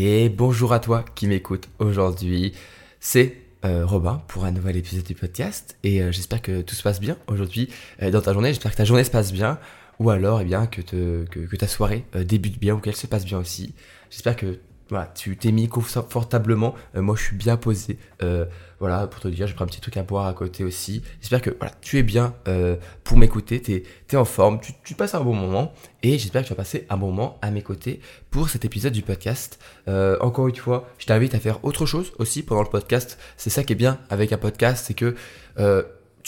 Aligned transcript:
Et 0.00 0.28
bonjour 0.28 0.72
à 0.72 0.78
toi 0.78 1.04
qui 1.16 1.26
m'écoute 1.26 1.68
aujourd'hui. 1.80 2.52
C'est 3.00 3.34
euh, 3.64 3.84
Robin 3.84 4.22
pour 4.28 4.44
un 4.44 4.52
nouvel 4.52 4.76
épisode 4.76 5.02
du 5.02 5.16
podcast 5.16 5.76
et 5.82 6.00
euh, 6.00 6.12
j'espère 6.12 6.40
que 6.40 6.62
tout 6.62 6.76
se 6.76 6.84
passe 6.84 7.00
bien 7.00 7.16
aujourd'hui 7.26 7.68
euh, 8.00 8.12
dans 8.12 8.20
ta 8.20 8.32
journée. 8.32 8.50
J'espère 8.50 8.70
que 8.70 8.76
ta 8.76 8.84
journée 8.84 9.02
se 9.02 9.10
passe 9.10 9.32
bien 9.32 9.58
ou 9.98 10.10
alors 10.10 10.40
eh 10.40 10.44
bien 10.44 10.68
que, 10.68 10.82
ta 11.56 11.66
soirée 11.66 12.04
débute 12.14 12.60
bien 12.60 12.76
ou 12.76 12.78
qu'elle 12.78 12.94
se 12.94 13.08
passe 13.08 13.24
bien 13.24 13.38
aussi. 13.38 13.74
J'espère 14.08 14.36
que 14.36 14.60
voilà, 14.90 15.10
tu 15.14 15.36
t'es 15.36 15.52
mis 15.52 15.68
confortablement. 15.68 16.74
Euh, 16.96 17.02
moi, 17.02 17.14
je 17.16 17.22
suis 17.22 17.36
bien 17.36 17.56
posé. 17.56 17.98
Euh, 18.22 18.46
voilà, 18.80 19.06
pour 19.06 19.20
te 19.20 19.28
dire, 19.28 19.46
je 19.46 19.54
prends 19.54 19.64
un 19.64 19.68
petit 19.68 19.80
truc 19.80 19.96
à 19.96 20.02
boire 20.02 20.26
à 20.26 20.32
côté 20.32 20.64
aussi. 20.64 21.02
J'espère 21.20 21.42
que 21.42 21.50
voilà, 21.58 21.74
tu 21.80 21.98
es 21.98 22.02
bien 22.02 22.34
euh, 22.46 22.76
pour 23.04 23.18
m'écouter. 23.18 23.60
Tu 23.60 23.82
es, 24.12 24.16
en 24.16 24.24
forme. 24.24 24.60
Tu, 24.84 24.94
passes 24.94 25.14
un 25.14 25.20
bon 25.20 25.34
moment. 25.34 25.72
Et 26.02 26.18
j'espère 26.18 26.42
que 26.42 26.48
tu 26.48 26.52
vas 26.52 26.56
passer 26.56 26.86
un 26.88 26.96
moment 26.96 27.38
à 27.42 27.50
mes 27.50 27.62
côtés 27.62 28.00
pour 28.30 28.48
cet 28.48 28.64
épisode 28.64 28.92
du 28.92 29.02
podcast. 29.02 29.58
encore 29.86 30.48
une 30.48 30.56
fois, 30.56 30.88
je 30.98 31.06
t'invite 31.06 31.34
à 31.34 31.40
faire 31.40 31.64
autre 31.64 31.86
chose 31.86 32.12
aussi 32.18 32.42
pendant 32.42 32.62
le 32.62 32.68
podcast. 32.68 33.18
C'est 33.36 33.50
ça 33.50 33.64
qui 33.64 33.72
est 33.72 33.76
bien 33.76 33.98
avec 34.08 34.32
un 34.32 34.38
podcast, 34.38 34.84
c'est 34.86 34.94
que 34.94 35.16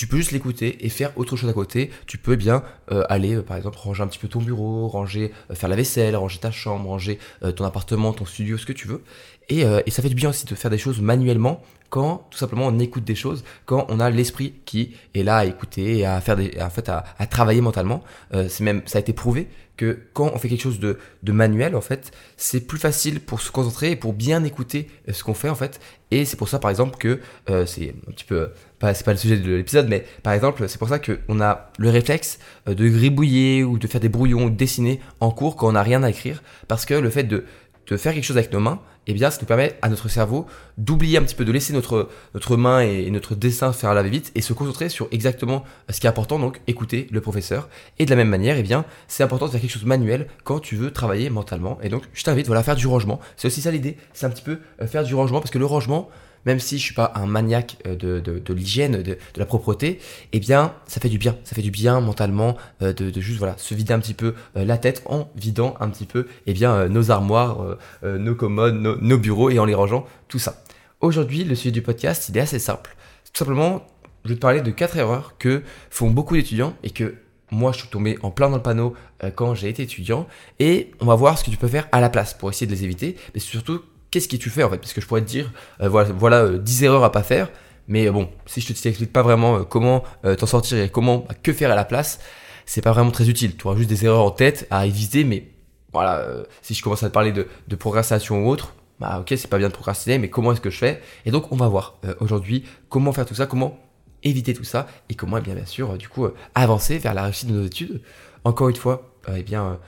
tu 0.00 0.06
peux 0.06 0.16
juste 0.16 0.32
l'écouter 0.32 0.86
et 0.86 0.88
faire 0.88 1.12
autre 1.18 1.36
chose 1.36 1.50
à 1.50 1.52
côté. 1.52 1.90
Tu 2.06 2.16
peux 2.16 2.34
bien 2.34 2.62
euh, 2.90 3.04
aller, 3.10 3.34
euh, 3.34 3.42
par 3.42 3.58
exemple, 3.58 3.76
ranger 3.76 4.02
un 4.02 4.06
petit 4.06 4.18
peu 4.18 4.28
ton 4.28 4.40
bureau, 4.40 4.88
ranger, 4.88 5.30
euh, 5.50 5.54
faire 5.54 5.68
la 5.68 5.76
vaisselle, 5.76 6.16
ranger 6.16 6.38
ta 6.38 6.50
chambre, 6.50 6.88
ranger 6.88 7.18
ton 7.54 7.66
appartement, 7.66 8.14
ton 8.14 8.24
studio, 8.24 8.56
ce 8.56 8.64
que 8.64 8.72
tu 8.72 8.88
veux. 8.88 9.02
Et, 9.50 9.60
et, 9.60 9.90
ça 9.90 10.00
fait 10.00 10.08
du 10.08 10.14
bien 10.14 10.30
aussi 10.30 10.46
de 10.46 10.54
faire 10.54 10.70
des 10.70 10.78
choses 10.78 11.02
manuellement 11.02 11.62
quand 11.90 12.28
tout 12.30 12.38
simplement 12.38 12.66
on 12.66 12.78
écoute 12.78 13.04
des 13.04 13.14
choses, 13.14 13.44
quand 13.66 13.86
on 13.88 14.00
a 14.00 14.08
l'esprit 14.10 14.54
qui 14.64 14.94
est 15.14 15.22
là 15.22 15.38
à 15.38 15.44
écouter 15.44 15.98
et 15.98 16.06
à 16.06 16.20
faire 16.20 16.36
des, 16.36 16.56
en 16.60 16.70
fait, 16.70 16.88
à, 16.88 17.04
travailler 17.26 17.60
mentalement. 17.60 18.02
c'est 18.32 18.60
même, 18.60 18.82
ça 18.86 18.98
a 18.98 19.00
été 19.00 19.12
prouvé 19.12 19.48
que 19.76 19.98
quand 20.12 20.30
on 20.34 20.38
fait 20.38 20.48
quelque 20.48 20.62
chose 20.62 20.80
de, 20.80 20.98
de 21.22 21.32
manuel, 21.32 21.74
en 21.74 21.80
fait, 21.80 22.12
c'est 22.36 22.60
plus 22.60 22.78
facile 22.78 23.20
pour 23.20 23.40
se 23.40 23.50
concentrer 23.50 23.92
et 23.92 23.96
pour 23.96 24.12
bien 24.12 24.44
écouter 24.44 24.88
ce 25.10 25.24
qu'on 25.24 25.34
fait, 25.34 25.48
en 25.48 25.54
fait. 25.54 25.80
Et 26.10 26.24
c'est 26.24 26.36
pour 26.36 26.48
ça, 26.48 26.58
par 26.58 26.70
exemple, 26.70 26.96
que 26.98 27.20
c'est 27.66 27.94
un 28.08 28.12
petit 28.12 28.24
peu 28.24 28.50
c'est 28.94 29.04
pas 29.04 29.12
le 29.12 29.18
sujet 29.18 29.36
de 29.36 29.54
l'épisode, 29.56 29.88
mais 29.88 30.04
par 30.22 30.32
exemple, 30.32 30.68
c'est 30.68 30.78
pour 30.78 30.88
ça 30.88 30.98
qu'on 30.98 31.40
a 31.40 31.70
le 31.78 31.90
réflexe 31.90 32.38
euh, 32.68 32.74
de 32.74 32.88
gribouiller 32.88 33.62
ou 33.62 33.78
de 33.78 33.86
faire 33.86 34.00
des 34.00 34.08
brouillons 34.08 34.44
ou 34.44 34.50
de 34.50 34.56
dessiner 34.56 35.00
en 35.20 35.30
cours 35.30 35.56
quand 35.56 35.68
on 35.68 35.72
n'a 35.72 35.82
rien 35.82 36.02
à 36.02 36.10
écrire, 36.10 36.42
parce 36.68 36.86
que 36.86 36.94
le 36.94 37.10
fait 37.10 37.24
de, 37.24 37.44
de 37.86 37.96
faire 37.96 38.14
quelque 38.14 38.24
chose 38.24 38.38
avec 38.38 38.52
nos 38.52 38.60
mains, 38.60 38.80
eh 39.10 39.14
bien, 39.14 39.30
ça 39.30 39.38
nous 39.40 39.46
permet 39.46 39.78
à 39.82 39.88
notre 39.88 40.08
cerveau 40.08 40.46
d'oublier 40.78 41.18
un 41.18 41.22
petit 41.22 41.34
peu, 41.34 41.44
de 41.44 41.52
laisser 41.52 41.72
notre, 41.72 42.08
main 42.56 42.80
et 42.80 43.10
notre 43.10 43.34
dessin 43.34 43.72
faire 43.72 43.92
la 43.94 44.02
vite 44.02 44.32
et 44.34 44.40
se 44.40 44.52
concentrer 44.52 44.88
sur 44.88 45.08
exactement 45.10 45.64
ce 45.88 46.00
qui 46.00 46.06
est 46.06 46.10
important, 46.10 46.38
donc 46.38 46.60
écouter 46.66 47.06
le 47.10 47.20
professeur. 47.20 47.68
Et 47.98 48.04
de 48.04 48.10
la 48.10 48.16
même 48.16 48.28
manière, 48.28 48.56
eh 48.56 48.62
bien, 48.62 48.84
c'est 49.08 49.22
important 49.22 49.46
de 49.46 49.50
faire 49.52 49.60
quelque 49.60 49.70
chose 49.70 49.84
manuel 49.84 50.28
quand 50.44 50.60
tu 50.60 50.76
veux 50.76 50.90
travailler 50.92 51.30
mentalement. 51.30 51.78
Et 51.82 51.88
donc, 51.88 52.04
je 52.12 52.22
t'invite, 52.22 52.46
voilà, 52.46 52.60
à 52.60 52.64
faire 52.64 52.76
du 52.76 52.86
rangement. 52.86 53.20
C'est 53.36 53.48
aussi 53.48 53.60
ça 53.60 53.70
l'idée, 53.70 53.96
c'est 54.12 54.26
un 54.26 54.30
petit 54.30 54.42
peu 54.42 54.58
euh, 54.80 54.86
faire 54.86 55.04
du 55.04 55.14
rangement, 55.14 55.40
parce 55.40 55.50
que 55.50 55.58
le 55.58 55.66
rangement, 55.66 56.08
même 56.46 56.60
si 56.60 56.78
je 56.78 56.84
suis 56.84 56.94
pas 56.94 57.12
un 57.14 57.26
maniaque 57.26 57.76
euh, 57.86 57.96
de, 57.96 58.20
de, 58.20 58.38
de 58.38 58.54
l'hygiène, 58.54 58.96
de, 58.96 59.02
de, 59.02 59.18
la 59.36 59.46
propreté, 59.46 60.00
eh 60.32 60.40
bien, 60.40 60.74
ça 60.86 61.00
fait 61.00 61.08
du 61.08 61.18
bien. 61.18 61.36
Ça 61.44 61.54
fait 61.54 61.62
du 61.62 61.70
bien 61.70 62.00
mentalement 62.00 62.56
euh, 62.82 62.92
de, 62.92 63.20
juste 63.20 63.38
voilà 63.38 63.56
se 63.58 63.74
vider 63.74 63.92
un 63.92 64.00
petit 64.00 64.14
peu 64.14 64.34
euh, 64.56 64.64
la 64.64 64.78
tête 64.78 65.02
en 65.06 65.30
vidant 65.36 65.74
un 65.80 65.88
petit 65.88 66.06
peu 66.06 66.26
eh 66.46 66.52
bien 66.52 66.88
nos 66.88 67.10
armoires, 67.10 67.76
nos 68.02 68.34
commodes, 68.34 68.74
nos, 68.74 69.18
bureaux 69.18 69.50
et 69.50 69.58
en 69.58 69.64
les 69.64 69.74
rangeant 69.74 70.06
tout 70.28 70.38
ça. 70.38 70.62
Aujourd'hui, 71.00 71.44
le 71.44 71.54
sujet 71.54 71.70
du 71.70 71.82
podcast, 71.82 72.28
il 72.28 72.36
est 72.36 72.40
assez 72.40 72.58
simple. 72.58 72.96
Tout 73.32 73.38
simplement, 73.38 73.86
je 74.24 74.30
vais 74.30 74.34
te 74.36 74.40
parler 74.40 74.60
de 74.60 74.70
quatre 74.70 74.96
erreurs 74.96 75.36
que 75.38 75.62
font 75.90 76.10
beaucoup 76.10 76.34
d'étudiants 76.34 76.74
et 76.82 76.90
que 76.90 77.16
moi, 77.50 77.72
je 77.72 77.78
suis 77.78 77.88
tombé 77.88 78.16
en 78.22 78.30
plein 78.30 78.48
dans 78.48 78.56
le 78.56 78.62
panneau 78.62 78.94
quand 79.34 79.54
j'ai 79.54 79.68
été 79.68 79.82
étudiant. 79.82 80.26
Et 80.58 80.92
on 81.00 81.06
va 81.06 81.14
voir 81.14 81.38
ce 81.38 81.44
que 81.44 81.50
tu 81.50 81.56
peux 81.56 81.68
faire 81.68 81.88
à 81.92 82.00
la 82.00 82.08
place 82.08 82.34
pour 82.34 82.50
essayer 82.50 82.66
de 82.66 82.72
les 82.72 82.84
éviter, 82.84 83.16
mais 83.34 83.40
surtout 83.40 83.82
qu'est-ce 84.10 84.28
que 84.28 84.36
tu 84.36 84.50
fais 84.50 84.62
en 84.62 84.70
fait? 84.70 84.78
Parce 84.78 84.92
que 84.92 85.00
je 85.00 85.06
pourrais 85.06 85.22
te 85.22 85.26
dire, 85.26 85.52
euh, 85.80 85.88
voilà, 85.88 86.10
voilà 86.12 86.48
10 86.58 86.82
euh, 86.82 86.86
erreurs 86.86 87.04
à 87.04 87.12
pas 87.12 87.22
faire, 87.22 87.48
mais 87.88 88.08
euh, 88.08 88.12
bon, 88.12 88.28
si 88.46 88.60
je 88.60 88.72
te 88.72 88.80
t'explique 88.80 89.12
pas 89.12 89.22
vraiment 89.22 89.64
comment 89.64 90.04
t'en 90.22 90.46
sortir 90.46 90.78
et 90.78 90.88
comment, 90.88 91.24
bah, 91.28 91.34
que 91.42 91.52
faire 91.52 91.70
à 91.70 91.74
la 91.74 91.84
place, 91.84 92.20
c'est 92.66 92.82
pas 92.82 92.92
vraiment 92.92 93.10
très 93.10 93.28
utile. 93.28 93.56
Tu 93.56 93.66
auras 93.66 93.76
juste 93.76 93.88
des 93.88 94.04
erreurs 94.04 94.24
en 94.24 94.30
tête 94.30 94.66
à 94.70 94.86
éviter, 94.86 95.24
mais 95.24 95.48
voilà, 95.92 96.24
si 96.62 96.74
je 96.74 96.82
commence 96.82 97.02
à 97.02 97.08
te 97.08 97.14
parler 97.14 97.32
de, 97.32 97.48
de 97.66 97.76
procrastination 97.76 98.44
ou 98.44 98.48
autre, 98.48 98.74
bah 99.00 99.18
ok, 99.20 99.28
c'est 99.30 99.48
pas 99.48 99.58
bien 99.58 99.68
de 99.68 99.72
procrastiner, 99.72 100.18
mais 100.18 100.28
comment 100.28 100.52
est-ce 100.52 100.60
que 100.60 100.70
je 100.70 100.78
fais? 100.78 101.00
Et 101.24 101.30
donc 101.30 101.50
on 101.52 101.56
va 101.56 101.68
voir 101.68 101.98
aujourd'hui 102.20 102.64
comment 102.88 103.12
faire 103.12 103.26
tout 103.26 103.34
ça, 103.34 103.46
comment 103.46 103.78
éviter 104.22 104.52
tout 104.54 104.64
ça, 104.64 104.86
et 105.08 105.14
comment, 105.14 105.38
eh 105.38 105.40
bien, 105.40 105.54
bien 105.54 105.64
sûr, 105.64 105.96
du 105.96 106.08
coup, 106.08 106.28
avancer 106.54 106.98
vers 106.98 107.14
la 107.14 107.24
réussite 107.24 107.48
de 107.48 107.54
nos 107.54 107.64
études. 107.64 108.02
Encore 108.44 108.68
une 108.68 108.76
fois, 108.76 109.14
eh 109.34 109.42
bien, 109.42 109.78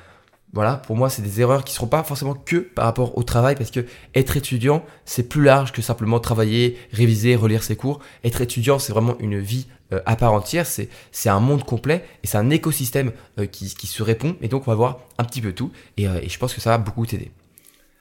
voilà, 0.53 0.77
pour 0.77 0.97
moi, 0.97 1.09
c'est 1.09 1.23
des 1.23 1.41
erreurs 1.41 1.65
qui 1.65 1.73
ne 1.73 1.77
seront 1.77 1.87
pas 1.87 2.03
forcément 2.03 2.35
que 2.35 2.57
par 2.57 2.85
rapport 2.85 3.17
au 3.17 3.23
travail, 3.23 3.55
parce 3.55 3.71
que 3.71 3.87
être 4.15 4.37
étudiant, 4.37 4.85
c'est 5.07 5.29
plus 5.29 5.43
large 5.43 5.73
que 5.73 5.81
simplement 5.81 6.21
travailler, 6.21 6.77
réviser, 6.93 7.37
relire 7.37 7.63
ses 7.63 7.75
cours. 7.75 8.01
Être 8.23 8.43
étudiant, 8.43 8.79
c'est 8.79 8.93
vraiment 8.93 9.17
une 9.19 9.39
vie 9.39 9.67
euh, 9.93 10.01
à 10.05 10.15
part 10.15 10.35
entière, 10.35 10.67
c'est, 10.67 10.89
c'est 11.11 11.31
un 11.31 11.41
monde 11.41 11.65
complet 11.65 12.05
et 12.23 12.27
c'est 12.27 12.37
un 12.37 12.51
écosystème 12.51 13.13
euh, 13.39 13.47
qui, 13.47 13.75
qui, 13.75 13.87
se 13.87 14.03
répond. 14.03 14.37
Et 14.43 14.49
donc, 14.49 14.67
on 14.67 14.71
va 14.71 14.75
voir 14.75 15.01
un 15.17 15.25
petit 15.25 15.41
peu 15.41 15.53
tout, 15.53 15.71
et, 15.97 16.07
euh, 16.07 16.21
et 16.23 16.29
je 16.29 16.39
pense 16.39 16.53
que 16.53 16.61
ça 16.61 16.71
va 16.71 16.79
beaucoup 16.79 17.07
t'aider. 17.07 17.31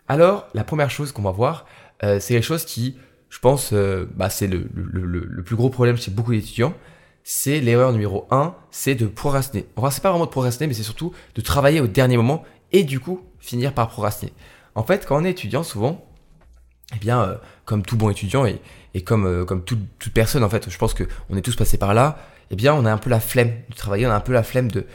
Alors, 0.09 0.47
la 0.53 0.65
première 0.65 0.91
chose 0.91 1.13
qu'on 1.13 1.21
va 1.21 1.31
voir, 1.31 1.65
c'est 2.01 2.31
les 2.31 2.41
choses 2.41 2.65
qui, 2.65 2.97
je 3.29 3.37
pense, 3.37 3.73
bah, 4.15 4.29
c'est 4.31 4.47
le, 4.47 4.67
le, 4.73 5.05
le 5.05 5.43
plus 5.43 5.55
gros 5.55 5.69
problème 5.69 5.95
chez 5.97 6.09
beaucoup 6.09 6.31
d'étudiants, 6.31 6.73
c'est 7.23 7.59
l'erreur 7.59 7.91
numéro 7.91 8.27
1, 8.31 8.55
c'est 8.71 8.95
de 8.95 9.05
procrastiner. 9.07 9.65
Enfin, 9.75 9.91
c'est 9.91 10.01
pas 10.01 10.09
vraiment 10.09 10.25
de 10.25 10.31
procrastiner, 10.31 10.67
mais 10.67 10.73
c'est 10.73 10.83
surtout 10.83 11.13
de 11.35 11.41
travailler 11.41 11.81
au 11.81 11.87
dernier 11.87 12.17
moment 12.17 12.43
et 12.71 12.83
du 12.83 12.99
coup 12.99 13.21
finir 13.39 13.73
par 13.73 13.89
procrastiner. 13.89 14.33
En 14.75 14.83
fait, 14.83 15.05
quand 15.05 15.21
on 15.21 15.25
est 15.25 15.31
étudiant, 15.31 15.63
souvent, 15.63 16.05
eh 16.95 16.99
bien, 16.99 17.21
euh, 17.21 17.35
comme 17.65 17.83
tout 17.83 17.97
bon 17.97 18.09
étudiant 18.09 18.45
et, 18.45 18.61
et 18.93 19.03
comme, 19.03 19.25
euh, 19.25 19.45
comme 19.45 19.63
toute, 19.63 19.79
toute, 19.99 20.13
personne, 20.13 20.43
en 20.43 20.49
fait, 20.49 20.69
je 20.69 20.77
pense 20.77 20.93
qu'on 20.93 21.35
est 21.35 21.41
tous 21.41 21.55
passés 21.55 21.77
par 21.77 21.93
là, 21.93 22.17
eh 22.49 22.55
bien, 22.55 22.73
on 22.73 22.85
a 22.85 22.91
un 22.91 22.97
peu 22.97 23.09
la 23.09 23.19
flemme 23.19 23.51
de 23.69 23.75
travailler, 23.75 24.07
on 24.07 24.11
a 24.11 24.15
un 24.15 24.21
peu 24.21 24.33
la 24.33 24.43
flemme 24.43 24.69
de, 24.71 24.85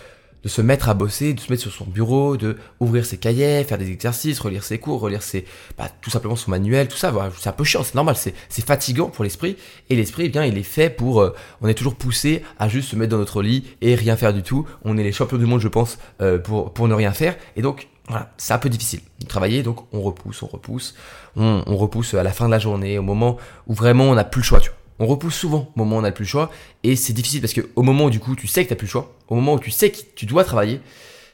de 0.47 0.49
se 0.49 0.62
mettre 0.62 0.89
à 0.89 0.95
bosser, 0.95 1.34
de 1.34 1.41
se 1.41 1.51
mettre 1.51 1.62
sur 1.62 1.73
son 1.73 1.87
bureau, 1.87 2.37
de 2.37 2.57
ouvrir 2.79 3.05
ses 3.05 3.17
cahiers, 3.17 3.65
faire 3.65 3.79
des 3.79 3.91
exercices, 3.91 4.39
relire 4.39 4.62
ses 4.62 4.79
cours, 4.79 5.01
relire 5.01 5.21
ses, 5.21 5.45
bah, 5.77 5.89
tout 6.01 6.09
simplement 6.09 6.37
son 6.37 6.53
manuel, 6.53 6.87
tout 6.87 6.97
ça. 6.97 7.11
Voilà, 7.11 7.33
c'est 7.37 7.49
un 7.49 7.53
peu 7.53 7.65
chiant, 7.65 7.83
c'est 7.83 7.97
normal, 7.97 8.15
c'est, 8.15 8.33
fatigant 8.65 9.09
pour 9.09 9.25
l'esprit. 9.25 9.57
Et 9.91 9.97
l'esprit, 9.97 10.27
eh 10.27 10.29
bien, 10.29 10.45
il 10.45 10.57
est 10.57 10.62
fait 10.62 10.89
pour, 10.89 11.21
euh, 11.21 11.34
on 11.62 11.67
est 11.67 11.75
toujours 11.75 11.97
poussé 11.97 12.45
à 12.61 12.69
juste 12.69 12.91
se 12.91 12.95
mettre 12.95 13.11
dans 13.11 13.19
notre 13.19 13.43
lit 13.43 13.65
et 13.81 13.97
rien 13.97 14.17
faire 14.17 14.33
du 14.33 14.45
tout. 14.45 14.65
On 14.84 14.97
est 14.97 15.03
les 15.03 15.11
champions 15.11 15.37
du 15.37 15.47
monde, 15.47 15.61
je 15.61 15.67
pense, 15.67 15.99
euh, 16.23 16.39
pour, 16.39 16.73
pour 16.73 16.87
ne 16.87 16.95
rien 16.95 17.11
faire. 17.11 17.34
Et 17.57 17.63
donc, 17.63 17.89
voilà, 18.07 18.33
c'est 18.37 18.53
un 18.53 18.59
peu 18.59 18.69
difficile 18.69 19.01
de 19.19 19.27
travailler, 19.27 19.65
donc 19.65 19.81
on 19.93 20.01
repousse, 20.01 20.45
on 20.45 20.47
repousse, 20.47 20.95
on, 21.34 21.65
on 21.67 21.77
repousse 21.77 22.15
à 22.15 22.23
la 22.23 22.31
fin 22.31 22.47
de 22.47 22.53
la 22.53 22.61
journée, 22.61 23.01
au 23.01 23.03
moment 23.03 23.37
où 23.67 23.75
vraiment 23.75 24.05
on 24.05 24.15
n'a 24.15 24.23
plus 24.23 24.43
le 24.43 24.45
choix, 24.45 24.61
tu 24.61 24.71
vois. 24.71 24.75
On 24.99 25.07
repousse 25.07 25.34
souvent 25.34 25.73
au 25.75 25.79
moment 25.79 25.97
où 25.97 25.99
on 25.99 26.03
n'a 26.03 26.12
plus 26.12 26.25
le 26.25 26.29
choix. 26.29 26.51
Et 26.83 26.97
c'est 26.97 27.12
difficile 27.12 27.41
parce 27.41 27.53
que 27.53 27.62
au 27.77 27.83
moment 27.83 28.07
où 28.07 28.11
du 28.11 28.21
coup 28.21 28.34
tu 28.34 28.47
sais 28.47 28.62
que 28.62 28.69
tu 28.69 28.75
n'as 28.75 28.79
plus 28.79 28.87
le 28.87 28.91
choix, 28.91 29.15
au 29.29 29.34
moment 29.34 29.55
où 29.55 29.61
tu 29.61 29.71
sais 29.71 29.91
que 29.91 29.99
tu 30.15 30.27
dois 30.27 30.45
travailler, 30.45 30.81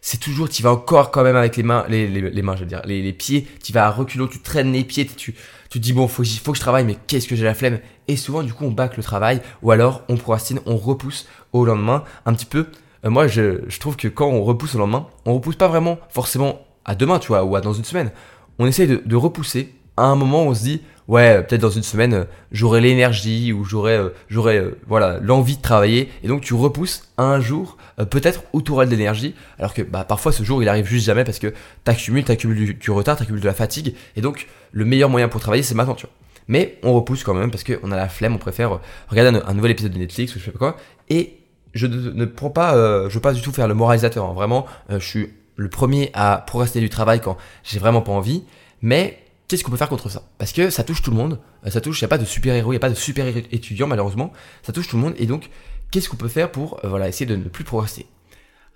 c'est 0.04 0.18
toujours, 0.18 0.48
tu 0.48 0.64
vas 0.64 0.72
encore 0.72 1.12
quand 1.12 1.22
même 1.22 1.36
avec 1.36 1.56
les 1.56 1.62
mains, 1.62 1.86
les, 1.88 2.08
les, 2.08 2.42
mains, 2.42 2.56
je 2.56 2.64
dire, 2.64 2.82
les, 2.84 3.02
les 3.02 3.12
pieds, 3.12 3.46
tu 3.62 3.72
vas 3.72 3.86
à 3.86 3.90
reculons, 3.90 4.26
tu 4.26 4.40
traînes 4.40 4.72
les 4.72 4.82
pieds, 4.82 5.06
tu, 5.06 5.32
tu 5.70 5.78
te 5.78 5.84
dis 5.84 5.92
bon, 5.92 6.08
faut, 6.08 6.24
faut 6.24 6.50
que 6.50 6.58
je 6.58 6.60
travaille, 6.60 6.84
mais 6.84 6.96
qu'est-ce 7.06 7.28
que 7.28 7.36
j'ai 7.36 7.44
la 7.44 7.54
flemme? 7.54 7.78
Et 8.08 8.16
souvent, 8.16 8.42
du 8.42 8.52
coup, 8.52 8.64
on 8.64 8.72
bâcle 8.72 8.96
le 8.96 9.04
travail, 9.04 9.40
ou 9.62 9.70
alors 9.70 10.02
on 10.08 10.16
procrastine, 10.16 10.58
on 10.66 10.76
repousse 10.76 11.28
au 11.52 11.64
lendemain, 11.64 12.02
un 12.26 12.34
petit 12.34 12.46
peu. 12.46 12.66
Euh, 13.04 13.10
moi, 13.10 13.28
je, 13.28 13.60
je 13.68 13.78
trouve 13.78 13.96
que 13.96 14.08
quand 14.08 14.26
on 14.26 14.42
repousse 14.42 14.74
au 14.74 14.78
lendemain, 14.78 15.06
on 15.24 15.34
repousse 15.34 15.54
pas 15.54 15.68
vraiment 15.68 15.98
forcément 16.10 16.66
à 16.84 16.96
demain, 16.96 17.20
tu 17.20 17.28
vois, 17.28 17.44
ou 17.44 17.54
à 17.54 17.60
dans 17.60 17.72
une 17.72 17.84
semaine. 17.84 18.10
On 18.58 18.66
essaye 18.66 18.88
de, 18.88 19.00
de 19.06 19.16
repousser 19.16 19.72
à 19.96 20.04
un 20.04 20.16
moment 20.16 20.44
on 20.44 20.54
se 20.54 20.62
dit, 20.62 20.82
ouais, 21.08 21.42
peut-être 21.42 21.60
dans 21.60 21.70
une 21.70 21.82
semaine, 21.82 22.14
euh, 22.14 22.24
j'aurai 22.50 22.80
l'énergie 22.80 23.52
ou 23.52 23.64
j'aurai, 23.64 23.96
euh, 23.96 24.10
j'aurai, 24.28 24.58
euh, 24.58 24.78
voilà, 24.86 25.18
l'envie 25.20 25.56
de 25.56 25.62
travailler. 25.62 26.08
Et 26.22 26.28
donc 26.28 26.42
tu 26.42 26.54
repousses 26.54 27.08
un 27.18 27.40
jour, 27.40 27.76
peut-être 28.10 28.42
où 28.52 28.62
tu 28.62 28.72
de 28.72 28.82
l'énergie, 28.84 29.34
alors 29.58 29.74
que 29.74 29.82
bah, 29.82 30.04
parfois 30.04 30.32
ce 30.32 30.42
jour 30.42 30.62
il 30.62 30.68
arrive 30.68 30.86
juste 30.86 31.06
jamais 31.06 31.24
parce 31.24 31.38
que 31.38 31.52
t'accumules, 31.84 32.24
t'accumules 32.24 32.56
du, 32.56 32.74
du 32.74 32.90
retard, 32.90 33.16
t'accumules 33.16 33.42
de 33.42 33.46
la 33.46 33.54
fatigue. 33.54 33.94
Et 34.16 34.20
donc 34.20 34.48
le 34.72 34.84
meilleur 34.84 35.10
moyen 35.10 35.28
pour 35.28 35.40
travailler 35.40 35.62
c'est 35.62 35.74
maintenant, 35.74 35.94
tu 35.94 36.06
vois. 36.06 36.14
Mais 36.48 36.78
on 36.82 36.92
repousse 36.92 37.22
quand 37.22 37.34
même 37.34 37.50
parce 37.50 37.62
qu'on 37.62 37.92
a 37.92 37.96
la 37.96 38.08
flemme, 38.08 38.34
on 38.34 38.38
préfère 38.38 38.80
regarder 39.08 39.40
un, 39.46 39.54
nouvel 39.54 39.70
épisode 39.70 39.92
de 39.92 39.98
Netflix 39.98 40.34
ou 40.34 40.40
je 40.40 40.44
sais 40.44 40.50
pas 40.50 40.58
quoi. 40.58 40.76
Et 41.08 41.38
je 41.72 41.86
ne, 41.86 42.24
prends 42.24 42.50
pas, 42.50 42.74
je 43.08 43.14
veux 43.14 43.20
pas 43.20 43.32
du 43.32 43.40
tout 43.40 43.52
faire 43.52 43.68
le 43.68 43.74
moralisateur. 43.74 44.26
Hein. 44.26 44.32
Vraiment, 44.34 44.66
je 44.90 44.98
suis 44.98 45.30
le 45.56 45.68
premier 45.68 46.10
à 46.14 46.42
procrastiner 46.44 46.82
du 46.82 46.90
travail 46.90 47.20
quand 47.20 47.36
j'ai 47.62 47.78
vraiment 47.78 48.02
pas 48.02 48.12
envie. 48.12 48.42
Mais 48.82 49.21
qu'est-ce 49.52 49.64
qu'on 49.64 49.70
peut 49.70 49.76
faire 49.76 49.90
contre 49.90 50.08
ça? 50.08 50.22
Parce 50.38 50.50
que 50.50 50.70
ça 50.70 50.82
touche 50.82 51.02
tout 51.02 51.10
le 51.10 51.16
monde, 51.18 51.38
euh, 51.66 51.70
ça 51.70 51.82
touche, 51.82 52.00
il 52.00 52.04
n'y 52.04 52.06
a 52.06 52.08
pas 52.08 52.16
de 52.16 52.24
super-héros, 52.24 52.72
il 52.72 52.74
n'y 52.74 52.78
a 52.78 52.80
pas 52.80 52.88
de 52.88 52.94
super-étudiants 52.94 53.86
malheureusement, 53.86 54.32
ça 54.62 54.72
touche 54.72 54.88
tout 54.88 54.96
le 54.96 55.02
monde, 55.02 55.12
et 55.18 55.26
donc 55.26 55.50
qu'est-ce 55.90 56.08
qu'on 56.08 56.16
peut 56.16 56.28
faire 56.28 56.50
pour 56.50 56.82
euh, 56.82 56.88
voilà, 56.88 57.06
essayer 57.06 57.26
de 57.26 57.36
ne 57.36 57.44
plus 57.44 57.62
progresser? 57.62 58.06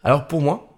Alors 0.05 0.28
pour 0.28 0.43
moi, 0.43 0.69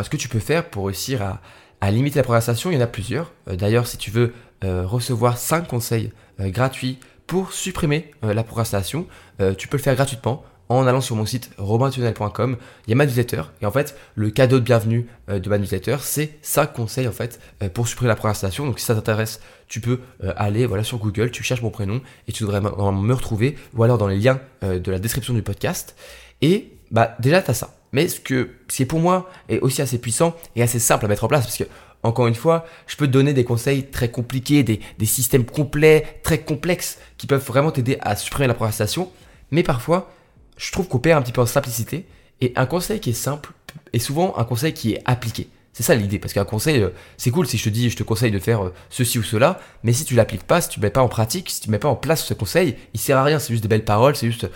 ce 0.00 0.08
que 0.08 0.16
tu 0.16 0.28
peux 0.28 0.38
faire 0.38 0.70
pour 0.70 0.86
réussir 0.86 1.40
à, 1.80 1.90
limiter 1.90 2.20
la 2.20 2.22
progression, 2.22 2.70
il 2.70 2.74
y 2.74 2.76
en 2.76 2.82
a 2.82 2.86
plusieurs. 2.86 3.32
Euh, 3.48 3.56
d'ailleurs, 3.56 3.88
si 3.88 3.98
tu 3.98 4.12
veux 4.12 4.32
recevoir 4.62 5.38
5 5.38 5.68
conseils 5.68 6.12
gratuits 6.40 6.98
pour 7.28 7.52
supprimer 7.52 8.10
la 8.22 8.42
procrastination, 8.42 9.06
tu 9.56 9.68
peux 9.68 9.76
le 9.76 9.82
faire 9.82 9.94
gratuitement 9.94 10.42
en 10.68 10.86
allant 10.86 11.00
sur 11.00 11.16
mon 11.16 11.26
site 11.26 11.50
robintunnel.com. 11.58 12.56
Il 12.86 12.90
y 12.90 12.92
a 12.92 12.96
ma 12.96 13.06
newsletter. 13.06 13.42
Et 13.62 13.66
en 13.66 13.70
fait, 13.70 13.96
le 14.14 14.30
cadeau 14.30 14.58
de 14.58 14.64
bienvenue 14.64 15.06
euh, 15.28 15.38
de 15.38 15.48
ma 15.48 15.58
newsletter, 15.58 15.96
c'est 16.00 16.38
5 16.42 16.72
conseils 16.72 17.08
en 17.08 17.12
fait 17.12 17.40
euh, 17.62 17.68
pour 17.68 17.88
supprimer 17.88 18.08
la 18.08 18.16
procrastination. 18.16 18.66
Donc 18.66 18.78
si 18.78 18.84
ça 18.84 18.94
t'intéresse, 18.94 19.40
tu 19.66 19.80
peux 19.80 20.00
euh, 20.24 20.32
aller 20.36 20.66
voilà, 20.66 20.84
sur 20.84 20.98
Google, 20.98 21.30
tu 21.30 21.42
cherches 21.42 21.62
mon 21.62 21.70
prénom 21.70 22.00
et 22.26 22.32
tu 22.32 22.44
devrais 22.44 22.60
me 22.60 23.12
retrouver 23.12 23.56
ou 23.74 23.82
alors 23.82 23.98
dans 23.98 24.08
les 24.08 24.18
liens 24.18 24.40
de 24.62 24.90
la 24.90 24.98
description 24.98 25.34
du 25.34 25.42
podcast. 25.42 25.96
Et 26.42 26.72
bah 26.90 27.16
déjà, 27.20 27.42
tu 27.42 27.50
as 27.50 27.54
ça. 27.54 27.74
Mais 27.92 28.08
ce 28.08 28.20
que 28.20 28.50
c'est 28.68 28.84
pour 28.84 29.00
moi 29.00 29.30
est 29.48 29.60
aussi 29.60 29.82
assez 29.82 29.98
puissant 29.98 30.36
et 30.56 30.62
assez 30.62 30.78
simple 30.78 31.06
à 31.06 31.08
mettre 31.08 31.24
en 31.24 31.28
place 31.28 31.44
parce 31.44 31.56
que 31.56 31.64
encore 32.02 32.28
une 32.28 32.34
fois, 32.34 32.64
je 32.86 32.96
peux 32.96 33.06
te 33.06 33.12
donner 33.12 33.32
des 33.32 33.44
conseils 33.44 33.86
très 33.86 34.10
compliqués, 34.10 34.62
des, 34.62 34.80
des 34.98 35.06
systèmes 35.06 35.44
complets, 35.44 36.20
très 36.22 36.38
complexes, 36.38 36.98
qui 37.16 37.26
peuvent 37.26 37.44
vraiment 37.44 37.72
t'aider 37.72 37.98
à 38.00 38.14
supprimer 38.14 38.46
la 38.46 38.54
procrastination. 38.54 39.10
Mais 39.50 39.64
parfois, 39.64 40.12
je 40.58 40.70
trouve 40.72 40.88
qu'on 40.88 40.98
perd 40.98 41.18
un 41.18 41.22
petit 41.22 41.32
peu 41.32 41.40
en 41.40 41.46
simplicité. 41.46 42.04
Et 42.40 42.52
un 42.54 42.66
conseil 42.66 43.00
qui 43.00 43.10
est 43.10 43.14
simple 43.14 43.52
est 43.92 43.98
souvent 43.98 44.36
un 44.36 44.44
conseil 44.44 44.74
qui 44.74 44.92
est 44.92 45.02
appliqué. 45.06 45.48
C'est 45.72 45.82
ça 45.82 45.94
l'idée, 45.94 46.18
parce 46.18 46.32
qu'un 46.32 46.44
conseil, 46.44 46.82
euh, 46.82 46.90
c'est 47.16 47.30
cool 47.30 47.46
si 47.46 47.56
je 47.56 47.64
te 47.64 47.68
dis, 47.68 47.88
je 47.88 47.96
te 47.96 48.02
conseille 48.02 48.32
de 48.32 48.38
faire 48.38 48.64
euh, 48.64 48.74
ceci 48.90 49.18
ou 49.18 49.22
cela, 49.22 49.60
mais 49.84 49.92
si 49.92 50.04
tu 50.04 50.14
l'appliques 50.14 50.42
pas, 50.42 50.60
si 50.60 50.68
tu 50.68 50.80
ne 50.80 50.84
mets 50.84 50.90
pas 50.90 51.02
en 51.02 51.08
pratique, 51.08 51.50
si 51.50 51.60
tu 51.60 51.68
ne 51.68 51.72
mets 51.72 51.78
pas 51.78 51.88
en 51.88 51.94
place 51.94 52.24
ce 52.24 52.34
conseil, 52.34 52.76
il 52.94 53.00
sert 53.00 53.16
à 53.16 53.22
rien, 53.22 53.38
c'est 53.38 53.52
juste 53.52 53.62
des 53.62 53.68
belles 53.68 53.84
paroles, 53.84 54.16
c'est 54.16 54.26
juste 54.26 54.50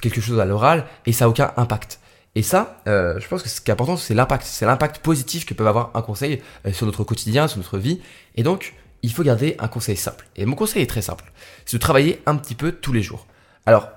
quelque 0.00 0.20
chose 0.20 0.38
à 0.38 0.44
l'oral, 0.44 0.86
et 1.04 1.12
ça 1.12 1.24
n'a 1.24 1.30
aucun 1.30 1.52
impact. 1.56 1.98
Et 2.36 2.42
ça, 2.42 2.80
euh, 2.86 3.18
je 3.18 3.26
pense 3.26 3.42
que 3.42 3.48
ce 3.48 3.60
qui 3.60 3.70
est 3.70 3.72
important, 3.72 3.96
c'est 3.96 4.14
l'impact. 4.14 4.46
C'est 4.46 4.66
l'impact 4.66 4.98
positif 4.98 5.44
que 5.44 5.54
peut 5.54 5.66
avoir 5.66 5.90
un 5.94 6.02
conseil 6.02 6.40
sur 6.72 6.86
notre 6.86 7.02
quotidien, 7.02 7.48
sur 7.48 7.58
notre 7.58 7.78
vie. 7.78 8.00
Et 8.36 8.44
donc, 8.44 8.74
il 9.02 9.12
faut 9.12 9.24
garder 9.24 9.56
un 9.58 9.66
conseil 9.66 9.96
simple. 9.96 10.28
Et 10.36 10.46
mon 10.46 10.54
conseil 10.54 10.82
est 10.82 10.86
très 10.86 11.02
simple. 11.02 11.32
C'est 11.66 11.78
de 11.78 11.80
travailler 11.80 12.22
un 12.26 12.36
petit 12.36 12.54
peu 12.54 12.70
tous 12.70 12.92
les 12.92 13.02
jours. 13.02 13.26
Alors, 13.66 13.88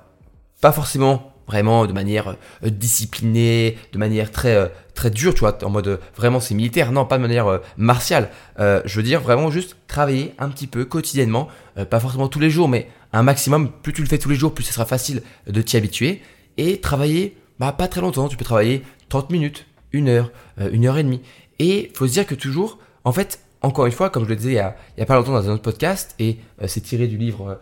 pas 0.62 0.72
forcément 0.72 1.31
vraiment 1.48 1.86
de 1.86 1.94
manière 1.94 2.36
euh, 2.64 2.70
disciplinée, 2.70 3.78
de 3.94 3.98
manière 3.98 4.32
très 4.32 4.56
euh, 4.56 4.68
très 4.94 5.10
dure, 5.10 5.34
tu 5.34 5.42
vois, 5.42 5.58
en 5.64 5.70
mode 5.70 5.88
euh, 5.88 5.98
vraiment 6.16 6.40
c'est 6.40 6.56
militaire, 6.56 6.92
non, 6.92 7.06
pas 7.06 7.18
de 7.18 7.22
manière 7.22 7.60
martiale. 7.78 8.30
je 8.58 8.96
veux 8.96 9.04
dire 9.04 9.22
vraiment 9.22 9.52
juste 9.52 9.76
travailler 9.88 10.34
un 10.40 10.50
petit 10.50 10.68
peu 10.68 10.86
quotidiennement, 10.86 11.48
pas 11.90 12.00
forcément 12.00 12.28
tous 12.28 12.40
les 12.40 12.50
jours, 12.50 12.68
mais 12.68 12.88
un 13.14 13.24
maximum. 13.24 13.72
Plus 13.72 13.94
tu 13.94 14.02
le 14.02 14.08
fais 14.08 14.18
tous 14.18 14.30
les 14.30 14.36
jours, 14.36 14.54
plus 14.54 14.64
ce 14.64 14.74
sera 14.74 14.86
facile 14.86 15.22
de 15.48 15.62
t'y 15.62 15.78
habituer 15.78 16.22
et 16.58 16.80
travailler, 16.80 17.38
bah 17.60 17.72
pas 17.72 17.88
très 17.88 18.02
longtemps. 18.02 18.28
Tu 18.28 18.38
peux 18.38 18.46
travailler 18.46 18.84
30 19.10 19.32
minutes, 19.32 19.66
une 19.92 20.10
heure, 20.10 20.32
une 20.72 20.86
heure 20.86 20.98
et 20.98 21.04
demie. 21.04 21.22
Et 21.60 21.92
faut 21.96 22.08
se 22.08 22.14
dire 22.14 22.26
que 22.26 22.36
toujours, 22.36 22.80
en 23.04 23.12
fait, 23.12 23.40
encore 23.62 23.86
une 23.86 23.92
fois, 23.92 24.10
comme 24.10 24.24
je 24.24 24.30
le 24.30 24.36
disais 24.36 24.52
il 24.52 24.56
y 24.56 24.60
a, 24.60 24.76
il 24.98 25.00
y 25.00 25.04
a 25.04 25.06
pas 25.06 25.16
longtemps 25.16 25.34
dans 25.34 25.50
un 25.50 25.54
autre 25.54 25.64
podcast, 25.64 26.16
et 26.20 26.38
c'est 26.68 26.82
tiré 26.82 27.08
du 27.08 27.18
livre 27.18 27.60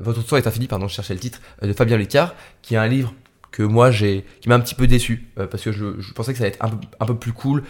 Votre 0.00 0.24
temps 0.24 0.36
est 0.36 0.46
infini, 0.46 0.66
pardon, 0.66 0.88
je 0.88 0.94
cherchais 0.94 1.14
le 1.14 1.20
titre, 1.20 1.40
euh, 1.62 1.66
de 1.66 1.72
Fabien 1.72 1.96
Licard, 1.96 2.34
qui 2.62 2.74
est 2.74 2.78
un 2.78 2.88
livre 2.88 3.14
que 3.50 3.62
moi 3.62 3.90
j'ai 3.90 4.26
qui 4.40 4.50
m'a 4.50 4.56
un 4.56 4.60
petit 4.60 4.74
peu 4.74 4.86
déçu 4.86 5.30
euh, 5.38 5.46
parce 5.46 5.62
que 5.62 5.72
je, 5.72 6.12
pensais 6.12 6.32
que 6.32 6.38
ça 6.38 6.44
allait 6.44 6.54
être 6.54 6.62
un 6.62 6.68
peu, 6.68 6.76
un 7.00 7.06
peu 7.06 7.16
plus 7.16 7.32
cool. 7.32 7.64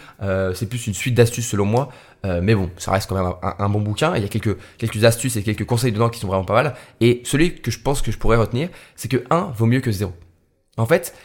C'est 0.53 0.67
plus 0.67 0.87
une 0.87 0.93
suite 0.93 1.15
d'astuces 1.15 1.47
selon 1.47 1.65
moi. 1.65 1.89
Mais 2.23 2.53
bon 2.53 2.69
ça 2.77 2.91
reste 2.91 3.09
quand 3.09 3.15
même 3.15 3.33
un, 3.41 3.69
bon 3.69 3.79
bouquin. 3.79 4.15
Il 4.15 4.21
y 4.21 4.25
a 4.25 4.27
quelques 4.27 4.57
quelques 4.77 5.03
astuces 5.05 5.37
et 5.37 5.43
quelques 5.43 5.65
conseils 5.65 5.91
dedans 5.91 6.09
qui 6.09 6.19
sont 6.19 6.27
vraiment 6.27 6.43
pas 6.43 6.53
mal. 6.53 6.75
Et 6.99 7.21
celui 7.23 7.61
que 7.61 7.71
je 7.71 7.79
pense 7.79 8.01
que 8.01 8.11
je 8.11 8.17
pourrais 8.17 8.37
retenir 8.37 8.69
c'est 8.95 9.07
que 9.07 9.23
1 9.29 9.53
vaut 9.55 9.65
mieux 9.65 9.79
que 9.79 9.91
0 9.91 10.13
en 10.77 10.85
fait 10.85 11.15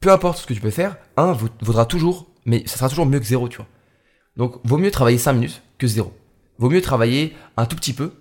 peu 0.00 0.10
importe 0.10 0.38
ce 0.38 0.46
que 0.46 0.54
tu 0.54 0.60
peux 0.60 0.70
faire 0.70 0.96
1 1.16 1.32
vaudra 1.60 1.86
toujours 1.86 2.26
mais 2.44 2.64
ça 2.66 2.76
sera 2.76 2.88
toujours 2.88 3.06
mieux 3.06 3.20
que 3.20 3.26
0 3.26 3.48
tu 3.48 3.58
vois. 3.58 3.68
Donc 4.36 4.56
vaut 4.64 4.78
mieux 4.78 4.90
travailler 4.90 5.18
5 5.18 5.32
minutes 5.34 5.62
que 5.78 5.86
0 5.86 6.12
vaut 6.58 6.70
mieux 6.70 6.82
travailler 6.82 7.34
un 7.56 7.66
tout 7.66 7.76
petit 7.76 7.92
peu 7.92 8.12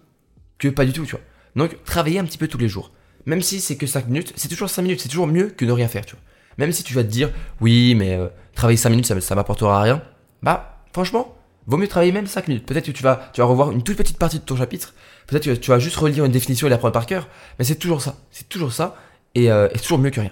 que 0.58 0.68
pas 0.68 0.86
du 0.86 0.94
tout 0.94 1.06
tu 1.06 1.12
vois 1.12 1.22
donc, 1.56 1.84
travailler 1.84 2.20
un 2.20 2.26
petit 2.26 2.38
peu 2.38 2.48
tous 2.48 2.58
les 2.58 2.68
jours. 2.68 2.92
Même 3.26 3.42
si 3.42 3.62
c'est 3.62 3.76
que 3.76 3.86
5 3.86 4.08
minutes, 4.08 4.34
c'est 4.36 4.48
toujours 4.48 4.70
5 4.70 4.82
minutes, 4.82 5.02
c'est 5.02 5.10
toujours 5.10 5.28
mieux 5.28 5.48
que 5.48 5.66
de 5.66 5.72
rien 5.72 5.88
faire, 5.88 6.06
tu 6.06 6.16
vois. 6.16 6.24
Même 6.58 6.72
si 6.72 6.84
tu 6.84 6.94
vas 6.94 7.04
te 7.04 7.10
dire, 7.10 7.30
oui, 7.60 7.96
mais 7.96 8.16
euh, 8.16 8.28
travailler 8.56 8.78
5 8.78 8.90
minutes, 8.90 9.06
ça, 9.06 9.20
ça 9.22 9.36
m'apportera 9.36 9.82
rien. 9.82 10.02
Bah, 10.42 10.84
franchement, 10.94 11.36
vaut 11.68 11.78
mieux 11.78 11.88
travailler 11.88 12.12
même 12.12 12.28
5 12.28 12.48
minutes. 12.48 12.66
Peut-être 12.66 12.86
que 12.86 12.92
tu 12.92 13.04
vas, 13.04 13.30
tu 13.34 13.42
vas 13.42 13.48
revoir 13.48 13.72
une 13.72 13.84
toute 13.84 13.98
petite 13.98 14.18
partie 14.18 14.40
de 14.40 14.44
ton 14.44 14.56
chapitre. 14.56 14.94
Peut-être 15.28 15.46
que 15.46 15.52
tu 15.52 15.70
vas 15.70 15.80
juste 15.80 15.96
relire 15.96 16.26
une 16.26 16.32
définition 16.32 16.68
et 16.68 16.70
l'apprendre 16.70 16.94
par 16.94 17.06
cœur. 17.06 17.28
Mais 17.60 17.66
c'est 17.66 17.76
toujours 17.76 18.02
ça. 18.02 18.18
C'est 18.32 18.50
toujours 18.50 18.74
ça. 18.74 18.96
Et, 19.36 19.52
euh, 19.52 19.70
c'est 19.76 19.82
toujours 19.82 20.00
mieux 20.00 20.10
que 20.10 20.20
rien. 20.20 20.32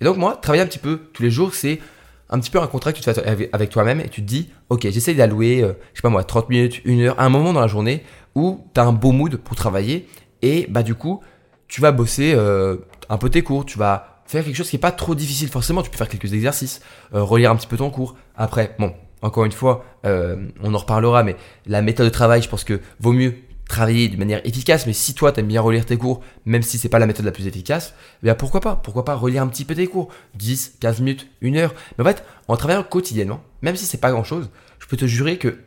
Et 0.00 0.04
donc, 0.04 0.16
moi, 0.16 0.36
travailler 0.36 0.62
un 0.62 0.66
petit 0.66 0.78
peu 0.78 1.08
tous 1.12 1.22
les 1.22 1.30
jours, 1.30 1.54
c'est 1.54 1.80
un 2.28 2.40
petit 2.40 2.50
peu 2.50 2.60
un 2.60 2.66
contrat 2.66 2.92
que 2.92 2.98
tu 2.98 3.04
te 3.04 3.12
fais 3.12 3.50
avec 3.52 3.70
toi-même 3.70 4.00
et 4.00 4.08
tu 4.08 4.22
te 4.22 4.26
dis, 4.26 4.48
ok, 4.70 4.88
j'essaie 4.90 5.14
d'allouer, 5.14 5.62
euh, 5.62 5.74
je 5.92 5.98
sais 5.98 6.02
pas 6.02 6.08
moi, 6.08 6.24
30 6.24 6.48
minutes, 6.48 6.80
une 6.84 7.02
heure, 7.02 7.20
un 7.20 7.28
moment 7.28 7.52
dans 7.52 7.60
la 7.60 7.66
journée 7.66 8.02
où 8.34 8.66
tu 8.74 8.80
as 8.80 8.84
un 8.84 8.92
beau 8.92 9.12
mood 9.12 9.36
pour 9.36 9.54
travailler 9.54 10.08
et 10.42 10.66
bah 10.68 10.82
du 10.82 10.94
coup, 10.94 11.22
tu 11.68 11.80
vas 11.80 11.92
bosser 11.92 12.34
euh, 12.34 12.76
un 13.08 13.18
peu 13.18 13.30
tes 13.30 13.42
cours, 13.42 13.64
tu 13.64 13.78
vas 13.78 14.22
faire 14.26 14.44
quelque 14.44 14.56
chose 14.56 14.68
qui 14.68 14.76
n'est 14.76 14.80
pas 14.80 14.92
trop 14.92 15.14
difficile 15.14 15.48
forcément, 15.48 15.82
tu 15.82 15.90
peux 15.90 15.96
faire 15.96 16.08
quelques 16.08 16.32
exercices, 16.32 16.80
euh, 17.14 17.22
relire 17.22 17.50
un 17.50 17.56
petit 17.56 17.66
peu 17.66 17.76
ton 17.76 17.90
cours. 17.90 18.16
Après, 18.36 18.74
bon, 18.78 18.94
encore 19.22 19.44
une 19.44 19.52
fois, 19.52 19.84
euh, 20.04 20.48
on 20.62 20.74
en 20.74 20.78
reparlera, 20.78 21.22
mais 21.22 21.36
la 21.66 21.82
méthode 21.82 22.06
de 22.06 22.10
travail, 22.12 22.42
je 22.42 22.48
pense 22.48 22.64
que 22.64 22.80
vaut 23.00 23.12
mieux 23.12 23.34
travailler 23.68 24.08
de 24.08 24.16
manière 24.16 24.40
efficace, 24.44 24.86
mais 24.86 24.92
si 24.92 25.14
toi 25.14 25.32
tu 25.32 25.40
aimes 25.40 25.46
bien 25.46 25.60
relire 25.60 25.86
tes 25.86 25.96
cours, 25.96 26.20
même 26.44 26.62
si 26.62 26.76
c'est 26.76 26.90
pas 26.90 26.98
la 26.98 27.06
méthode 27.06 27.24
la 27.24 27.32
plus 27.32 27.46
efficace, 27.46 27.94
eh 28.22 28.26
bien 28.26 28.34
pourquoi 28.34 28.60
pas? 28.60 28.76
Pourquoi 28.76 29.04
pas 29.04 29.14
relire 29.14 29.42
un 29.42 29.46
petit 29.46 29.64
peu 29.64 29.74
tes 29.74 29.86
cours? 29.86 30.08
10, 30.34 30.76
15 30.80 31.00
minutes, 31.00 31.28
une 31.40 31.56
heure. 31.56 31.74
Mais 31.96 32.04
en 32.04 32.06
fait, 32.06 32.24
en 32.48 32.56
travaillant 32.56 32.82
quotidiennement, 32.82 33.42
même 33.62 33.76
si 33.76 33.86
c'est 33.86 33.98
pas 33.98 34.10
grand 34.10 34.24
chose, 34.24 34.50
je 34.78 34.86
peux 34.86 34.96
te 34.96 35.06
jurer 35.06 35.38
que 35.38 35.60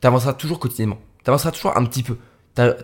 tu 0.00 0.06
avanceras 0.06 0.32
toujours 0.32 0.58
quotidiennement. 0.58 0.98
Tu 1.22 1.28
avanceras 1.28 1.50
toujours 1.50 1.76
un 1.76 1.84
petit 1.84 2.02
peu 2.02 2.16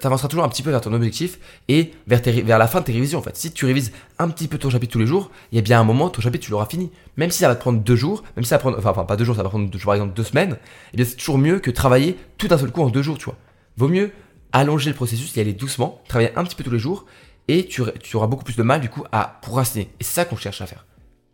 t'avanceras 0.01 0.29
toujours 0.29 0.45
un 0.45 0.49
petit 0.49 0.63
peu 0.63 0.71
vers 0.71 0.81
ton 0.81 0.93
objectif 0.93 1.39
et 1.69 1.93
vers, 2.07 2.21
vers 2.23 2.59
la 2.59 2.67
fin 2.67 2.81
de 2.81 2.85
tes 2.85 2.93
révisions 2.93 3.19
en 3.19 3.23
fait. 3.23 3.37
Si 3.37 3.53
tu 3.53 3.67
révises 3.67 3.93
un 4.19 4.29
petit 4.29 4.49
peu 4.49 4.59
ton 4.59 4.71
chapitre 4.71 4.93
tous 4.93 4.99
les 4.99 5.07
jours, 5.07 5.31
il 5.53 5.57
y 5.57 5.59
a 5.59 5.63
bien 5.63 5.81
un 5.81 5.85
moment, 5.85 6.09
ton 6.09 6.21
chapitre 6.21 6.45
tu 6.45 6.51
l'auras 6.51 6.67
fini. 6.67 6.91
Même 7.17 7.31
si 7.31 7.39
ça 7.39 7.49
va 7.49 7.55
te 7.55 7.61
prendre 7.61 7.81
deux 7.81 7.97
jours, 7.97 8.23
même 8.37 8.45
si 8.45 8.49
ça 8.49 8.57
va 8.57 8.61
prendre, 8.61 8.79
enfin, 8.79 9.05
pas 9.05 9.17
deux 9.17 9.25
jours, 9.25 9.37
ça 9.37 9.43
va 9.43 9.49
prendre 9.49 9.71
par 9.71 9.95
exemple 9.95 10.15
deux 10.15 10.25
semaines, 10.25 10.57
eh 10.93 10.97
bien 10.97 11.05
c'est 11.05 11.17
toujours 11.17 11.39
mieux 11.39 11.59
que 11.59 11.71
travailler 11.71 12.17
tout 12.39 12.49
d'un 12.49 12.59
seul 12.59 12.71
coup 12.71 12.83
en 12.83 12.91
deux 12.91 13.03
jours, 13.03 13.19
tu 13.19 13.27
vois. 13.27 13.37
Vaut 13.77 13.89
mieux 13.89 14.13
allonger 14.53 14.91
le 14.91 14.97
processus 14.97 15.35
y 15.37 15.41
aller 15.41 15.53
doucement, 15.53 16.01
travailler 16.09 16.31
un 16.37 16.45
petit 16.45 16.55
peu 16.57 16.65
tous 16.65 16.71
les 16.71 16.79
jours 16.79 17.05
et 17.49 17.67
tu, 17.67 17.83
tu 18.03 18.17
auras 18.17 18.27
beaucoup 18.27 18.45
plus 18.45 18.57
de 18.57 18.63
mal 18.63 18.81
du 18.81 18.89
coup 18.89 19.05
à 19.13 19.39
procrastiner. 19.43 19.91
Et 20.01 20.05
c'est 20.05 20.15
ça 20.15 20.25
qu'on 20.25 20.37
cherche 20.37 20.61
à 20.61 20.67
faire. 20.67 20.87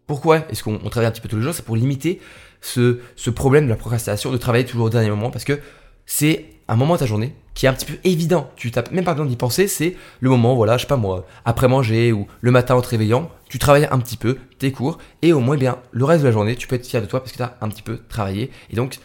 Pourquoi 0.07 0.45
est-ce 0.51 0.63
qu'on 0.63 0.79
travaille 0.91 1.07
un 1.07 1.13
petit 1.13 1.21
peu 1.21 1.29
tous 1.29 1.37
les 1.37 1.43
jours? 1.43 1.55
C'est 1.55 1.65
pour 1.65 1.77
limiter 1.77 2.21
ce, 2.61 2.99
ce 3.17 3.31
problème 3.31 3.65
de 3.65 3.71
la 3.71 3.77
procrastination, 3.77 4.33
de 4.33 4.37
travailler 4.37 4.65
toujours 4.65 4.87
au 4.87 4.91
dernier 4.91 5.11
moment 5.11 5.31
parce 5.31 5.45
que 5.45 5.61
c'est 6.07 6.47
un 6.69 6.77
moment 6.77 6.95
de 6.95 7.01
ta 7.01 7.07
journée 7.07 7.35
qui 7.55 7.67
est 7.67 7.69
un 7.69 7.75
petit 7.75 7.87
peu 7.87 7.99
évident. 8.05 8.51
Tu 8.57 8.71
n'as 8.75 8.83
même 8.91 9.05
pas 9.05 9.13
besoin 9.13 9.27
d'y 9.27 9.37
penser, 9.37 9.69
c'est 9.69 9.97
le 10.21 10.31
moment, 10.31 10.55
voilà, 10.55 10.77
je 10.77 10.83
sais 10.83 10.89
pas 10.89 10.97
moi, 10.97 11.27
après 11.45 11.69
manger 11.69 12.13
ou 12.13 12.27
le 12.41 12.51
matin 12.51 12.75
en 12.75 12.81
te 12.81 12.89
réveillant, 12.89 13.31
tu 13.49 13.59
travailles 13.59 13.89
un 13.91 13.99
petit 13.99 14.17
peu 14.17 14.39
tes 14.59 14.73
cours 14.73 14.99
et 15.21 15.33
au 15.33 15.41
moins, 15.41 15.57
eh 15.57 15.59
bien, 15.59 15.79
le 15.91 16.05
reste 16.05 16.23
de 16.23 16.29
la 16.29 16.33
journée, 16.33 16.57
tu 16.57 16.67
peux 16.67 16.77
être 16.77 16.87
fier 16.87 17.03
de 17.03 17.07
toi 17.07 17.21
parce 17.21 17.33
que 17.33 17.37
tu 17.37 17.43
as 17.43 17.57
un 17.61 17.69
petit 17.69 17.83
peu 17.83 17.99
travaillé 18.09 18.51
et 18.71 18.77
donc, 18.77 18.99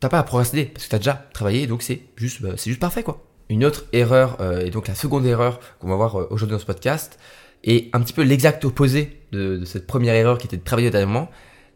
t'as 0.00 0.08
pas 0.08 0.18
à 0.18 0.22
procrastiner 0.24 0.64
parce 0.64 0.84
que 0.84 0.90
tu 0.90 0.96
as 0.96 0.98
déjà 0.98 1.26
travaillé 1.32 1.62
et 1.62 1.66
donc 1.66 1.82
c'est 1.82 2.00
juste, 2.16 2.42
bah, 2.42 2.50
juste 2.56 2.80
parfait 2.80 3.02
quoi. 3.02 3.22
Une 3.48 3.64
autre 3.64 3.84
erreur, 3.92 4.38
euh, 4.40 4.64
et 4.64 4.70
donc 4.70 4.88
la 4.88 4.94
seconde 4.94 5.26
erreur 5.26 5.60
qu'on 5.78 5.88
va 5.88 5.96
voir 5.96 6.18
euh, 6.18 6.26
aujourd'hui 6.30 6.54
dans 6.54 6.60
ce 6.60 6.66
podcast, 6.66 7.18
est 7.64 7.94
un 7.94 8.00
petit 8.00 8.12
peu 8.12 8.22
l'exact 8.22 8.64
opposé 8.64 9.20
de, 9.30 9.64
cette 9.64 9.86
première 9.86 10.14
erreur 10.14 10.38
qui 10.38 10.46
était 10.46 10.56
de 10.56 10.64
travailler 10.64 10.88
au 10.88 11.26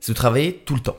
c'est 0.01 0.13
de 0.13 0.17
travailler 0.17 0.63
tout 0.65 0.75
le 0.75 0.81
temps. 0.81 0.97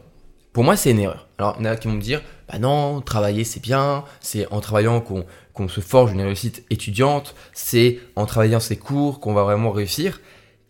Pour 0.57 0.63
moi, 0.63 0.75
c'est 0.75 0.89
une 0.89 0.97
erreur. 0.97 1.27
Alors, 1.37 1.55
il 1.59 1.67
y 1.67 1.69
en 1.69 1.71
a 1.71 1.75
qui 1.75 1.87
vont 1.87 1.93
me 1.93 2.01
dire, 2.01 2.23
bah 2.49 2.57
non, 2.57 2.99
travailler 3.01 3.43
c'est 3.43 3.61
bien, 3.61 4.03
c'est 4.21 4.51
en 4.51 4.59
travaillant 4.59 5.01
qu'on 5.01 5.67
se 5.67 5.81
forge 5.81 6.13
une 6.13 6.21
réussite 6.23 6.65
étudiante, 6.71 7.35
c'est 7.53 7.99
en 8.15 8.25
travaillant 8.25 8.59
ses 8.59 8.75
cours 8.75 9.19
qu'on 9.19 9.35
va 9.35 9.43
vraiment 9.43 9.69
réussir. 9.69 10.19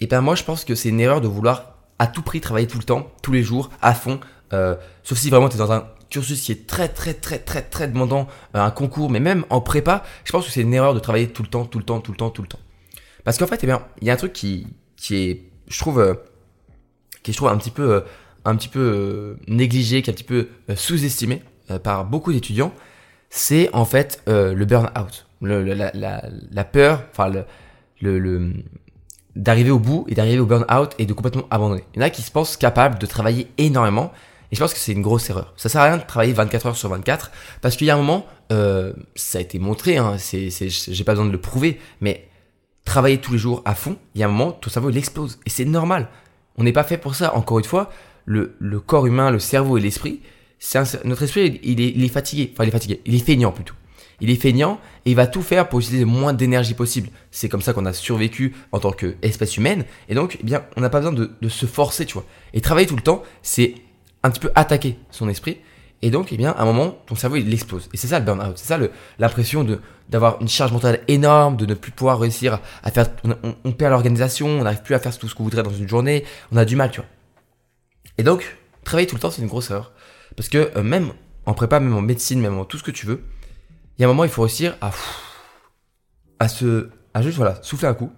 Et 0.02 0.08
ben 0.08 0.20
moi, 0.20 0.36
je 0.36 0.44
pense 0.44 0.66
que 0.66 0.76
c'est 0.76 0.90
une 0.90 1.00
erreur 1.00 1.22
de 1.22 1.30
vouloir 1.30 1.78
à 2.00 2.08
tout 2.08 2.22
prix 2.22 2.42
travailler 2.42 2.68
tout 2.68 2.80
le 2.80 2.84
temps, 2.84 3.10
tous 3.24 3.32
les 3.32 3.44
jours, 3.44 3.70
à 3.82 3.94
fond, 3.94 4.20
euh, 4.52 4.76
sauf 5.04 5.18
si 5.18 5.30
vraiment 5.30 5.48
tu 5.48 5.56
es 5.56 5.58
dans 5.58 5.72
un 5.72 5.88
cursus 6.10 6.42
qui 6.42 6.52
est 6.52 6.68
très 6.68 6.90
très 6.90 7.14
très 7.14 7.40
très 7.40 7.62
très 7.62 7.88
demandant, 7.88 8.28
euh, 8.56 8.60
un 8.60 8.72
concours, 8.72 9.10
mais 9.10 9.22
même 9.22 9.46
en 9.50 9.62
prépa, 9.62 10.04
je 10.26 10.34
pense 10.34 10.46
que 10.46 10.52
c'est 10.52 10.64
une 10.64 10.74
erreur 10.74 10.96
de 10.96 11.00
travailler 11.00 11.30
tout 11.30 11.44
le 11.44 11.50
temps, 11.50 11.64
tout 11.64 11.80
le 11.80 11.86
temps, 11.86 12.02
tout 12.02 12.12
le 12.12 12.18
temps, 12.18 12.30
tout 12.30 12.42
le 12.42 12.50
temps. 12.50 12.60
Parce 13.24 13.38
qu'en 13.38 13.48
fait, 13.48 13.64
eh 13.64 13.68
bien, 13.68 13.86
il 14.02 14.08
y 14.08 14.10
a 14.10 14.14
un 14.14 14.18
truc 14.18 14.34
qui, 14.34 14.68
qui 14.98 15.16
est, 15.16 15.44
je 15.70 15.80
trouve, 15.80 16.02
euh, 16.02 16.16
je 17.26 17.32
trouve 17.32 17.48
un 17.48 17.58
petit 17.58 17.72
peu 17.72 18.04
un 18.48 18.56
petit 18.56 18.70
peu 18.70 18.80
euh, 18.80 19.40
négligé, 19.48 20.02
qui 20.02 20.10
est 20.10 20.14
un 20.14 20.16
petit 20.16 20.24
peu 20.24 20.48
euh, 20.70 20.76
sous-estimé 20.76 21.44
euh, 21.70 21.80
par 21.80 22.06
beaucoup 22.06 22.32
d'étudiants, 22.32 22.74
c'est 23.30 23.70
en 23.74 23.84
fait 23.84 24.24
le 24.26 24.64
burn-out. 24.64 25.28
la, 25.42 26.64
peur, 26.64 27.04
enfin 27.12 27.30
le, 28.02 28.54
d'arriver 29.36 29.70
au 29.70 29.80
bout 29.80 30.06
et 30.08 30.16
d'arriver 30.16 30.40
au 30.40 30.46
burn-out 30.46 30.94
et 30.98 31.06
de 31.06 31.12
complètement 31.12 31.46
abandonner. 31.52 31.84
Il 31.94 32.00
y 32.00 32.04
en 32.04 32.08
a 32.08 32.10
qui 32.10 32.22
se 32.22 32.32
pensent 32.32 32.56
capables 32.56 32.98
de 33.00 33.06
travailler 33.06 33.48
énormément 33.58 34.14
et 34.50 34.56
je 34.56 34.62
pense 34.62 34.74
que 34.74 34.80
c'est 34.80 34.94
une 34.94 35.02
grosse 35.02 35.30
erreur. 35.30 35.54
Ça 35.58 35.68
sert 35.68 35.82
à 35.82 35.86
rien 35.86 35.98
de 35.98 36.04
travailler 36.04 36.32
24 36.32 36.68
heures 36.68 36.78
sur 36.78 36.88
24 36.88 37.32
parce 37.60 37.76
qu'il 37.76 37.86
y 37.86 37.90
a 37.90 37.96
un 37.96 37.98
moment, 37.98 38.26
ça 38.50 39.38
a 39.38 39.42
été 39.42 39.60
montré, 39.60 39.98
hein, 39.98 40.16
j'ai 40.18 41.04
pas 41.04 41.12
besoin 41.12 41.26
de 41.26 41.32
le 41.32 41.42
prouver, 41.42 41.82
mais 42.00 42.30
travailler 42.86 43.18
tous 43.18 43.34
les 43.34 43.40
jours 43.40 43.62
à 43.66 43.76
fond, 43.76 43.98
il 44.16 44.22
y 44.22 44.24
a 44.24 44.28
un 44.28 44.32
moment, 44.32 44.54
ton 44.54 44.70
cerveau 44.70 44.90
il 44.90 44.98
explose 44.98 45.38
et 45.46 45.50
c'est 45.50 45.66
normal. 45.66 46.08
On 46.58 46.64
n'est 46.64 46.74
pas 46.74 46.86
fait 46.86 46.98
pour 46.98 47.14
ça. 47.14 47.36
Encore 47.36 47.60
une 47.60 47.66
fois, 47.66 47.92
le, 48.28 48.80
corps 48.80 49.08
humain, 49.08 49.32
le 49.32 49.40
cerveau 49.40 49.78
et 49.78 49.82
l'esprit, 49.82 50.22
notre 51.06 51.24
esprit, 51.24 51.60
il 51.64 51.82
est, 51.82 51.90
il 51.96 52.04
est, 52.04 52.10
fatigué. 52.10 52.52
Enfin, 52.54 52.64
il 52.66 52.68
est 52.68 52.72
fatigué. 52.72 53.02
Il 53.06 53.16
est 53.16 53.26
feignant 53.26 53.52
plutôt. 53.52 53.74
Il 54.20 54.30
est 54.30 54.36
feignant 54.36 54.80
et 55.06 55.12
il 55.12 55.16
va 55.16 55.28
tout 55.28 55.44
faire 55.44 55.70
pour 55.70 55.80
utiliser 55.80 56.04
le 56.04 56.10
moins 56.10 56.34
d'énergie 56.34 56.74
possible. 56.74 57.10
C'est 57.32 57.50
comme 57.50 57.62
ça 57.62 57.74
qu'on 57.74 57.86
a 57.86 57.94
survécu 57.94 58.56
en 58.72 58.80
tant 58.80 58.92
qu'espèce 58.92 59.58
humaine. 59.58 59.86
Et 60.10 60.16
donc, 60.16 60.38
eh 60.42 60.44
bien, 60.44 60.64
on 60.76 60.82
n'a 60.82 60.90
pas 60.90 61.00
besoin 61.00 61.14
de, 61.14 61.32
de, 61.40 61.50
se 61.50 61.66
forcer, 61.68 62.06
tu 62.06 62.14
vois. 62.14 62.26
Et 62.54 62.62
travailler 62.62 62.88
tout 62.88 62.96
le 62.96 63.02
temps, 63.02 63.22
c'est 63.44 63.76
un 64.24 64.32
petit 64.32 64.40
peu 64.40 64.52
attaquer 64.56 64.98
son 65.12 65.30
esprit. 65.30 65.58
Et 66.02 66.12
donc, 66.12 66.32
eh 66.32 66.38
bien, 66.38 66.52
à 66.52 66.62
un 66.62 66.66
moment, 66.66 66.98
ton 67.08 67.16
cerveau, 67.16 67.38
il 67.38 67.52
explose. 67.54 67.90
Et 67.94 67.98
c'est 67.98 68.08
ça 68.08 68.20
le 68.20 68.26
burn-out. 68.26 68.58
C'est 68.58 68.68
ça 68.68 68.80
l'impression 69.20 69.66
d'avoir 70.10 70.42
une 70.42 70.48
charge 70.48 70.72
mentale 70.72 71.02
énorme, 71.08 71.58
de 71.58 71.66
ne 71.66 71.74
plus 71.74 71.92
pouvoir 71.92 72.20
réussir 72.20 72.60
à 72.84 72.92
faire. 72.92 73.08
On, 73.64 73.72
perd 73.72 73.92
l'organisation, 73.92 74.48
on 74.48 74.64
n'arrive 74.64 74.84
plus 74.84 74.96
à 74.96 75.00
faire 75.00 75.18
tout 75.18 75.28
ce 75.28 75.36
qu'on 75.36 75.44
voudrait 75.44 75.64
dans 75.64 75.74
une 75.74 75.88
journée. 75.88 76.24
On 76.52 76.58
a 76.58 76.66
du 76.66 76.76
mal, 76.76 76.92
tu 76.92 77.00
vois. 77.00 77.10
Et 78.18 78.24
donc, 78.24 78.58
travailler 78.84 79.08
tout 79.08 79.16
le 79.16 79.22
temps, 79.22 79.32
c'est 79.32 79.42
une 79.42 79.48
grosse 79.48 79.70
erreur. 79.70 79.92
Parce 80.36 80.50
que 80.50 80.72
euh, 80.76 80.84
même 80.84 81.14
en 81.46 81.54
prépa, 81.54 81.80
même 81.80 81.96
en 81.96 82.02
médecine, 82.02 82.40
même 82.40 82.58
en 82.58 82.66
tout 82.66 82.78
ce 82.78 82.84
que 82.84 82.92
tu 82.92 83.06
veux, 83.06 83.24
il 83.98 84.02
y 84.02 84.06
a 84.06 84.08
un 84.08 84.12
moment, 84.12 84.24
il 84.24 84.30
faut 84.30 84.44
réussir 84.44 84.76
à, 84.82 84.92
à 86.40 86.48
se, 86.48 86.90
à 87.14 87.22
juste, 87.22 87.38
voilà, 87.38 87.60
souffler 87.64 87.88
un 87.88 87.94
coup 87.94 88.12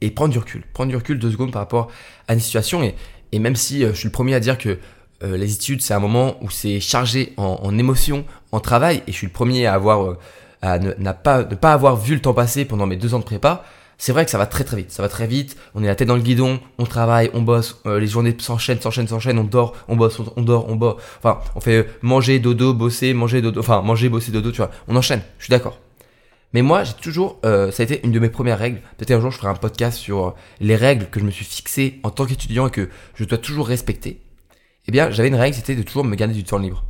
et 0.00 0.10
prendre 0.10 0.32
du 0.32 0.38
recul. 0.38 0.64
Prendre 0.72 0.90
du 0.90 0.96
recul 0.96 1.18
deux 1.18 1.30
secondes 1.30 1.52
par 1.52 1.62
rapport 1.62 1.90
à 2.28 2.34
une 2.34 2.40
situation. 2.40 2.82
Et, 2.82 2.94
et 3.32 3.38
même 3.38 3.56
si 3.56 3.84
euh, 3.84 3.92
je 3.92 3.98
suis 3.98 4.08
le 4.08 4.12
premier 4.12 4.34
à 4.34 4.40
dire 4.40 4.58
que 4.58 4.78
euh, 5.22 5.36
les 5.36 5.54
études, 5.54 5.80
c'est 5.80 5.94
un 5.94 6.00
moment 6.00 6.36
où 6.42 6.50
c'est 6.50 6.80
chargé 6.80 7.34
en, 7.36 7.60
en 7.62 7.78
émotions, 7.78 8.24
en 8.52 8.60
travail, 8.60 9.02
et 9.06 9.12
je 9.12 9.16
suis 9.16 9.26
le 9.26 9.32
premier 9.32 9.66
à 9.66 9.74
avoir, 9.74 10.16
à 10.60 10.78
ne, 10.78 11.12
pas, 11.12 11.44
ne 11.44 11.54
pas 11.54 11.72
avoir 11.72 11.96
vu 11.96 12.14
le 12.14 12.20
temps 12.20 12.34
passer 12.34 12.64
pendant 12.64 12.86
mes 12.86 12.96
deux 12.96 13.14
ans 13.14 13.20
de 13.20 13.24
prépa. 13.24 13.64
C'est 13.98 14.12
vrai 14.12 14.24
que 14.24 14.30
ça 14.30 14.38
va 14.38 14.46
très 14.46 14.64
très 14.64 14.76
vite, 14.76 14.90
ça 14.90 15.02
va 15.02 15.08
très 15.08 15.26
vite, 15.26 15.56
on 15.74 15.82
est 15.82 15.86
la 15.86 15.94
tête 15.94 16.08
dans 16.08 16.16
le 16.16 16.22
guidon, 16.22 16.60
on 16.78 16.84
travaille, 16.84 17.30
on 17.32 17.42
bosse, 17.42 17.80
euh, 17.86 18.00
les 18.00 18.06
journées 18.06 18.34
s'enchaînent, 18.38 18.80
s'enchaînent, 18.80 19.08
s'enchaînent, 19.08 19.38
on 19.38 19.44
dort, 19.44 19.74
on 19.88 19.96
bosse, 19.96 20.20
on, 20.36 20.42
dort, 20.42 20.68
on 20.68 20.76
bosse, 20.76 20.96
enfin 21.18 21.40
on 21.54 21.60
fait 21.60 21.88
manger, 22.02 22.38
dodo, 22.38 22.74
bosser, 22.74 23.14
manger, 23.14 23.40
dodo, 23.40 23.60
enfin 23.60 23.82
manger, 23.82 24.08
bosser, 24.08 24.32
dodo, 24.32 24.50
tu 24.50 24.58
vois, 24.58 24.70
on 24.88 24.96
enchaîne, 24.96 25.22
je 25.38 25.44
suis 25.44 25.50
d'accord. 25.50 25.78
Mais 26.52 26.62
moi, 26.62 26.84
j'ai 26.84 26.92
toujours, 26.92 27.40
ça 27.42 27.66
a 27.66 27.82
été 27.82 28.00
une 28.04 28.12
de 28.12 28.20
mes 28.20 28.28
premières 28.28 28.60
règles. 28.60 28.80
Peut-être 28.96 29.10
un 29.10 29.20
jour, 29.20 29.32
je 29.32 29.38
ferai 29.38 29.48
un 29.48 29.56
podcast 29.56 29.98
sur 29.98 30.36
les 30.60 30.76
règles 30.76 31.06
que 31.10 31.18
je 31.18 31.24
me 31.24 31.32
suis 31.32 31.44
fixées 31.44 31.98
en 32.04 32.10
tant 32.10 32.26
qu'étudiant 32.26 32.68
et 32.68 32.70
que 32.70 32.88
je 33.16 33.24
dois 33.24 33.38
toujours 33.38 33.66
respecter. 33.66 34.20
Eh 34.86 34.92
bien, 34.92 35.10
j'avais 35.10 35.28
une 35.28 35.34
règle, 35.34 35.56
c'était 35.56 35.74
de 35.74 35.82
toujours 35.82 36.04
me 36.04 36.14
garder 36.14 36.34
du 36.34 36.44
temps 36.44 36.58
libre. 36.58 36.84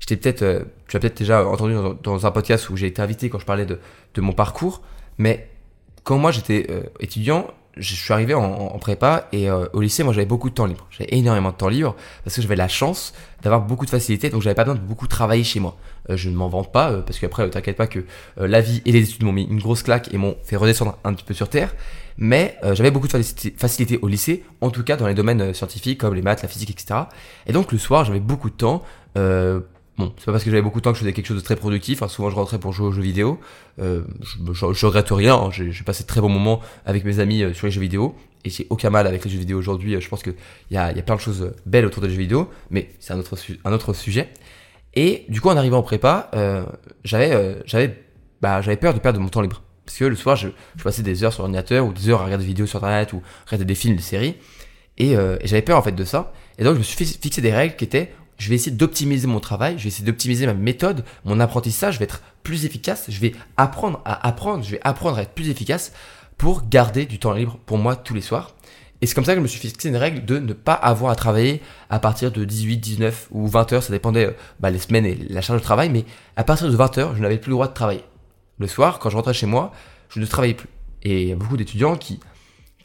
J'étais 0.00 0.16
peut-être, 0.16 0.42
euh, 0.42 0.64
tu 0.88 0.96
as 0.96 1.00
peut-être 1.00 1.18
déjà 1.18 1.46
entendu 1.46 1.74
dans, 2.02 2.26
un 2.26 2.30
podcast 2.30 2.70
où 2.70 2.76
j'ai 2.76 2.86
été 2.86 3.02
invité 3.02 3.28
quand 3.28 3.38
je 3.38 3.44
parlais 3.44 3.66
de, 3.66 3.78
de 4.14 4.20
mon 4.20 4.32
parcours, 4.32 4.82
mais 5.18 5.48
quand 6.06 6.16
moi 6.16 6.30
j'étais 6.30 6.66
euh, 6.70 6.84
étudiant, 7.00 7.48
je 7.76 7.94
suis 7.94 8.12
arrivé 8.14 8.32
en, 8.32 8.78
prépa 8.78 9.28
et 9.32 9.50
euh, 9.50 9.66
au 9.74 9.82
lycée, 9.82 10.02
moi 10.02 10.14
j'avais 10.14 10.24
beaucoup 10.24 10.48
de 10.48 10.54
temps 10.54 10.64
libre. 10.64 10.86
J'avais 10.90 11.10
énormément 11.12 11.50
de 11.50 11.56
temps 11.56 11.68
libre 11.68 11.94
parce 12.24 12.34
que 12.34 12.40
j'avais 12.40 12.56
la 12.56 12.68
chance 12.68 13.12
d'avoir 13.42 13.60
beaucoup 13.60 13.84
de 13.84 13.90
facilité, 13.90 14.30
donc 14.30 14.40
j'avais 14.40 14.54
pas 14.54 14.64
besoin 14.64 14.80
de 14.80 14.86
beaucoup 14.86 15.06
travailler 15.06 15.44
chez 15.44 15.60
moi. 15.60 15.76
je 16.08 16.30
ne 16.30 16.36
m'en 16.36 16.48
vante 16.48 16.72
pas 16.72 16.90
parce 17.02 17.18
qu'après, 17.18 17.50
t'inquiète 17.50 17.76
pas 17.76 17.86
que 17.86 18.06
la 18.38 18.62
vie 18.62 18.80
et 18.86 18.92
les 18.92 19.02
études 19.02 19.24
m'ont 19.24 19.32
mis 19.32 19.44
une 19.44 19.60
grosse 19.60 19.82
claque 19.82 20.14
et 20.14 20.16
m'ont 20.16 20.36
fait 20.42 20.56
redescendre 20.56 20.96
un 21.04 21.12
petit 21.12 21.24
peu 21.24 21.34
sur 21.34 21.50
terre 21.50 21.74
mais 22.18 22.56
euh, 22.64 22.74
j'avais 22.74 22.90
beaucoup 22.90 23.08
de 23.08 23.22
facilité 23.56 23.98
au 24.00 24.08
lycée, 24.08 24.44
en 24.60 24.70
tout 24.70 24.82
cas 24.82 24.96
dans 24.96 25.06
les 25.06 25.14
domaines 25.14 25.40
euh, 25.40 25.52
scientifiques 25.52 26.00
comme 26.00 26.14
les 26.14 26.22
maths, 26.22 26.42
la 26.42 26.48
physique, 26.48 26.70
etc. 26.70 27.00
Et 27.46 27.52
donc 27.52 27.72
le 27.72 27.78
soir, 27.78 28.04
j'avais 28.04 28.20
beaucoup 28.20 28.50
de 28.50 28.54
temps. 28.54 28.82
Euh, 29.98 30.04
bon, 30.04 30.12
c'est 30.18 30.26
pas 30.26 30.32
parce 30.32 30.44
que 30.44 30.50
j'avais 30.50 30.62
beaucoup 30.62 30.80
de 30.80 30.84
temps 30.84 30.92
que 30.92 30.98
je 30.98 31.02
faisais 31.02 31.12
quelque 31.12 31.26
chose 31.26 31.36
de 31.36 31.42
très 31.42 31.56
productif. 31.56 32.02
Hein. 32.02 32.08
Souvent, 32.08 32.30
je 32.30 32.36
rentrais 32.36 32.58
pour 32.58 32.72
jouer 32.72 32.88
aux 32.88 32.92
jeux 32.92 33.02
vidéo. 33.02 33.38
Euh, 33.80 34.02
je, 34.22 34.72
je, 34.72 34.86
regrette 34.86 35.10
rien. 35.10 35.34
Hein. 35.34 35.50
J'ai, 35.50 35.72
passé 35.84 36.02
de 36.02 36.08
très 36.08 36.20
bons 36.20 36.28
moments 36.28 36.60
avec 36.84 37.04
mes 37.04 37.18
amis 37.20 37.42
sur 37.54 37.66
les 37.66 37.70
jeux 37.70 37.80
vidéo. 37.80 38.14
Et 38.44 38.50
j'ai 38.50 38.66
aucun 38.70 38.90
mal 38.90 39.06
avec 39.06 39.24
les 39.24 39.30
jeux 39.30 39.38
vidéo 39.38 39.58
aujourd'hui. 39.58 40.00
Je 40.00 40.08
pense 40.08 40.22
qu'il 40.22 40.34
y 40.70 40.76
a, 40.76 40.92
y 40.92 40.98
a 40.98 41.02
plein 41.02 41.16
de 41.16 41.20
choses 41.20 41.52
belles 41.66 41.86
autour 41.86 42.02
des 42.02 42.10
jeux 42.10 42.18
vidéo, 42.18 42.48
mais 42.70 42.90
c'est 43.00 43.12
un 43.12 43.18
autre, 43.18 43.36
un 43.64 43.72
autre 43.72 43.92
sujet. 43.92 44.28
Et 44.94 45.24
du 45.28 45.40
coup, 45.40 45.48
en 45.48 45.56
arrivant 45.56 45.78
en 45.78 45.82
prépa, 45.82 46.30
j'avais, 47.04 47.62
j'avais, 47.66 48.02
bah, 48.40 48.62
j'avais 48.62 48.76
peur 48.76 48.94
de 48.94 49.00
perdre 49.00 49.20
mon 49.20 49.28
temps 49.28 49.40
libre. 49.40 49.62
Parce 49.84 49.98
que 49.98 50.04
le 50.04 50.16
soir, 50.16 50.36
je, 50.36 50.48
je 50.76 50.82
passais 50.82 51.02
des 51.02 51.22
heures 51.22 51.32
sur 51.32 51.42
l'ordinateur 51.42 51.86
ou 51.86 51.92
des 51.92 52.08
heures 52.08 52.20
à 52.20 52.24
regarder 52.24 52.44
des 52.44 52.48
vidéos 52.48 52.66
sur 52.66 52.78
internet 52.78 53.12
ou 53.12 53.22
regarder 53.46 53.64
des 53.64 53.74
films, 53.74 53.96
des 53.96 54.02
séries. 54.02 54.36
Euh, 55.00 55.36
et, 55.40 55.46
j'avais 55.46 55.62
peur 55.62 55.78
en 55.78 55.82
fait 55.82 55.92
de 55.92 56.04
ça. 56.04 56.32
Et 56.58 56.64
donc 56.64 56.74
je 56.74 56.78
me 56.78 56.84
suis 56.84 57.04
fixé 57.04 57.40
des 57.40 57.52
règles 57.52 57.76
qui 57.76 57.84
étaient 57.84 58.12
je 58.38 58.48
vais 58.48 58.56
essayer 58.56 58.74
d'optimiser 58.74 59.26
mon 59.26 59.40
travail, 59.40 59.78
je 59.78 59.84
vais 59.84 59.88
essayer 59.88 60.04
d'optimiser 60.04 60.46
ma 60.46 60.54
méthode, 60.54 61.04
mon 61.24 61.40
apprentissage, 61.40 61.94
je 61.94 61.98
vais 61.98 62.04
être 62.04 62.22
plus 62.42 62.64
efficace, 62.64 63.06
je 63.08 63.20
vais 63.20 63.32
apprendre 63.56 64.00
à 64.04 64.26
apprendre, 64.26 64.62
je 64.62 64.72
vais 64.72 64.80
apprendre 64.84 65.18
à 65.18 65.22
être 65.22 65.32
plus 65.32 65.48
efficace 65.48 65.92
pour 66.36 66.68
garder 66.68 67.06
du 67.06 67.18
temps 67.18 67.32
libre 67.32 67.58
pour 67.66 67.78
moi 67.78 67.96
tous 67.96 68.14
les 68.14 68.20
soirs. 68.20 68.54
Et 69.00 69.06
c'est 69.06 69.14
comme 69.14 69.24
ça 69.24 69.32
que 69.32 69.40
je 69.40 69.42
me 69.42 69.48
suis 69.48 69.60
fixé 69.60 69.88
une 69.88 69.96
règle 69.96 70.24
de 70.24 70.38
ne 70.38 70.52
pas 70.52 70.72
avoir 70.72 71.12
à 71.12 71.16
travailler 71.16 71.60
à 71.90 71.98
partir 71.98 72.32
de 72.32 72.44
18, 72.44 72.78
19 72.78 73.28
ou 73.30 73.46
20 73.46 73.72
heures, 73.74 73.82
ça 73.82 73.92
dépendait 73.92 74.26
euh, 74.26 74.32
bah, 74.58 74.70
les 74.70 74.78
semaines 74.78 75.04
et 75.04 75.14
la 75.28 75.42
charge 75.42 75.60
de 75.60 75.64
travail, 75.64 75.90
mais 75.90 76.04
à 76.36 76.44
partir 76.44 76.68
de 76.70 76.76
20 76.76 76.98
heures, 76.98 77.16
je 77.16 77.20
n'avais 77.20 77.38
plus 77.38 77.50
le 77.50 77.56
droit 77.56 77.68
de 77.68 77.74
travailler 77.74 78.04
le 78.58 78.66
soir, 78.66 78.98
quand 78.98 79.10
je 79.10 79.16
rentrais 79.16 79.34
chez 79.34 79.46
moi, 79.46 79.72
je 80.08 80.20
ne 80.20 80.26
travaillais 80.26 80.54
plus. 80.54 80.68
Et 81.02 81.22
il 81.22 81.28
y 81.28 81.32
a 81.32 81.36
beaucoup 81.36 81.56
d'étudiants 81.56 81.96
qui, 81.96 82.20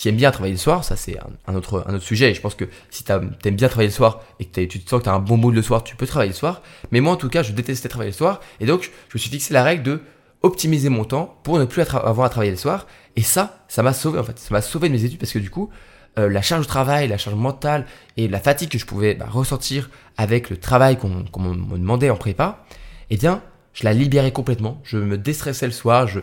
qui 0.01 0.11
bien 0.11 0.31
travailler 0.31 0.55
le 0.55 0.59
soir, 0.59 0.83
ça 0.83 0.95
c'est 0.95 1.15
un, 1.45 1.53
autre, 1.53 1.85
un 1.87 1.93
autre 1.93 2.03
sujet. 2.03 2.31
Et 2.31 2.33
je 2.33 2.41
pense 2.41 2.55
que 2.55 2.65
si 2.89 3.03
tu 3.03 3.11
aimes 3.11 3.35
bien 3.43 3.67
travailler 3.67 3.89
le 3.89 3.93
soir 3.93 4.21
et 4.39 4.45
que 4.45 4.61
tu 4.61 4.79
te 4.79 4.89
sens 4.89 4.99
que 4.99 5.03
tu 5.03 5.09
as 5.09 5.13
un 5.13 5.19
bon 5.19 5.37
mood 5.37 5.53
le 5.53 5.61
soir, 5.61 5.83
tu 5.83 5.95
peux 5.95 6.07
travailler 6.07 6.31
le 6.31 6.35
soir. 6.35 6.63
Mais 6.91 7.01
moi 7.01 7.13
en 7.13 7.17
tout 7.17 7.29
cas, 7.29 7.43
je 7.43 7.51
détestais 7.51 7.87
travailler 7.87 8.09
le 8.09 8.17
soir. 8.17 8.41
Et 8.59 8.65
donc, 8.65 8.81
je 8.81 9.15
me 9.15 9.19
suis 9.19 9.29
fixé 9.29 9.53
la 9.53 9.63
règle 9.63 9.83
de 9.83 10.01
optimiser 10.41 10.89
mon 10.89 11.03
temps 11.03 11.37
pour 11.43 11.59
ne 11.59 11.65
plus 11.65 11.81
avoir 11.81 12.21
à 12.25 12.29
travailler 12.29 12.49
le 12.49 12.57
soir. 12.57 12.87
Et 13.15 13.21
ça, 13.21 13.63
ça 13.67 13.83
m'a 13.83 13.93
sauvé 13.93 14.17
en 14.17 14.23
fait. 14.23 14.39
Ça 14.39 14.47
m'a 14.49 14.63
sauvé 14.63 14.89
de 14.89 14.93
mes 14.95 15.03
études 15.03 15.19
parce 15.19 15.33
que 15.33 15.37
du 15.37 15.51
coup, 15.51 15.69
euh, 16.17 16.29
la 16.29 16.41
charge 16.41 16.63
de 16.63 16.67
travail, 16.67 17.07
la 17.07 17.19
charge 17.19 17.35
mentale 17.35 17.85
et 18.17 18.27
la 18.27 18.39
fatigue 18.39 18.69
que 18.69 18.79
je 18.79 18.87
pouvais 18.87 19.13
bah, 19.13 19.27
ressentir 19.29 19.91
avec 20.17 20.49
le 20.49 20.57
travail 20.57 20.97
qu'on 20.97 21.09
me 21.09 21.77
demandait 21.77 22.09
en 22.09 22.17
prépa, 22.17 22.65
eh 23.11 23.17
bien, 23.17 23.43
je 23.73 23.83
la 23.83 23.93
libérais 23.93 24.31
complètement. 24.31 24.81
Je 24.83 24.97
me 24.97 25.17
déstressais 25.17 25.65
le 25.65 25.71
soir, 25.71 26.07
je, 26.07 26.19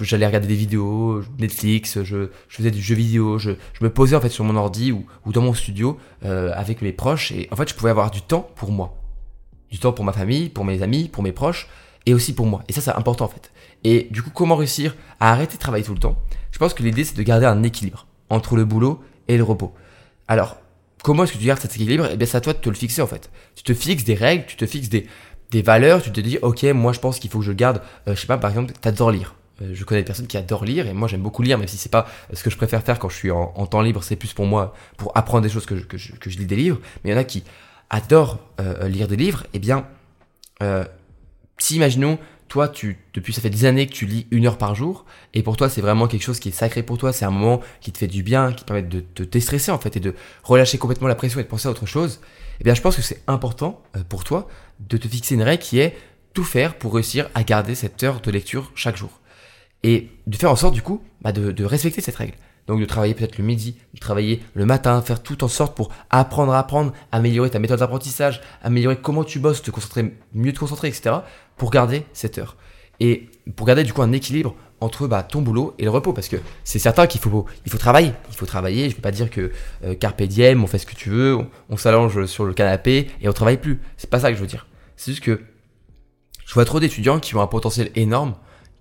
j'allais 0.00 0.26
regarder 0.26 0.46
des 0.46 0.54
vidéos, 0.54 1.22
Netflix, 1.38 2.02
je, 2.02 2.28
faisais 2.48 2.70
du 2.70 2.80
jeu 2.80 2.94
vidéo, 2.94 3.38
je, 3.38 3.52
me 3.80 3.90
posais 3.90 4.16
en 4.16 4.20
fait 4.20 4.28
sur 4.28 4.44
mon 4.44 4.56
ordi 4.56 4.92
ou, 4.92 5.06
ou 5.26 5.32
dans 5.32 5.42
mon 5.42 5.54
studio 5.54 5.98
euh, 6.24 6.52
avec 6.54 6.82
mes 6.82 6.92
proches 6.92 7.32
et 7.32 7.48
en 7.50 7.56
fait 7.56 7.68
je 7.68 7.74
pouvais 7.74 7.90
avoir 7.90 8.10
du 8.10 8.22
temps 8.22 8.48
pour 8.56 8.70
moi. 8.70 8.96
Du 9.70 9.78
temps 9.78 9.92
pour 9.92 10.04
ma 10.04 10.12
famille, 10.12 10.48
pour 10.48 10.64
mes 10.64 10.82
amis, 10.82 11.08
pour 11.08 11.22
mes 11.22 11.32
proches 11.32 11.68
et 12.06 12.14
aussi 12.14 12.34
pour 12.34 12.46
moi. 12.46 12.62
Et 12.68 12.72
ça 12.72 12.80
c'est 12.80 12.94
important 12.94 13.24
en 13.24 13.28
fait. 13.28 13.50
Et 13.84 14.08
du 14.10 14.22
coup 14.22 14.30
comment 14.30 14.56
réussir 14.56 14.94
à 15.18 15.32
arrêter 15.32 15.54
de 15.56 15.60
travailler 15.60 15.84
tout 15.84 15.94
le 15.94 16.00
temps? 16.00 16.16
Je 16.50 16.58
pense 16.58 16.74
que 16.74 16.82
l'idée 16.82 17.04
c'est 17.04 17.16
de 17.16 17.22
garder 17.22 17.46
un 17.46 17.62
équilibre 17.62 18.06
entre 18.30 18.56
le 18.56 18.64
boulot 18.64 19.02
et 19.28 19.36
le 19.36 19.42
repos. 19.42 19.74
Alors 20.28 20.56
comment 21.02 21.24
est-ce 21.24 21.32
que 21.32 21.38
tu 21.38 21.46
gardes 21.46 21.60
cet 21.60 21.74
équilibre? 21.74 22.08
Eh 22.12 22.16
bien 22.16 22.26
c'est 22.26 22.36
à 22.36 22.40
toi 22.40 22.52
de 22.52 22.58
te 22.58 22.68
le 22.68 22.76
fixer 22.76 23.02
en 23.02 23.06
fait. 23.06 23.30
Tu 23.56 23.64
te 23.64 23.74
fixes 23.74 24.04
des 24.04 24.14
règles, 24.14 24.46
tu 24.46 24.56
te 24.56 24.66
fixes 24.66 24.88
des 24.88 25.06
des 25.52 25.62
valeurs, 25.62 26.02
tu 26.02 26.10
te 26.10 26.20
dis, 26.20 26.38
ok, 26.42 26.64
moi 26.74 26.92
je 26.92 26.98
pense 26.98 27.18
qu'il 27.18 27.30
faut 27.30 27.38
que 27.38 27.44
je 27.44 27.52
garde, 27.52 27.80
euh, 28.08 28.16
je 28.16 28.20
sais 28.20 28.26
pas, 28.26 28.38
par 28.38 28.50
exemple, 28.50 28.72
t'adores 28.80 29.12
lire. 29.12 29.34
Euh, 29.60 29.70
je 29.74 29.84
connais 29.84 30.00
des 30.00 30.06
personnes 30.06 30.26
qui 30.26 30.38
adorent 30.38 30.64
lire 30.64 30.86
et 30.88 30.94
moi 30.94 31.06
j'aime 31.06 31.20
beaucoup 31.20 31.42
lire, 31.42 31.58
même 31.58 31.68
si 31.68 31.76
c'est 31.76 31.90
pas 31.90 32.06
ce 32.32 32.42
que 32.42 32.50
je 32.50 32.56
préfère 32.56 32.82
faire 32.82 32.98
quand 32.98 33.10
je 33.10 33.16
suis 33.16 33.30
en, 33.30 33.66
temps 33.66 33.82
libre, 33.82 34.02
c'est 34.02 34.16
plus 34.16 34.32
pour 34.32 34.46
moi, 34.46 34.74
pour 34.96 35.16
apprendre 35.16 35.42
des 35.42 35.50
choses 35.50 35.66
que 35.66 35.76
je, 35.76 35.84
que 35.84 35.98
je, 35.98 36.12
que 36.14 36.30
je 36.30 36.38
lis 36.38 36.46
des 36.46 36.56
livres. 36.56 36.80
Mais 37.04 37.10
il 37.10 37.12
y 37.12 37.16
en 37.16 37.20
a 37.20 37.24
qui 37.24 37.44
adorent 37.90 38.40
euh, 38.60 38.88
lire 38.88 39.06
des 39.06 39.16
livres, 39.16 39.42
et 39.52 39.56
eh 39.56 39.58
bien, 39.58 39.86
si 41.58 41.76
imaginons, 41.76 42.18
toi, 42.48 42.68
tu, 42.68 42.98
depuis 43.14 43.32
ça 43.32 43.40
fait 43.40 43.50
des 43.50 43.64
années 43.64 43.86
que 43.86 43.92
tu 43.92 44.06
lis 44.06 44.26
une 44.30 44.46
heure 44.46 44.58
par 44.58 44.74
jour, 44.74 45.04
et 45.34 45.42
pour 45.42 45.56
toi 45.56 45.68
c'est 45.68 45.80
vraiment 45.80 46.06
quelque 46.06 46.22
chose 46.22 46.38
qui 46.38 46.50
est 46.50 46.52
sacré 46.52 46.82
pour 46.82 46.98
toi, 46.98 47.12
c'est 47.12 47.24
un 47.24 47.30
moment 47.30 47.60
qui 47.80 47.92
te 47.92 47.98
fait 47.98 48.06
du 48.06 48.22
bien, 48.22 48.52
qui 48.52 48.62
te 48.62 48.66
permet 48.66 48.82
de 48.82 49.00
te 49.00 49.22
déstresser 49.22 49.70
en 49.70 49.78
fait, 49.78 49.96
et 49.96 50.00
de 50.00 50.14
relâcher 50.44 50.78
complètement 50.78 51.08
la 51.08 51.14
pression 51.14 51.40
et 51.40 51.42
de 51.42 51.48
penser 51.48 51.68
à 51.68 51.70
autre 51.70 51.86
chose, 51.86 52.20
eh 52.60 52.64
bien 52.64 52.74
je 52.74 52.80
pense 52.80 52.96
que 52.96 53.02
c'est 53.02 53.22
important 53.26 53.82
pour 54.08 54.24
toi 54.24 54.48
de 54.88 54.96
te 54.96 55.08
fixer 55.08 55.34
une 55.34 55.42
règle 55.42 55.62
qui 55.62 55.78
est 55.78 55.96
tout 56.34 56.44
faire 56.44 56.74
pour 56.74 56.94
réussir 56.94 57.28
à 57.34 57.42
garder 57.44 57.74
cette 57.74 58.02
heure 58.02 58.20
de 58.20 58.30
lecture 58.30 58.70
chaque 58.74 58.96
jour. 58.96 59.20
Et 59.82 60.08
de 60.26 60.36
faire 60.36 60.50
en 60.50 60.56
sorte 60.56 60.74
du 60.74 60.82
coup 60.82 61.02
bah, 61.20 61.32
de, 61.32 61.64
respecter 61.64 62.00
cette 62.00 62.16
règle. 62.16 62.34
Donc 62.68 62.80
de 62.80 62.84
travailler 62.84 63.14
peut-être 63.14 63.38
le 63.38 63.44
midi, 63.44 63.76
de 63.94 63.98
travailler 63.98 64.40
le 64.54 64.64
matin, 64.64 65.02
faire 65.02 65.22
tout 65.22 65.42
en 65.42 65.48
sorte 65.48 65.76
pour 65.76 65.90
apprendre 66.10 66.52
à 66.52 66.60
apprendre, 66.60 66.92
améliorer 67.10 67.50
ta 67.50 67.58
méthode 67.58 67.80
d'apprentissage, 67.80 68.40
améliorer 68.62 68.96
comment 68.96 69.24
tu 69.24 69.40
bosses, 69.40 69.62
te 69.62 69.72
concentrer, 69.72 70.14
mieux 70.32 70.52
te 70.52 70.60
concentrer, 70.60 70.88
etc. 70.88 71.16
pour 71.56 71.70
garder 71.70 72.04
cette 72.12 72.38
heure. 72.38 72.56
Et 73.00 73.28
pour 73.56 73.66
garder 73.66 73.82
du 73.82 73.92
coup 73.92 74.02
un 74.02 74.12
équilibre 74.12 74.54
entre 74.78 75.06
bah, 75.06 75.22
ton 75.22 75.42
boulot 75.42 75.74
et 75.78 75.84
le 75.84 75.90
repos 75.90 76.12
parce 76.12 76.28
que 76.28 76.36
c'est 76.64 76.78
certain 76.78 77.06
qu'il 77.06 77.20
faut 77.20 77.46
il 77.64 77.70
faut 77.70 77.78
travailler 77.78 78.12
il 78.28 78.34
faut 78.34 78.46
travailler 78.46 78.90
je 78.90 78.96
vais 78.96 79.00
pas 79.00 79.12
dire 79.12 79.30
que 79.30 79.52
euh, 79.84 79.94
carpe 79.94 80.22
diem 80.22 80.62
on 80.62 80.66
fait 80.66 80.78
ce 80.78 80.86
que 80.86 80.94
tu 80.94 81.08
veux 81.10 81.38
on, 81.70 81.76
s'allonge 81.76 82.26
sur 82.26 82.44
le 82.44 82.52
canapé 82.52 83.08
et 83.20 83.28
on 83.28 83.32
travaille 83.32 83.58
plus 83.58 83.80
c'est 83.96 84.10
pas 84.10 84.18
ça 84.18 84.30
que 84.30 84.36
je 84.36 84.40
veux 84.40 84.48
dire 84.48 84.66
c'est 84.96 85.12
juste 85.12 85.22
que 85.22 85.40
je 86.46 86.54
vois 86.54 86.64
trop 86.64 86.80
d'étudiants 86.80 87.20
qui 87.20 87.34
ont 87.34 87.42
un 87.42 87.46
potentiel 87.46 87.90
énorme 87.94 88.34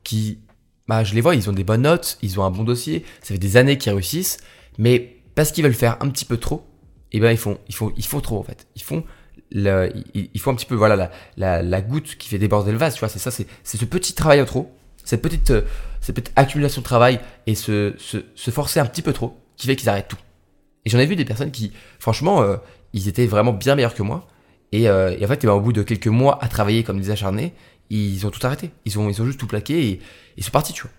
qui 0.04 0.40
bah 0.88 1.04
je 1.04 1.14
les 1.14 1.22
vois 1.22 1.36
ils 1.36 1.50
ont 1.50 1.54
des 1.54 1.64
bonnes 1.64 1.84
notes 1.84 2.18
ils 2.22 2.40
ont 2.40 2.44
un 2.44 2.52
bon 2.52 2.64
dossier 2.64 3.06
ça 3.22 3.34
fait 3.34 3.40
des 3.40 3.58
années 3.58 3.78
qu'ils 3.78 3.94
réussissent 3.94 4.40
mais 4.78 5.18
parce 5.36 5.52
qu'ils 5.52 5.64
veulent 5.64 5.74
faire 5.74 5.98
un 6.02 6.10
petit 6.10 6.26
peu 6.26 6.38
trop 6.38 6.66
et 7.12 7.18
eh 7.18 7.20
ben 7.20 7.32
ils 7.32 7.38
font 7.38 7.58
ils 7.68 7.76
font 7.76 7.92
ils 7.98 8.06
font 8.06 8.22
trop 8.22 8.40
en 8.40 8.44
fait 8.44 8.68
ils 8.76 8.82
font 8.82 9.04
le, 9.54 9.92
il, 10.14 10.40
faut 10.40 10.50
un 10.50 10.56
petit 10.56 10.66
peu 10.66 10.76
voilà 10.76 10.96
la, 10.96 11.12
la, 11.36 11.62
la 11.62 11.82
goutte 11.82 12.16
qui 12.18 12.30
fait 12.30 12.38
déborder 12.38 12.72
le 12.72 12.78
vase 12.78 12.94
tu 12.94 13.02
vois 13.02 13.10
c'est 13.10 13.20
ça 13.20 13.32
c'est 13.32 13.48
ce 13.64 13.86
petit 13.86 14.14
travail 14.14 14.42
en 14.42 14.46
trop 14.46 14.74
cette 15.04 15.22
petite, 15.22 15.52
euh, 15.52 15.62
cette 16.00 16.16
petite 16.16 16.34
accumulation 16.36 16.82
de 16.82 16.86
travail 16.86 17.20
et 17.48 17.56
se, 17.56 17.94
se, 17.98 18.18
se 18.36 18.52
forcer 18.52 18.80
un 18.80 18.86
petit 18.86 19.02
peu 19.02 19.14
trop 19.14 19.38
qui 19.58 19.68
fait 19.68 19.76
qu'ils 19.76 19.90
arrêtent 19.90 20.08
tout. 20.08 20.18
Et 20.86 20.90
j'en 20.90 21.00
ai 21.00 21.06
vu 21.06 21.16
des 21.16 21.26
personnes 21.26 21.52
qui, 21.52 21.72
franchement, 22.00 22.42
euh, 22.42 22.58
ils 22.94 23.08
étaient 23.08 23.28
vraiment 23.28 23.54
bien 23.54 23.76
meilleurs 23.76 23.94
que 23.94 24.04
moi. 24.04 24.28
Et, 24.72 24.90
euh, 24.90 25.16
et 25.18 25.26
en 25.26 25.28
fait, 25.28 25.40
eh 25.44 25.48
ben, 25.48 25.54
au 25.54 25.62
bout 25.62 25.74
de 25.74 25.84
quelques 25.84 26.08
mois 26.08 26.44
à 26.44 26.48
travailler 26.48 26.84
comme 26.84 27.00
des 27.00 27.10
acharnés, 27.10 27.54
ils 27.90 28.26
ont 28.26 28.32
tout 28.32 28.46
arrêté. 28.46 28.72
Ils 28.86 28.98
ont, 29.00 29.10
ils 29.10 29.22
ont 29.22 29.26
juste 29.26 29.40
tout 29.40 29.48
plaqué 29.48 29.88
et 29.88 30.00
ils 30.38 30.44
sont 30.44 30.52
partis, 30.52 30.74
tu 30.74 30.84
vois. 30.84 30.92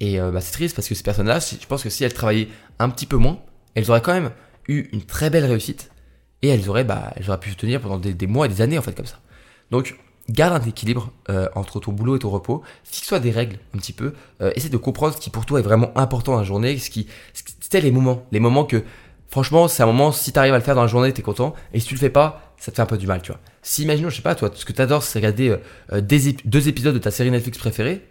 Et 0.00 0.20
euh, 0.20 0.30
bah, 0.30 0.40
c'est 0.40 0.52
triste 0.52 0.74
parce 0.74 0.88
que 0.88 0.94
ces 0.94 1.02
personnes-là, 1.02 1.38
je 1.38 1.66
pense 1.66 1.82
que 1.82 1.90
si 1.90 2.04
elles 2.04 2.14
travaillaient 2.14 2.48
un 2.78 2.88
petit 2.88 3.06
peu 3.06 3.16
moins, 3.16 3.38
elles 3.74 3.90
auraient 3.90 4.00
quand 4.00 4.14
même 4.14 4.30
eu 4.66 4.88
une 4.92 5.02
très 5.02 5.30
belle 5.30 5.44
réussite 5.44 5.90
et 6.42 6.48
elles 6.48 6.68
auraient, 6.68 6.84
bah, 6.84 7.12
elles 7.16 7.28
auraient 7.28 7.40
pu 7.40 7.50
se 7.50 7.56
tenir 7.56 7.80
pendant 7.80 7.98
des, 7.98 8.26
mois 8.26 8.46
et 8.46 8.48
des 8.48 8.62
années 8.62 8.78
en 8.78 8.82
fait 8.82 8.94
comme 8.94 9.06
ça. 9.06 9.20
Donc 9.70 9.98
garde 10.28 10.62
un 10.62 10.66
équilibre 10.66 11.12
euh, 11.28 11.48
entre 11.54 11.80
ton 11.80 11.92
boulot 11.92 12.16
et 12.16 12.18
ton 12.18 12.30
repos, 12.30 12.62
fixe-toi 12.84 13.20
des 13.20 13.30
règles 13.30 13.58
un 13.74 13.78
petit 13.78 13.92
peu, 13.92 14.14
euh, 14.40 14.52
essaie 14.54 14.68
de 14.68 14.76
comprendre 14.76 15.14
ce 15.14 15.20
qui 15.20 15.28
pour 15.28 15.44
toi 15.44 15.58
est 15.58 15.62
vraiment 15.62 15.90
important 15.98 16.32
dans 16.32 16.38
la 16.38 16.44
journée, 16.44 16.78
ce 16.78 16.88
qui, 16.88 17.08
c'était 17.34 17.80
les 17.80 17.90
moments, 17.90 18.24
les 18.30 18.40
moments 18.40 18.64
que 18.64 18.84
franchement 19.30 19.68
c'est 19.68 19.82
un 19.82 19.86
moment 19.86 20.12
si 20.12 20.32
tu 20.32 20.38
arrives 20.38 20.54
à 20.54 20.58
le 20.58 20.62
faire 20.62 20.74
dans 20.74 20.82
la 20.82 20.88
journée 20.88 21.12
t'es 21.12 21.22
content 21.22 21.54
et 21.72 21.80
si 21.80 21.86
tu 21.86 21.94
le 21.94 22.00
fais 22.00 22.10
pas 22.10 22.54
ça 22.58 22.70
te 22.70 22.76
fait 22.76 22.82
un 22.82 22.86
peu 22.86 22.98
du 22.98 23.06
mal 23.06 23.22
tu 23.22 23.32
vois. 23.32 23.40
Si 23.62 23.82
imaginons 23.82 24.10
je 24.10 24.16
sais 24.16 24.22
pas 24.22 24.34
toi 24.34 24.50
ce 24.52 24.64
que 24.64 24.72
t'adores 24.72 25.02
c'est 25.02 25.18
regarder 25.18 25.56
deux 26.02 26.68
épisodes 26.68 26.94
de 26.94 26.98
ta 26.98 27.10
série 27.10 27.30
Netflix 27.30 27.56
préférée, 27.56 28.02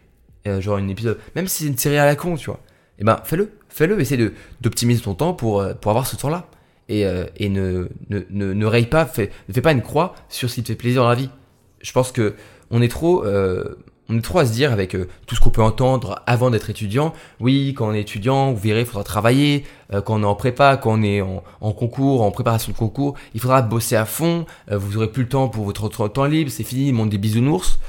euh, 0.47 0.61
genre 0.61 0.77
une 0.77 0.89
épisode, 0.89 1.17
même 1.35 1.47
si 1.47 1.63
c'est 1.63 1.69
une 1.69 1.77
série 1.77 1.97
à 1.97 2.05
la 2.05 2.15
con, 2.15 2.35
tu 2.35 2.45
vois, 2.45 2.61
et 2.97 3.01
eh 3.01 3.03
ben 3.03 3.19
fais-le, 3.25 3.51
fais-le, 3.67 3.99
essaie 3.99 4.17
d'optimiser 4.61 5.01
ton 5.01 5.13
temps 5.13 5.33
pour, 5.33 5.59
euh, 5.59 5.73
pour 5.73 5.91
avoir 5.91 6.07
ce 6.07 6.15
temps-là. 6.15 6.47
Et, 6.87 7.05
euh, 7.05 7.25
et 7.37 7.49
ne, 7.49 7.89
ne, 8.09 8.21
ne, 8.29 8.53
ne, 8.53 8.65
raye 8.65 8.87
pas, 8.87 9.05
fais, 9.05 9.31
ne 9.47 9.53
fais 9.53 9.61
pas 9.61 9.73
une 9.73 9.81
croix 9.81 10.15
sur 10.27 10.49
ce 10.49 10.55
qui 10.55 10.63
te 10.63 10.67
fait 10.69 10.75
plaisir 10.75 11.03
dans 11.03 11.09
la 11.09 11.15
vie. 11.15 11.29
Je 11.81 11.91
pense 11.91 12.11
que 12.11 12.35
on 12.71 12.81
est 12.81 12.87
trop, 12.87 13.23
on 14.09 14.17
est 14.17 14.21
trop 14.21 14.39
à 14.39 14.45
se 14.45 14.51
dire 14.51 14.71
avec 14.71 14.97
tout 15.27 15.35
ce 15.35 15.39
qu'on 15.39 15.49
peut 15.49 15.61
entendre 15.61 16.21
avant 16.25 16.49
d'être 16.49 16.69
étudiant. 16.69 17.13
Oui, 17.39 17.73
quand 17.77 17.89
on 17.89 17.93
est 17.93 18.01
étudiant, 18.01 18.51
vous 18.51 18.59
verrez, 18.59 18.81
il 18.81 18.85
faudra 18.85 19.03
travailler. 19.03 19.65
quand 19.91 20.19
on 20.19 20.23
est 20.23 20.25
en 20.25 20.35
prépa, 20.35 20.77
quand 20.77 20.93
on 20.93 21.03
est 21.03 21.21
en, 21.21 21.71
concours, 21.71 22.23
en 22.23 22.31
préparation 22.31 22.71
de 22.71 22.77
concours, 22.77 23.15
il 23.33 23.39
faudra 23.39 23.61
bosser 23.61 23.95
à 23.95 24.05
fond. 24.05 24.45
vous 24.71 24.97
aurez 24.97 25.11
plus 25.11 25.23
le 25.23 25.29
temps 25.29 25.47
pour 25.47 25.63
votre 25.63 25.87
temps 26.07 26.25
libre. 26.25 26.49
C'est 26.49 26.63
fini, 26.63 26.91
monde 26.91 27.09
des 27.09 27.19
bisounours. 27.19 27.79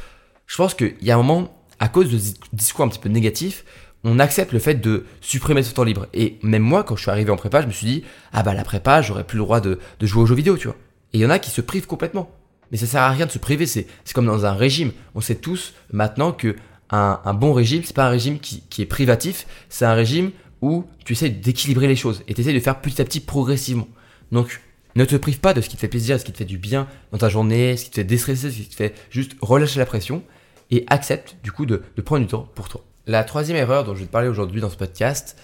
Je 0.46 0.56
pense 0.56 0.74
qu'il 0.74 0.96
y 1.00 1.10
a 1.10 1.14
un 1.14 1.22
moment, 1.22 1.48
à 1.78 1.88
cause 1.88 2.10
de 2.10 2.18
ce 2.18 2.34
discours 2.52 2.84
un 2.84 2.88
petit 2.88 2.98
peu 2.98 3.08
négatif, 3.08 3.64
on 4.04 4.18
accepte 4.18 4.52
le 4.52 4.58
fait 4.58 4.74
de 4.74 5.04
supprimer 5.20 5.62
ce 5.62 5.72
temps 5.72 5.84
libre. 5.84 6.06
Et 6.14 6.38
même 6.42 6.62
moi, 6.62 6.84
quand 6.84 6.96
je 6.96 7.02
suis 7.02 7.10
arrivé 7.10 7.30
en 7.30 7.36
prépa, 7.36 7.62
je 7.62 7.66
me 7.66 7.72
suis 7.72 7.86
dit, 7.86 8.04
ah 8.32 8.42
bah 8.42 8.54
la 8.54 8.64
prépa, 8.64 9.02
j'aurais 9.02 9.24
plus 9.24 9.36
le 9.36 9.44
droit 9.44 9.60
de, 9.60 9.78
jouer 10.00 10.22
aux 10.22 10.26
jeux 10.26 10.34
vidéo, 10.34 10.56
tu 10.56 10.68
vois. 10.68 10.76
Et 11.12 11.18
il 11.18 11.20
y 11.20 11.26
en 11.26 11.30
a 11.30 11.38
qui 11.38 11.50
se 11.50 11.60
privent 11.60 11.86
complètement. 11.86 12.30
Mais 12.70 12.78
ça 12.78 12.86
sert 12.86 13.02
à 13.02 13.10
rien 13.10 13.26
de 13.26 13.30
se 13.30 13.38
priver, 13.38 13.66
c'est 13.66 13.86
comme 14.14 14.26
dans 14.26 14.46
un 14.46 14.52
régime. 14.52 14.92
On 15.14 15.20
sait 15.20 15.34
tous 15.34 15.74
maintenant 15.92 16.32
que 16.32 16.56
un, 16.90 17.34
bon 17.34 17.52
régime, 17.52 17.82
c'est 17.84 17.94
pas 17.94 18.06
un 18.06 18.10
régime 18.10 18.40
qui, 18.40 18.62
qui 18.68 18.82
est 18.82 18.86
privatif, 18.86 19.46
c'est 19.68 19.84
un 19.84 19.94
régime 19.94 20.32
où 20.60 20.84
tu 21.04 21.12
essaies 21.12 21.30
d'équilibrer 21.30 21.86
les 21.86 21.96
choses 21.96 22.22
et 22.26 22.34
tu 22.34 22.40
essaies 22.40 22.52
de 22.52 22.60
faire 22.60 22.80
petit 22.80 23.00
à 23.00 23.04
petit 23.04 23.20
progressivement. 23.20 23.88
Donc, 24.32 24.60
ne 24.96 25.04
te 25.04 25.16
prive 25.16 25.38
pas 25.38 25.54
de 25.54 25.60
ce 25.60 25.68
qui 25.68 25.76
te 25.76 25.80
fait 25.80 25.88
plaisir, 25.88 26.18
ce 26.18 26.24
qui 26.24 26.32
te 26.32 26.38
fait 26.38 26.44
du 26.44 26.58
bien 26.58 26.88
dans 27.12 27.18
ta 27.18 27.28
journée, 27.28 27.76
ce 27.76 27.84
qui 27.84 27.90
te 27.90 27.96
fait 27.96 28.04
déstresser, 28.04 28.50
ce 28.50 28.56
qui 28.56 28.66
te 28.66 28.74
fait 28.74 28.94
juste 29.10 29.32
relâcher 29.40 29.78
la 29.78 29.86
pression 29.86 30.22
et 30.70 30.84
accepte 30.88 31.36
du 31.42 31.52
coup 31.52 31.66
de, 31.66 31.82
de, 31.96 32.02
prendre 32.02 32.22
du 32.22 32.30
temps 32.30 32.48
pour 32.54 32.68
toi. 32.68 32.84
La 33.06 33.24
troisième 33.24 33.56
erreur 33.56 33.84
dont 33.84 33.94
je 33.94 34.00
vais 34.00 34.06
te 34.06 34.10
parler 34.10 34.28
aujourd'hui 34.28 34.60
dans 34.60 34.70
ce 34.70 34.76
podcast, 34.76 35.36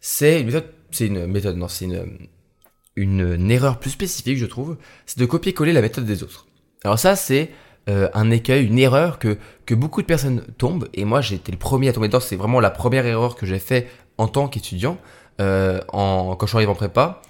c'est 0.00 0.40
une 0.40 0.46
méthode, 0.46 0.66
c'est 0.90 1.06
une 1.06 1.26
méthode, 1.26 1.56
non, 1.56 1.68
c'est 1.68 1.84
une, 1.84 2.28
une, 2.96 3.50
erreur 3.50 3.78
plus 3.78 3.90
spécifique, 3.90 4.38
je 4.38 4.46
trouve, 4.46 4.76
c'est 5.06 5.18
de 5.18 5.26
copier-coller 5.26 5.72
la 5.72 5.82
méthode 5.82 6.04
des 6.04 6.22
autres. 6.22 6.46
Alors 6.84 6.98
ça, 6.98 7.16
c'est 7.16 7.50
euh, 7.88 8.08
un 8.14 8.30
écueil, 8.30 8.66
une 8.66 8.78
erreur 8.78 9.18
que, 9.18 9.38
que 9.66 9.74
beaucoup 9.74 10.02
de 10.02 10.06
personnes 10.06 10.42
tombent, 10.58 10.88
et 10.94 11.04
moi 11.04 11.20
été 11.20 11.52
le 11.52 11.58
premier 11.58 11.88
à 11.88 11.92
tomber 11.92 12.08
dedans, 12.08 12.20
c'est 12.20 12.36
vraiment 12.36 12.60
la 12.60 12.70
première 12.70 13.06
erreur 13.06 13.36
que 13.36 13.46
j'ai 13.46 13.58
fait 13.58 13.88
en 14.18 14.28
tant 14.28 14.48
qu'étudiant, 14.48 14.98
euh, 15.40 15.80
en, 15.92 16.36
quand 16.36 16.46
je 16.46 16.50
suis 16.50 16.56
arrivé 16.56 16.70
en 16.70 16.74
prépa 16.74 17.22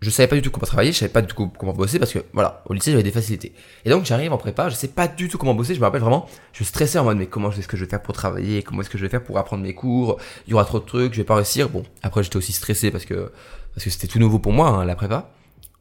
je 0.00 0.10
savais 0.10 0.28
pas 0.28 0.36
du 0.36 0.42
tout 0.42 0.50
comment 0.50 0.66
travailler, 0.66 0.92
je 0.92 0.98
savais 0.98 1.12
pas 1.12 1.22
du 1.22 1.28
tout 1.28 1.48
comment 1.58 1.72
bosser 1.72 1.98
parce 1.98 2.12
que 2.12 2.18
voilà, 2.32 2.62
au 2.66 2.74
lycée 2.74 2.90
j'avais 2.90 3.02
des 3.02 3.10
facilités. 3.10 3.52
Et 3.84 3.90
donc 3.90 4.04
j'arrive 4.04 4.32
en 4.32 4.38
prépa, 4.38 4.68
je 4.68 4.74
sais 4.74 4.88
pas 4.88 5.08
du 5.08 5.28
tout 5.28 5.38
comment 5.38 5.54
bosser, 5.54 5.74
je 5.74 5.80
me 5.80 5.84
rappelle 5.84 6.02
vraiment, 6.02 6.28
je 6.52 6.64
stressais 6.64 6.98
en 6.98 7.04
mode 7.04 7.16
mais 7.16 7.26
comment 7.26 7.50
est-ce 7.50 7.66
que 7.66 7.76
je 7.76 7.84
vais 7.84 7.90
faire 7.90 8.02
pour 8.02 8.14
travailler, 8.14 8.62
comment 8.62 8.82
est-ce 8.82 8.90
que 8.90 8.98
je 8.98 9.04
vais 9.04 9.08
faire 9.08 9.24
pour 9.24 9.38
apprendre 9.38 9.62
mes 9.62 9.74
cours, 9.74 10.18
il 10.46 10.50
y 10.50 10.54
aura 10.54 10.64
trop 10.64 10.80
de 10.80 10.84
trucs, 10.84 11.14
je 11.14 11.18
vais 11.18 11.24
pas 11.24 11.36
réussir. 11.36 11.70
Bon, 11.70 11.82
après 12.02 12.22
j'étais 12.22 12.36
aussi 12.36 12.52
stressé 12.52 12.90
parce 12.90 13.06
que 13.06 13.32
parce 13.74 13.84
que 13.84 13.90
c'était 13.90 14.06
tout 14.06 14.18
nouveau 14.18 14.38
pour 14.38 14.52
moi 14.52 14.68
hein, 14.68 14.84
la 14.84 14.94
prépa. 14.94 15.30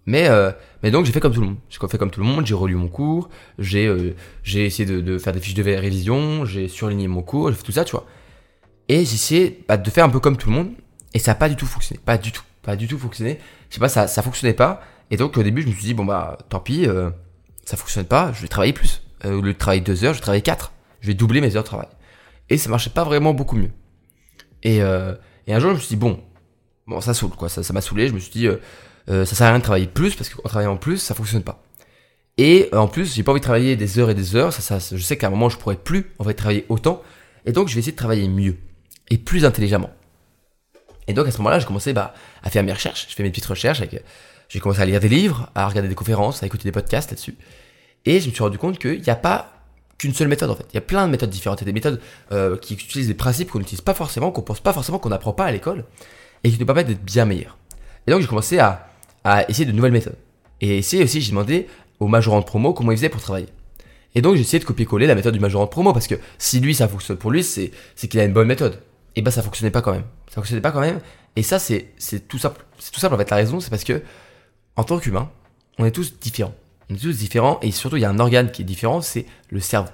Mais 0.05 0.27
euh, 0.27 0.51
mais 0.83 0.91
donc 0.91 1.05
j'ai 1.05 1.11
fait 1.11 1.19
comme 1.19 1.33
tout 1.33 1.41
le 1.41 1.47
monde. 1.47 1.57
J'ai 1.69 1.79
fait 1.87 1.97
comme 1.97 2.11
tout 2.11 2.19
le 2.19 2.25
monde, 2.25 2.45
j'ai 2.45 2.53
relu 2.53 2.75
mon 2.75 2.87
cours, 2.87 3.29
j'ai 3.57 3.87
euh, 3.87 4.15
j'ai 4.43 4.65
essayé 4.65 4.85
de, 4.85 5.17
faire 5.17 5.33
des 5.33 5.39
fiches 5.39 5.55
de 5.55 5.63
révision, 5.63 6.45
j'ai 6.45 6.67
surligné 6.67 7.07
mon 7.07 7.23
cours, 7.23 7.49
j'ai 7.49 7.55
fait 7.55 7.63
tout 7.63 7.71
ça, 7.71 7.85
tu 7.85 7.91
vois. 7.91 8.05
Et 8.87 9.05
j'ai 9.05 9.15
essayé 9.15 9.63
bah, 9.67 9.77
de 9.77 9.89
faire 9.89 10.05
un 10.05 10.09
peu 10.09 10.19
comme 10.19 10.37
tout 10.37 10.49
le 10.49 10.55
monde 10.55 10.71
et 11.13 11.19
ça 11.19 11.31
a 11.31 11.35
pas 11.35 11.49
du 11.49 11.55
tout 11.55 11.65
fonctionné, 11.65 11.99
pas 12.05 12.17
du 12.17 12.31
tout 12.31 12.43
pas 12.65 12.75
du 12.75 12.87
tout 12.87 12.97
fonctionné. 12.97 13.39
Je 13.69 13.75
sais 13.75 13.79
pas, 13.79 13.89
ça, 13.89 14.07
ça 14.07 14.21
fonctionnait 14.21 14.53
pas. 14.53 14.81
Et 15.11 15.17
donc 15.17 15.37
au 15.37 15.43
début, 15.43 15.61
je 15.61 15.67
me 15.67 15.73
suis 15.73 15.83
dit, 15.83 15.93
bon 15.93 16.03
bah 16.03 16.37
tant 16.49 16.59
pis, 16.59 16.87
euh, 16.87 17.11
ça 17.63 17.77
fonctionne 17.77 18.05
pas, 18.05 18.33
je 18.33 18.41
vais 18.41 18.47
travailler 18.47 18.73
plus. 18.73 19.03
Euh, 19.23 19.37
au 19.37 19.41
lieu 19.41 19.53
de 19.53 19.57
travailler 19.57 19.81
deux 19.81 20.03
heures, 20.03 20.13
je 20.13 20.19
vais 20.19 20.23
travailler 20.23 20.41
quatre. 20.41 20.73
Je 21.01 21.07
vais 21.07 21.13
doubler 21.13 21.41
mes 21.41 21.55
heures 21.55 21.63
de 21.63 21.67
travail. 21.67 21.87
Et 22.49 22.57
ça 22.57 22.69
marchait 22.69 22.89
pas 22.89 23.03
vraiment 23.03 23.33
beaucoup 23.33 23.55
mieux. 23.55 23.71
Et, 24.63 24.81
euh, 24.81 25.13
et 25.45 25.53
un 25.53 25.59
jour, 25.59 25.69
je 25.71 25.75
me 25.75 25.79
suis 25.79 25.89
dit, 25.89 25.95
bon, 25.95 26.23
bon 26.87 26.99
ça 27.01 27.13
saoule 27.13 27.31
quoi, 27.31 27.49
ça, 27.49 27.61
ça 27.61 27.71
m'a 27.71 27.81
saoulé. 27.81 28.07
Je 28.07 28.13
me 28.13 28.19
suis 28.19 28.31
dit, 28.31 28.47
euh, 29.09 29.21
euh, 29.21 29.25
ça 29.25 29.35
sert 29.35 29.47
à 29.47 29.49
rien 29.51 29.59
de 29.59 29.63
travailler 29.63 29.87
plus 29.87 30.15
parce 30.15 30.29
qu'en 30.29 30.47
travaillant 30.47 30.77
plus, 30.77 30.97
ça 30.97 31.13
fonctionne 31.13 31.43
pas. 31.43 31.63
Et 32.37 32.69
en 32.73 32.87
plus, 32.87 33.15
j'ai 33.15 33.23
pas 33.23 33.31
envie 33.31 33.39
de 33.39 33.45
travailler 33.45 33.75
des 33.75 33.99
heures 33.99 34.09
et 34.09 34.15
des 34.15 34.35
heures. 34.35 34.51
Ça, 34.51 34.79
je 34.79 35.01
sais 35.01 35.17
qu'à 35.17 35.27
un 35.27 35.29
moment, 35.29 35.49
je 35.49 35.57
pourrais 35.57 35.77
plus 35.77 36.11
en 36.19 36.23
fait 36.25 36.33
travailler 36.33 36.65
autant. 36.69 37.01
Et 37.45 37.51
donc, 37.51 37.69
je 37.69 37.75
vais 37.75 37.79
essayer 37.79 37.93
de 37.93 37.97
travailler 37.97 38.27
mieux 38.27 38.57
et 39.09 39.17
plus 39.17 39.45
intelligemment. 39.45 39.91
Et 41.07 41.13
donc 41.13 41.27
à 41.27 41.31
ce 41.31 41.37
moment-là, 41.37 41.59
j'ai 41.59 41.65
commencé 41.65 41.93
bah, 41.93 42.13
à 42.43 42.49
faire 42.49 42.63
mes 42.63 42.73
recherches. 42.73 43.07
Je 43.09 43.15
fais 43.15 43.23
mes 43.23 43.29
petites 43.29 43.45
recherches. 43.45 43.79
Avec, 43.79 44.03
j'ai 44.49 44.59
commencé 44.59 44.81
à 44.81 44.85
lire 44.85 44.99
des 44.99 45.09
livres, 45.09 45.49
à 45.55 45.67
regarder 45.67 45.89
des 45.89 45.95
conférences, 45.95 46.43
à 46.43 46.45
écouter 46.45 46.63
des 46.63 46.71
podcasts 46.71 47.11
là-dessus. 47.11 47.35
Et 48.05 48.19
je 48.19 48.27
me 48.27 48.33
suis 48.33 48.43
rendu 48.43 48.57
compte 48.57 48.79
qu'il 48.79 49.01
n'y 49.01 49.09
a 49.09 49.15
pas 49.15 49.51
qu'une 49.97 50.13
seule 50.13 50.27
méthode 50.27 50.49
en 50.49 50.55
fait. 50.55 50.65
Il 50.71 50.75
y 50.75 50.77
a 50.77 50.81
plein 50.81 51.05
de 51.05 51.11
méthodes 51.11 51.29
différentes. 51.29 51.61
Il 51.61 51.63
y 51.63 51.69
a 51.69 51.71
des 51.71 51.73
méthodes 51.73 52.01
euh, 52.31 52.57
qui 52.57 52.73
utilisent 52.73 53.07
des 53.07 53.13
principes 53.13 53.51
qu'on 53.51 53.59
n'utilise 53.59 53.81
pas 53.81 53.93
forcément, 53.93 54.31
qu'on 54.31 54.41
pense 54.41 54.59
pas 54.59 54.73
forcément, 54.73 54.99
qu'on 54.99 55.09
n'apprend 55.09 55.33
pas 55.33 55.45
à 55.45 55.51
l'école, 55.51 55.85
et 56.43 56.51
qui 56.51 56.59
nous 56.59 56.65
permettent 56.65 56.87
d'être 56.87 57.03
bien 57.03 57.25
meilleurs. 57.25 57.57
Et 58.07 58.11
donc 58.11 58.21
j'ai 58.21 58.27
commencé 58.27 58.59
à, 58.59 58.87
à, 59.25 59.49
essayer 59.49 59.65
de 59.65 59.73
nouvelles 59.73 59.91
méthodes. 59.91 60.15
Et 60.61 60.77
essayer 60.77 61.03
aussi, 61.03 61.19
j'ai 61.19 61.31
demandé 61.31 61.67
au 61.99 62.07
majorant 62.07 62.39
de 62.39 62.45
promo 62.45 62.73
comment 62.73 62.91
il 62.91 62.97
faisait 62.97 63.09
pour 63.09 63.21
travailler. 63.21 63.47
Et 64.13 64.21
donc 64.21 64.35
j'ai 64.35 64.41
essayé 64.41 64.59
de 64.59 64.63
copier-coller 64.63 65.07
la 65.07 65.15
méthode 65.15 65.33
du 65.33 65.41
majorant 65.41 65.65
de 65.65 65.69
promo 65.69 65.91
parce 65.91 66.07
que 66.07 66.15
si 66.37 66.61
lui 66.61 66.73
ça 66.73 66.87
fonctionne 66.87 67.17
pour 67.17 67.31
lui, 67.31 67.43
c'est 67.43 67.71
qu'il 68.07 68.19
a 68.21 68.23
une 68.23 68.31
bonne 68.31 68.47
méthode 68.47 68.79
et 69.17 69.21
bah 69.21 69.31
ça 69.31 69.41
fonctionnait 69.41 69.71
pas 69.71 69.81
quand 69.81 69.91
même. 69.91 70.05
Ça 70.29 70.35
fonctionnait 70.35 70.61
pas 70.61 70.71
quand 70.71 70.79
même. 70.79 71.01
Et 71.35 71.43
ça, 71.43 71.59
c'est, 71.59 71.93
tout 72.27 72.37
simple. 72.37 72.63
C'est 72.79 72.91
tout 72.91 72.99
simple 72.99 73.15
en 73.15 73.17
fait. 73.17 73.29
La 73.29 73.35
raison, 73.35 73.59
c'est 73.59 73.69
parce 73.69 73.83
que, 73.83 74.01
en 74.77 74.83
tant 74.83 74.99
qu'humain, 74.99 75.29
on 75.77 75.85
est 75.85 75.91
tous 75.91 76.17
différents. 76.19 76.55
On 76.89 76.95
est 76.95 76.99
tous 76.99 77.17
différents 77.17 77.59
et 77.61 77.71
surtout, 77.71 77.97
il 77.97 78.01
y 78.01 78.05
a 78.05 78.09
un 78.09 78.19
organe 78.19 78.51
qui 78.51 78.61
est 78.61 78.65
différent, 78.65 79.01
c'est 79.01 79.25
le 79.49 79.59
cerveau. 79.59 79.89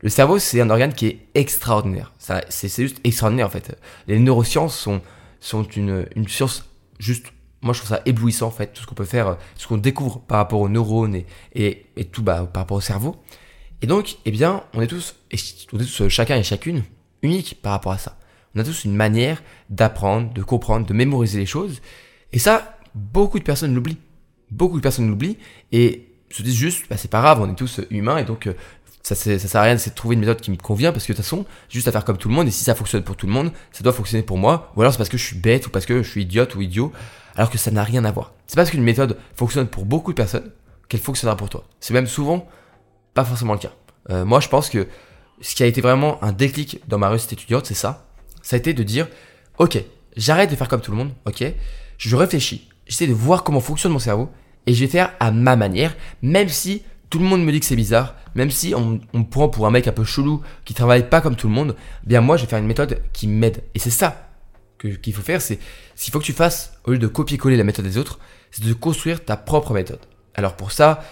Le 0.00 0.08
cerveau, 0.08 0.38
c'est 0.38 0.60
un 0.60 0.70
organe 0.70 0.94
qui 0.94 1.06
est 1.06 1.18
extraordinaire. 1.34 2.12
C'est, 2.48 2.68
juste 2.68 2.98
extraordinaire 3.04 3.46
en 3.46 3.50
fait. 3.50 3.76
Les 4.08 4.18
neurosciences 4.18 4.76
sont, 4.76 5.62
une 5.76 6.26
science 6.26 6.64
juste 6.98 7.26
moi 7.62 7.74
je 7.74 7.80
trouve 7.80 7.90
ça 7.90 8.02
éblouissant 8.06 8.48
en 8.48 8.50
fait 8.50 8.72
tout 8.72 8.82
ce 8.82 8.86
qu'on 8.86 8.94
peut 8.94 9.04
faire 9.04 9.36
ce 9.56 9.66
qu'on 9.66 9.76
découvre 9.76 10.20
par 10.20 10.38
rapport 10.38 10.60
aux 10.60 10.68
neurones 10.68 11.14
et, 11.14 11.26
et, 11.54 11.86
et 11.96 12.04
tout 12.04 12.22
bah, 12.22 12.48
par 12.52 12.62
rapport 12.62 12.78
au 12.78 12.82
cerveau 12.82 13.16
et 13.82 13.86
donc 13.86 14.16
eh 14.24 14.30
bien 14.30 14.62
on 14.74 14.80
est 14.80 14.86
tous 14.86 15.16
on 15.72 15.78
est 15.78 15.84
tous 15.84 16.08
chacun 16.08 16.36
et 16.36 16.42
chacune 16.42 16.82
unique 17.22 17.60
par 17.62 17.72
rapport 17.72 17.92
à 17.92 17.98
ça 17.98 18.16
on 18.54 18.60
a 18.60 18.64
tous 18.64 18.84
une 18.84 18.94
manière 18.94 19.42
d'apprendre, 19.68 20.32
de 20.32 20.42
comprendre, 20.42 20.86
de 20.86 20.92
mémoriser 20.92 21.38
les 21.38 21.46
choses. 21.46 21.80
Et 22.32 22.38
ça, 22.38 22.78
beaucoup 22.94 23.38
de 23.38 23.44
personnes 23.44 23.74
l'oublient. 23.74 23.98
Beaucoup 24.50 24.76
de 24.76 24.82
personnes 24.82 25.08
l'oublient 25.08 25.38
et 25.70 26.08
se 26.30 26.42
disent 26.42 26.56
juste, 26.56 26.86
bah, 26.88 26.96
c'est 26.96 27.10
pas 27.10 27.20
grave, 27.20 27.40
on 27.40 27.50
est 27.50 27.56
tous 27.56 27.80
humains 27.90 28.18
et 28.18 28.24
donc 28.24 28.46
euh, 28.46 28.54
ça, 29.02 29.14
sert 29.14 29.60
à 29.60 29.64
rien 29.64 29.74
de 29.74 29.90
trouver 29.94 30.14
une 30.14 30.20
méthode 30.20 30.40
qui 30.40 30.50
me 30.50 30.56
convient 30.56 30.92
parce 30.92 31.06
que 31.06 31.12
de 31.12 31.16
toute 31.16 31.24
façon, 31.24 31.46
juste 31.68 31.88
à 31.88 31.92
faire 31.92 32.04
comme 32.04 32.18
tout 32.18 32.28
le 32.28 32.34
monde 32.34 32.48
et 32.48 32.50
si 32.50 32.64
ça 32.64 32.74
fonctionne 32.74 33.02
pour 33.02 33.16
tout 33.16 33.26
le 33.26 33.32
monde, 33.32 33.50
ça 33.72 33.82
doit 33.82 33.92
fonctionner 33.92 34.22
pour 34.22 34.38
moi. 34.38 34.72
Ou 34.76 34.82
alors 34.82 34.92
c'est 34.92 34.98
parce 34.98 35.08
que 35.08 35.16
je 35.16 35.24
suis 35.24 35.36
bête 35.36 35.66
ou 35.66 35.70
parce 35.70 35.86
que 35.86 36.02
je 36.02 36.10
suis 36.10 36.22
idiote 36.22 36.54
ou 36.54 36.60
idiot, 36.60 36.92
alors 37.34 37.50
que 37.50 37.58
ça 37.58 37.70
n'a 37.70 37.82
rien 37.82 38.04
à 38.04 38.12
voir. 38.12 38.32
C'est 38.46 38.56
parce 38.56 38.70
qu'une 38.70 38.82
méthode 38.82 39.16
fonctionne 39.34 39.66
pour 39.66 39.84
beaucoup 39.84 40.12
de 40.12 40.16
personnes 40.16 40.50
qu'elle 40.88 41.00
fonctionnera 41.00 41.36
pour 41.36 41.48
toi. 41.48 41.64
C'est 41.80 41.94
même 41.94 42.06
souvent 42.06 42.46
pas 43.14 43.24
forcément 43.24 43.54
le 43.54 43.58
cas. 43.58 43.72
Euh, 44.10 44.24
moi, 44.24 44.40
je 44.40 44.48
pense 44.48 44.68
que 44.68 44.86
ce 45.40 45.54
qui 45.54 45.62
a 45.62 45.66
été 45.66 45.80
vraiment 45.80 46.22
un 46.22 46.32
déclic 46.32 46.80
dans 46.88 46.98
ma 46.98 47.08
réussite 47.08 47.32
étudiante, 47.32 47.66
c'est 47.66 47.74
ça 47.74 48.06
ça 48.42 48.56
a 48.56 48.58
été 48.58 48.74
de 48.74 48.82
dire, 48.82 49.08
ok, 49.58 49.82
j'arrête 50.16 50.50
de 50.50 50.56
faire 50.56 50.68
comme 50.68 50.80
tout 50.80 50.90
le 50.90 50.96
monde, 50.96 51.12
ok, 51.26 51.44
je 51.98 52.16
réfléchis, 52.16 52.68
j'essaie 52.86 53.06
de 53.06 53.12
voir 53.12 53.44
comment 53.44 53.60
fonctionne 53.60 53.92
mon 53.92 53.98
cerveau, 53.98 54.30
et 54.66 54.74
je 54.74 54.80
vais 54.80 54.90
faire 54.90 55.12
à 55.20 55.30
ma 55.30 55.56
manière, 55.56 55.96
même 56.22 56.48
si 56.48 56.82
tout 57.10 57.18
le 57.18 57.24
monde 57.24 57.44
me 57.44 57.52
dit 57.52 57.60
que 57.60 57.66
c'est 57.66 57.76
bizarre, 57.76 58.14
même 58.34 58.50
si 58.50 58.74
on, 58.74 59.00
me 59.12 59.24
prend 59.24 59.48
pour 59.48 59.66
un 59.66 59.70
mec 59.70 59.88
un 59.88 59.92
peu 59.92 60.04
chelou 60.04 60.42
qui 60.64 60.74
travaille 60.74 61.08
pas 61.08 61.20
comme 61.20 61.34
tout 61.34 61.48
le 61.48 61.52
monde, 61.52 61.74
eh 62.04 62.08
bien 62.08 62.20
moi 62.20 62.36
je 62.36 62.44
vais 62.44 62.48
faire 62.48 62.60
une 62.60 62.66
méthode 62.66 63.02
qui 63.12 63.26
m'aide. 63.26 63.64
Et 63.74 63.80
c'est 63.80 63.90
ça 63.90 64.28
qu'il 64.78 65.12
faut 65.12 65.20
faire, 65.20 65.42
c'est 65.42 65.58
ce 65.94 66.04
qu'il 66.04 66.12
faut 66.12 66.20
que 66.20 66.24
tu 66.24 66.32
fasses, 66.32 66.72
au 66.84 66.92
lieu 66.92 66.98
de 66.98 67.06
copier-coller 67.06 67.56
la 67.56 67.64
méthode 67.64 67.84
des 67.84 67.98
autres, 67.98 68.18
c'est 68.50 68.64
de 68.64 68.72
construire 68.72 69.24
ta 69.24 69.36
propre 69.36 69.74
méthode. 69.74 69.98
Alors 70.34 70.54
pour 70.54 70.72
ça, 70.72 71.02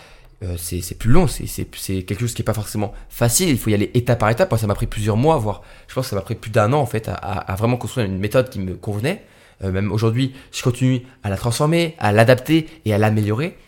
euh, 0.45 0.55
c'est 0.57 0.97
plus 0.97 1.11
long, 1.11 1.27
c'est 1.27 1.67
quelque 2.05 2.21
chose 2.21 2.33
qui 2.33 2.43
est 2.43 2.45
pas 2.45 2.55
forcément 2.55 2.95
facile, 3.09 3.49
il 3.49 3.59
faut 3.59 3.71
y 3.71 3.75
aller 3.75 3.91
étape 3.95 4.21
par 4.21 4.31
étape. 4.31 4.51
Moi, 4.51 4.59
ça 4.59 4.69
m'a 4.69 4.75
pris 4.75 4.87
plusieurs 4.87 5.17
mois, 5.17 5.37
voire 5.37 5.63
je 5.89 5.95
pense 5.95 6.07
que 6.07 6.11
ça 6.11 6.17
m'a 6.17 6.23
pris 6.23 6.37
plus 6.37 6.53
d'un 6.53 6.73
an 6.73 6.79
en 6.79 6.87
fait 6.87 7.09
à, 7.09 7.15
à, 7.15 7.57
vraiment 7.57 7.77
construire 7.77 8.07
une 8.07 8.19
méthode 8.19 8.49
qui 8.49 8.61
me 8.61 8.75
convenait. 8.75 9.25
Euh, 9.65 9.73
même 9.73 9.91
aujourd'hui, 9.91 10.33
je 10.53 10.63
continue 10.63 11.03
à 11.25 11.29
la 11.31 11.37
transformer, 11.37 11.97
à 11.99 12.13
l'adapter 12.13 12.69
et 12.85 12.95
à 12.95 12.99
l'améliorer. 12.99 13.59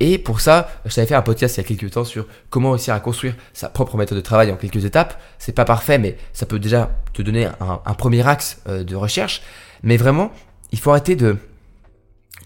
Et 0.00 0.18
pour 0.18 0.40
ça, 0.40 0.68
je 0.84 0.94
t'avais 0.94 1.06
fait 1.06 1.14
un 1.14 1.22
podcast 1.22 1.56
il 1.56 1.60
y 1.60 1.64
a 1.64 1.66
quelques 1.66 1.90
temps 1.92 2.04
sur 2.04 2.26
comment 2.50 2.70
réussir 2.70 2.94
à 2.94 3.00
construire 3.00 3.34
sa 3.52 3.68
propre 3.68 3.96
méthode 3.96 4.16
de 4.18 4.22
travail 4.22 4.52
en 4.52 4.56
quelques 4.56 4.84
étapes. 4.84 5.20
C'est 5.38 5.54
pas 5.54 5.64
parfait, 5.64 5.98
mais 5.98 6.16
ça 6.32 6.46
peut 6.46 6.60
déjà 6.60 6.90
te 7.12 7.22
donner 7.22 7.48
un, 7.60 7.94
premier 7.94 8.26
axe 8.26 8.60
euh, 8.68 8.84
de 8.84 8.94
recherche. 8.94 9.42
Mais 9.82 9.96
vraiment, 9.96 10.30
il 10.70 10.78
faut 10.78 10.90
arrêter 10.90 11.16
de, 11.16 11.36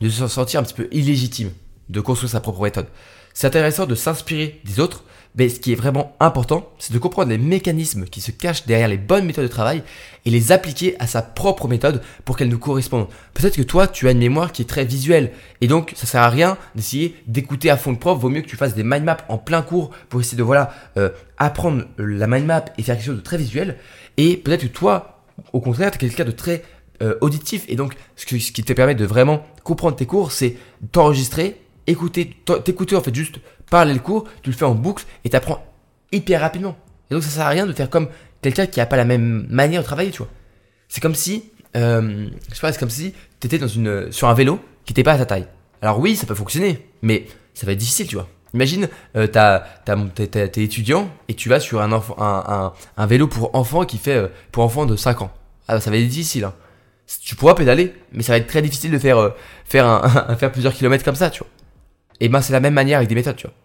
de 0.00 0.08
se 0.08 0.26
sentir 0.28 0.60
un 0.60 0.62
petit 0.62 0.74
peu 0.74 0.88
illégitime 0.92 1.50
de 1.88 2.00
construire 2.00 2.30
sa 2.30 2.40
propre 2.40 2.62
méthode. 2.62 2.86
C'est 3.34 3.46
intéressant 3.46 3.86
de 3.86 3.94
s'inspirer 3.94 4.60
des 4.64 4.80
autres, 4.80 5.04
mais 5.34 5.48
ce 5.48 5.60
qui 5.60 5.72
est 5.72 5.76
vraiment 5.76 6.14
important, 6.20 6.70
c'est 6.78 6.92
de 6.92 6.98
comprendre 6.98 7.30
les 7.30 7.38
mécanismes 7.38 8.04
qui 8.04 8.20
se 8.20 8.30
cachent 8.30 8.66
derrière 8.66 8.88
les 8.88 8.98
bonnes 8.98 9.24
méthodes 9.24 9.44
de 9.44 9.50
travail 9.50 9.82
et 10.26 10.30
les 10.30 10.52
appliquer 10.52 10.94
à 10.98 11.06
sa 11.06 11.22
propre 11.22 11.68
méthode 11.68 12.02
pour 12.26 12.36
qu'elle 12.36 12.50
nous 12.50 12.58
corresponde. 12.58 13.06
Peut-être 13.32 13.56
que 13.56 13.62
toi, 13.62 13.86
tu 13.86 14.08
as 14.08 14.10
une 14.10 14.18
mémoire 14.18 14.52
qui 14.52 14.60
est 14.60 14.66
très 14.66 14.84
visuelle 14.84 15.32
et 15.62 15.68
donc 15.68 15.92
ça 15.96 16.06
sert 16.06 16.20
à 16.20 16.28
rien 16.28 16.58
d'essayer 16.74 17.16
d'écouter 17.26 17.70
à 17.70 17.78
fond 17.78 17.92
le 17.92 17.98
prof. 17.98 18.18
Vaut 18.18 18.28
mieux 18.28 18.42
que 18.42 18.48
tu 18.48 18.56
fasses 18.56 18.74
des 18.74 18.84
mind 18.84 19.04
maps 19.04 19.16
en 19.28 19.38
plein 19.38 19.62
cours 19.62 19.90
pour 20.10 20.20
essayer 20.20 20.36
de 20.36 20.42
voilà 20.42 20.74
euh, 20.98 21.08
apprendre 21.38 21.84
la 21.96 22.26
mind 22.26 22.44
map 22.44 22.66
et 22.76 22.82
faire 22.82 22.96
quelque 22.96 23.06
chose 23.06 23.16
de 23.16 23.22
très 23.22 23.38
visuel. 23.38 23.78
Et 24.18 24.36
peut-être 24.36 24.62
que 24.62 24.66
toi, 24.66 25.22
au 25.54 25.60
contraire, 25.60 25.90
tu 25.90 25.96
es 25.96 26.08
quelqu'un 26.08 26.24
de 26.26 26.32
très 26.32 26.62
euh, 27.00 27.16
auditif 27.22 27.64
et 27.68 27.76
donc 27.76 27.94
ce, 28.16 28.38
ce 28.38 28.52
qui 28.52 28.62
te 28.62 28.72
permet 28.74 28.94
de 28.94 29.06
vraiment 29.06 29.46
comprendre 29.64 29.96
tes 29.96 30.06
cours, 30.06 30.30
c'est 30.30 30.56
t'enregistrer, 30.92 31.56
écouter, 31.86 32.36
t'écouter 32.64 32.96
en 32.96 33.00
fait 33.00 33.14
juste 33.14 33.36
parler 33.70 33.94
le 33.94 34.00
cours, 34.00 34.24
tu 34.42 34.50
le 34.50 34.56
fais 34.56 34.64
en 34.64 34.74
boucle 34.74 35.04
et 35.24 35.30
t'apprends 35.30 35.64
hyper 36.12 36.40
rapidement. 36.40 36.76
Et 37.10 37.14
donc 37.14 37.22
ça 37.22 37.30
sert 37.30 37.46
à 37.46 37.48
rien 37.48 37.66
de 37.66 37.72
faire 37.72 37.90
comme 37.90 38.08
quelqu'un 38.40 38.66
qui 38.66 38.80
a 38.80 38.86
pas 38.86 38.96
la 38.96 39.04
même 39.04 39.46
manière 39.48 39.80
de 39.80 39.86
travailler, 39.86 40.10
tu 40.10 40.18
vois. 40.18 40.28
C'est 40.88 41.00
comme 41.00 41.14
si, 41.14 41.44
euh, 41.76 42.28
je 42.48 42.54
sais 42.54 42.60
pas, 42.60 42.72
c'est 42.72 42.78
comme 42.78 42.90
si 42.90 43.14
t'étais 43.40 43.58
dans 43.58 43.68
une, 43.68 44.12
sur 44.12 44.28
un 44.28 44.34
vélo 44.34 44.60
qui 44.84 44.92
n'était 44.92 45.02
pas 45.02 45.12
à 45.12 45.18
ta 45.18 45.26
taille. 45.26 45.46
Alors 45.80 45.98
oui, 45.98 46.16
ça 46.16 46.26
peut 46.26 46.34
fonctionner, 46.34 46.86
mais 47.02 47.26
ça 47.54 47.66
va 47.66 47.72
être 47.72 47.78
difficile, 47.78 48.06
tu 48.06 48.16
vois. 48.16 48.28
Imagine, 48.54 48.88
euh, 49.16 49.26
t'es 49.26 50.62
étudiant 50.62 51.10
et 51.28 51.34
tu 51.34 51.48
vas 51.48 51.58
sur 51.58 51.80
un, 51.80 51.90
enfant, 51.90 52.16
un, 52.18 52.72
un, 52.98 53.06
vélo 53.06 53.26
pour 53.26 53.54
enfants 53.54 53.84
qui 53.84 53.96
fait 53.96 54.16
euh, 54.16 54.28
pour 54.50 54.62
enfants 54.62 54.84
de 54.84 54.94
5 54.94 55.22
ans. 55.22 55.32
Ah, 55.68 55.80
ça 55.80 55.90
va 55.90 55.96
être 55.96 56.08
difficile. 56.08 56.44
Hein. 56.44 56.54
Tu 57.24 57.34
pourras 57.34 57.54
pédaler, 57.54 57.94
mais 58.12 58.22
ça 58.22 58.32
va 58.32 58.38
être 58.38 58.46
très 58.46 58.60
difficile 58.60 58.90
de 58.90 58.98
faire, 58.98 59.16
euh, 59.18 59.30
faire, 59.64 59.86
un, 59.86 60.36
faire 60.38 60.52
plusieurs 60.52 60.74
kilomètres 60.74 61.04
comme 61.04 61.14
ça, 61.14 61.30
tu 61.30 61.38
vois. 61.38 61.48
Et 62.22 62.28
ben 62.28 62.40
c'est 62.40 62.52
la 62.52 62.60
même 62.60 62.72
manière 62.72 62.98
avec 62.98 63.08
des 63.08 63.16
méthodes, 63.16 63.34
tu 63.34 63.48
vois. 63.48 63.56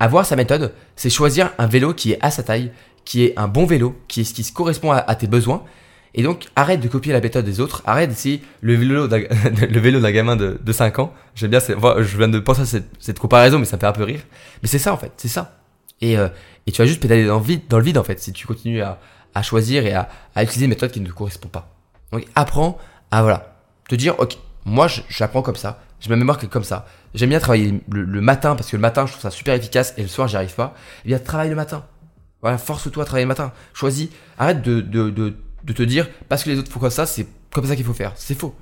Avoir 0.00 0.24
sa 0.24 0.36
méthode, 0.36 0.72
c'est 0.96 1.10
choisir 1.10 1.52
un 1.58 1.66
vélo 1.66 1.92
qui 1.92 2.12
est 2.12 2.18
à 2.22 2.30
sa 2.30 2.42
taille, 2.42 2.72
qui 3.04 3.24
est 3.24 3.38
un 3.38 3.46
bon 3.46 3.66
vélo, 3.66 3.94
qui 4.08 4.22
est 4.22 4.24
ce 4.24 4.32
qui 4.32 4.42
se 4.42 4.54
correspond 4.54 4.90
à, 4.90 5.14
tes 5.14 5.26
besoins. 5.26 5.62
Et 6.14 6.22
donc, 6.22 6.46
arrête 6.56 6.80
de 6.80 6.88
copier 6.88 7.12
la 7.12 7.20
méthode 7.20 7.44
des 7.44 7.60
autres, 7.60 7.82
arrête 7.84 8.08
d'essayer 8.08 8.40
le 8.62 8.74
vélo 8.74 9.06
d'un, 9.06 9.18
le 9.20 9.80
vélo 9.80 10.00
d'un 10.00 10.10
gamin 10.10 10.34
de, 10.34 10.58
de 10.62 10.72
5 10.72 10.98
ans. 10.98 11.12
J'aime 11.34 11.50
bien, 11.50 11.60
je 11.60 12.16
viens 12.16 12.28
de 12.28 12.38
penser 12.38 12.62
à 12.62 12.80
cette, 12.98 13.18
comparaison, 13.18 13.58
mais 13.58 13.66
ça 13.66 13.76
me 13.76 13.80
fait 13.80 13.86
un 13.86 13.92
peu 13.92 14.04
rire. 14.04 14.22
Mais 14.62 14.68
c'est 14.68 14.78
ça, 14.78 14.94
en 14.94 14.96
fait, 14.96 15.12
c'est 15.18 15.28
ça. 15.28 15.58
Et, 16.00 16.16
euh, 16.16 16.28
tu 16.66 16.80
vas 16.80 16.86
juste 16.86 17.02
pédaler 17.02 17.26
dans 17.26 17.38
le 17.38 17.44
vide, 17.44 17.62
dans 17.68 17.78
le 17.78 17.84
vide, 17.84 17.98
en 17.98 18.04
fait, 18.04 18.18
si 18.18 18.32
tu 18.32 18.46
continues 18.46 18.80
à, 18.80 18.98
choisir 19.42 19.84
et 19.84 19.92
à, 19.92 20.08
utiliser 20.36 20.64
une 20.64 20.70
méthode 20.70 20.90
qui 20.90 21.00
ne 21.00 21.06
te 21.06 21.12
correspond 21.12 21.48
pas. 21.48 21.68
Donc, 22.12 22.24
apprends 22.34 22.78
à, 23.10 23.20
voilà, 23.20 23.56
te 23.90 23.94
dire, 23.94 24.18
ok, 24.18 24.38
moi, 24.64 24.86
j'apprends 25.10 25.42
comme 25.42 25.56
ça, 25.56 25.82
j'ai 26.00 26.08
ma 26.08 26.16
mémoire 26.16 26.38
qui 26.38 26.46
est 26.46 26.48
comme 26.48 26.64
ça. 26.64 26.86
J'aime 27.14 27.28
bien 27.28 27.40
travailler 27.40 27.80
le, 27.90 28.20
matin 28.20 28.56
parce 28.56 28.70
que 28.70 28.76
le 28.76 28.80
matin, 28.80 29.06
je 29.06 29.12
trouve 29.12 29.22
ça 29.22 29.30
super 29.30 29.54
efficace 29.54 29.94
et 29.96 30.02
le 30.02 30.08
soir, 30.08 30.28
j'y 30.28 30.36
arrive 30.36 30.54
pas. 30.54 30.74
Eh 31.04 31.08
bien, 31.08 31.18
travaille 31.18 31.50
le 31.50 31.56
matin. 31.56 31.84
Voilà, 32.40 32.58
force-toi 32.58 33.02
à 33.02 33.06
travailler 33.06 33.24
le 33.24 33.28
matin. 33.28 33.52
Choisis. 33.74 34.08
Arrête 34.38 34.62
de, 34.62 34.80
de, 34.80 35.10
de, 35.10 35.72
te 35.72 35.82
dire 35.82 36.08
parce 36.28 36.42
que 36.42 36.50
les 36.50 36.58
autres 36.58 36.72
font 36.72 36.80
comme 36.80 36.90
ça, 36.90 37.06
c'est 37.06 37.26
comme 37.52 37.66
ça 37.66 37.76
qu'il 37.76 37.84
faut 37.84 37.92
faire. 37.92 38.12
C'est 38.16 38.34
faux. 38.34 38.54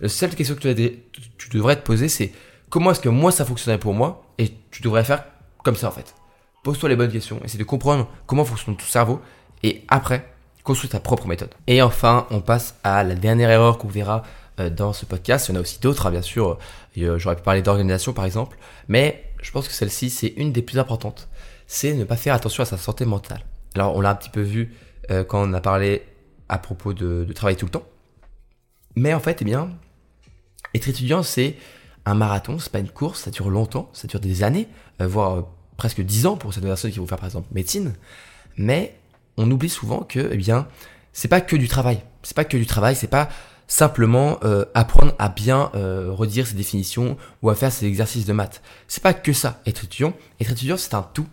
La 0.00 0.08
seule 0.08 0.34
question 0.34 0.54
que 0.54 0.72
tu, 0.72 1.00
tu 1.36 1.48
devrais 1.50 1.76
te 1.76 1.82
poser, 1.82 2.08
c'est 2.08 2.32
comment 2.70 2.92
est-ce 2.92 3.00
que 3.00 3.08
moi 3.08 3.30
ça 3.30 3.44
fonctionnerait 3.44 3.80
pour 3.80 3.94
moi 3.94 4.24
et 4.38 4.52
tu 4.70 4.82
devrais 4.82 5.04
faire 5.04 5.24
comme 5.62 5.76
ça 5.76 5.88
en 5.88 5.92
fait. 5.92 6.14
Pose-toi 6.62 6.88
les 6.88 6.96
bonnes 6.96 7.10
questions. 7.10 7.40
Essaie 7.44 7.58
de 7.58 7.64
comprendre 7.64 8.08
comment 8.26 8.44
fonctionne 8.44 8.76
ton 8.76 8.84
cerveau 8.84 9.20
et 9.62 9.84
après, 9.88 10.32
construis 10.62 10.90
ta 10.90 11.00
propre 11.00 11.26
méthode. 11.26 11.50
Et 11.66 11.82
enfin, 11.82 12.26
on 12.30 12.40
passe 12.40 12.76
à 12.84 13.02
la 13.02 13.14
dernière 13.14 13.50
erreur 13.50 13.78
qu'on 13.78 13.88
verra 13.88 14.22
dans 14.76 14.92
ce 14.92 15.06
podcast. 15.06 15.48
Il 15.48 15.52
y 15.52 15.54
en 15.54 15.58
a 15.58 15.62
aussi 15.62 15.80
d'autres, 15.80 16.06
hein, 16.06 16.10
bien 16.10 16.22
sûr. 16.22 16.58
Euh, 16.98 17.18
j'aurais 17.18 17.36
pu 17.36 17.42
parler 17.42 17.62
d'organisation, 17.62 18.12
par 18.12 18.24
exemple. 18.24 18.58
Mais 18.88 19.24
je 19.40 19.50
pense 19.50 19.68
que 19.68 19.74
celle-ci, 19.74 20.10
c'est 20.10 20.28
une 20.36 20.52
des 20.52 20.62
plus 20.62 20.78
importantes. 20.78 21.28
C'est 21.66 21.94
ne 21.94 22.04
pas 22.04 22.16
faire 22.16 22.34
attention 22.34 22.62
à 22.62 22.66
sa 22.66 22.76
santé 22.76 23.04
mentale. 23.04 23.40
Alors, 23.74 23.96
on 23.96 24.00
l'a 24.00 24.10
un 24.10 24.14
petit 24.14 24.30
peu 24.30 24.40
vu 24.40 24.74
euh, 25.10 25.24
quand 25.24 25.48
on 25.48 25.52
a 25.52 25.60
parlé 25.60 26.02
à 26.48 26.58
propos 26.58 26.92
de, 26.92 27.24
de 27.24 27.32
travailler 27.32 27.56
tout 27.56 27.66
le 27.66 27.70
temps. 27.70 27.86
Mais 28.96 29.14
en 29.14 29.20
fait, 29.20 29.42
eh 29.42 29.44
bien, 29.44 29.70
être 30.74 30.88
étudiant, 30.88 31.22
c'est 31.22 31.56
un 32.04 32.14
marathon, 32.14 32.58
c'est 32.58 32.72
pas 32.72 32.78
une 32.78 32.88
course, 32.88 33.22
ça 33.22 33.30
dure 33.30 33.50
longtemps, 33.50 33.90
ça 33.92 34.08
dure 34.08 34.20
des 34.20 34.42
années, 34.42 34.66
voire 34.98 35.46
presque 35.76 36.00
dix 36.00 36.26
ans 36.26 36.36
pour 36.36 36.52
certaines 36.52 36.70
personnes 36.70 36.90
qui 36.90 36.98
vont 36.98 37.06
faire 37.06 37.18
par 37.18 37.26
exemple 37.26 37.48
médecine. 37.52 37.94
Mais 38.56 38.98
on 39.36 39.50
oublie 39.50 39.68
souvent 39.68 40.00
que, 40.00 40.30
eh 40.32 40.36
bien, 40.36 40.66
c'est 41.12 41.28
pas 41.28 41.40
que 41.40 41.56
du 41.56 41.68
travail. 41.68 42.02
C'est 42.22 42.36
pas 42.36 42.44
que 42.44 42.56
du 42.56 42.66
travail, 42.66 42.96
c'est 42.96 43.06
pas 43.06 43.28
simplement 43.68 44.38
euh, 44.42 44.64
apprendre 44.74 45.14
à 45.18 45.28
bien 45.28 45.70
euh, 45.74 46.10
redire 46.10 46.46
ses 46.46 46.54
définitions 46.54 47.16
ou 47.42 47.50
à 47.50 47.54
faire 47.54 47.70
ses 47.70 47.86
exercices 47.86 48.24
de 48.24 48.32
maths. 48.32 48.62
C'est 48.88 49.02
pas 49.02 49.14
que 49.14 49.32
ça, 49.32 49.60
être 49.66 49.84
étudiant. 49.84 50.14
Être 50.40 50.52
étudiant, 50.52 50.76
c'est 50.76 50.94
un 50.94 51.02
tout. 51.02 51.26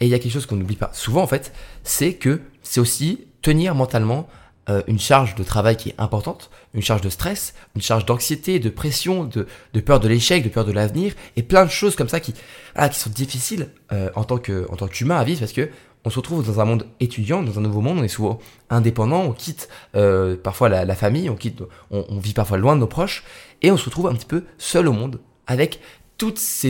Et 0.00 0.06
il 0.06 0.08
y 0.08 0.14
a 0.14 0.18
quelque 0.18 0.32
chose 0.32 0.46
qu'on 0.46 0.56
n'oublie 0.56 0.74
pas 0.74 0.90
souvent 0.92 1.22
en 1.22 1.26
fait, 1.28 1.52
c'est 1.84 2.14
que 2.14 2.40
c'est 2.62 2.80
aussi 2.80 3.28
tenir 3.42 3.76
mentalement 3.76 4.26
euh, 4.70 4.82
une 4.88 4.98
charge 4.98 5.34
de 5.34 5.44
travail 5.44 5.76
qui 5.76 5.90
est 5.90 5.94
importante, 5.98 6.50
une 6.72 6.82
charge 6.82 7.02
de 7.02 7.10
stress, 7.10 7.54
une 7.76 7.82
charge 7.82 8.06
d'anxiété, 8.06 8.58
de 8.58 8.70
pression, 8.70 9.24
de, 9.24 9.46
de 9.74 9.80
peur 9.80 10.00
de 10.00 10.08
l'échec, 10.08 10.42
de 10.42 10.48
peur 10.48 10.64
de 10.64 10.72
l'avenir, 10.72 11.12
et 11.36 11.42
plein 11.42 11.66
de 11.66 11.70
choses 11.70 11.94
comme 11.94 12.08
ça 12.08 12.18
qui, 12.18 12.34
ah, 12.74 12.88
qui 12.88 12.98
sont 12.98 13.10
difficiles 13.10 13.68
en 14.16 14.24
tant 14.24 14.38
que 14.38 14.66
en 14.70 14.76
tant 14.76 14.88
qu'humain 14.88 15.16
à 15.16 15.22
vivre 15.22 15.38
parce 15.38 15.52
que 15.52 15.68
on 16.04 16.10
se 16.10 16.16
retrouve 16.16 16.46
dans 16.46 16.60
un 16.60 16.64
monde 16.64 16.86
étudiant, 17.00 17.42
dans 17.42 17.58
un 17.58 17.62
nouveau 17.62 17.80
monde, 17.80 17.98
on 17.98 18.02
est 18.02 18.08
souvent 18.08 18.38
indépendant, 18.70 19.22
on 19.22 19.32
quitte 19.32 19.68
euh, 19.96 20.36
parfois 20.36 20.68
la, 20.68 20.94
famille, 20.94 21.30
on 21.30 21.36
quitte, 21.36 21.62
on, 21.90 22.18
vit 22.18 22.34
parfois 22.34 22.58
loin 22.58 22.76
de 22.76 22.80
nos 22.80 22.86
proches, 22.86 23.24
et 23.62 23.70
on 23.70 23.76
se 23.76 23.86
retrouve 23.86 24.08
un 24.08 24.14
petit 24.14 24.26
peu 24.26 24.44
seul 24.58 24.86
au 24.86 24.92
monde, 24.92 25.20
avec 25.46 25.80
tous 26.18 26.64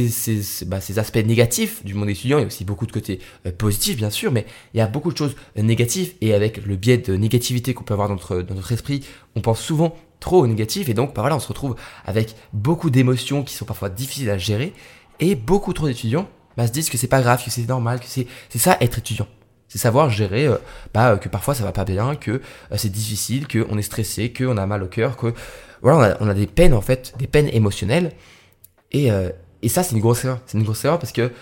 bah, 0.66 0.80
ces, 0.80 0.98
aspects 0.98 1.16
négatifs 1.16 1.84
du 1.84 1.94
monde 1.94 2.08
étudiant, 2.08 2.38
il 2.38 2.42
y 2.42 2.44
a 2.44 2.46
aussi 2.46 2.64
beaucoup 2.64 2.86
de 2.86 2.92
côtés 2.92 3.18
euh, 3.46 3.52
positifs 3.52 3.96
bien 3.96 4.08
sûr, 4.08 4.32
mais 4.32 4.46
il 4.72 4.78
y 4.78 4.80
a 4.80 4.86
beaucoup 4.86 5.12
de 5.12 5.18
choses 5.18 5.34
négatives, 5.56 6.14
et 6.20 6.32
avec 6.32 6.64
le 6.64 6.76
biais 6.76 6.98
de 6.98 7.16
négativité 7.16 7.74
qu'on 7.74 7.84
peut 7.84 7.94
avoir 7.94 8.08
dans 8.08 8.14
notre, 8.14 8.72
esprit, 8.72 9.04
on 9.34 9.40
pense 9.40 9.60
souvent 9.60 9.96
trop 10.20 10.42
au 10.42 10.46
négatif, 10.46 10.88
et 10.88 10.94
donc 10.94 11.12
bah, 11.14 11.22
voilà, 11.22 11.36
on 11.36 11.40
se 11.40 11.48
retrouve 11.48 11.74
avec 12.06 12.36
beaucoup 12.52 12.88
d'émotions 12.88 13.42
qui 13.42 13.54
sont 13.54 13.64
parfois 13.64 13.88
difficiles 13.88 14.30
à 14.30 14.38
gérer, 14.38 14.72
et 15.18 15.34
beaucoup 15.34 15.72
trop 15.72 15.86
d'étudiants 15.86 16.28
bah, 16.56 16.66
se 16.66 16.72
disent 16.72 16.90
que 16.90 16.98
c'est 16.98 17.08
pas 17.08 17.20
grave, 17.20 17.42
que 17.44 17.50
c'est 17.50 17.68
normal, 17.68 18.00
que 18.00 18.06
c'est 18.06 18.26
ça 18.58 18.76
être 18.80 18.98
étudiant. 18.98 19.26
C'est 19.68 19.78
savoir 19.78 20.10
gérer 20.10 20.46
euh, 20.46 20.56
bah, 20.92 21.16
que 21.16 21.28
parfois 21.28 21.54
ça 21.54 21.64
va 21.64 21.72
pas 21.72 21.84
bien, 21.84 22.14
que 22.14 22.30
euh, 22.30 22.40
c'est 22.76 22.90
difficile, 22.90 23.48
qu'on 23.48 23.76
est 23.76 23.82
stressé, 23.82 24.32
qu'on 24.32 24.56
a 24.56 24.66
mal 24.66 24.82
au 24.82 24.86
cœur, 24.86 25.16
que 25.16 25.34
voilà, 25.82 25.98
on 25.98 26.02
a, 26.02 26.16
on 26.26 26.28
a, 26.28 26.34
des 26.34 26.46
peines 26.46 26.74
en 26.74 26.80
fait, 26.80 27.14
des 27.18 27.26
peines 27.26 27.48
émotionnelles. 27.48 28.12
Et, 28.92 29.10
euh, 29.10 29.30
et 29.62 29.68
ça, 29.68 29.82
c'est 29.82 29.94
une 29.94 30.00
grosse 30.00 30.24
erreur. 30.24 30.40
C'est 30.46 30.58
une 30.58 30.64
grosse 30.64 30.84
erreur 30.84 30.98
parce 30.98 31.12
que 31.12 31.32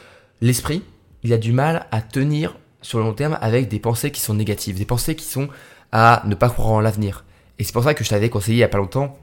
l'esprit, 0.40 0.82
il 1.22 1.32
a 1.32 1.38
du 1.38 1.52
mal 1.52 1.86
à 1.90 2.00
tenir 2.00 2.56
sur 2.80 2.98
le 2.98 3.04
long 3.04 3.12
terme 3.12 3.38
avec 3.40 3.68
des 3.68 3.78
pensées 3.78 4.10
qui 4.10 4.20
sont 4.20 4.34
négatives, 4.34 4.78
des 4.78 4.84
pensées 4.84 5.14
qui 5.14 5.26
sont 5.26 5.48
à 5.92 6.22
ne 6.24 6.34
pas 6.34 6.48
croire 6.48 6.70
en 6.70 6.80
l'avenir. 6.80 7.24
Et 7.58 7.64
c'est 7.64 7.72
pour 7.72 7.84
ça 7.84 7.94
que 7.94 8.02
je 8.02 8.08
t'avais 8.08 8.30
conseillé 8.30 8.56
il 8.56 8.60
y 8.60 8.64
a 8.64 8.68
pas 8.68 8.78
longtemps 8.78 9.18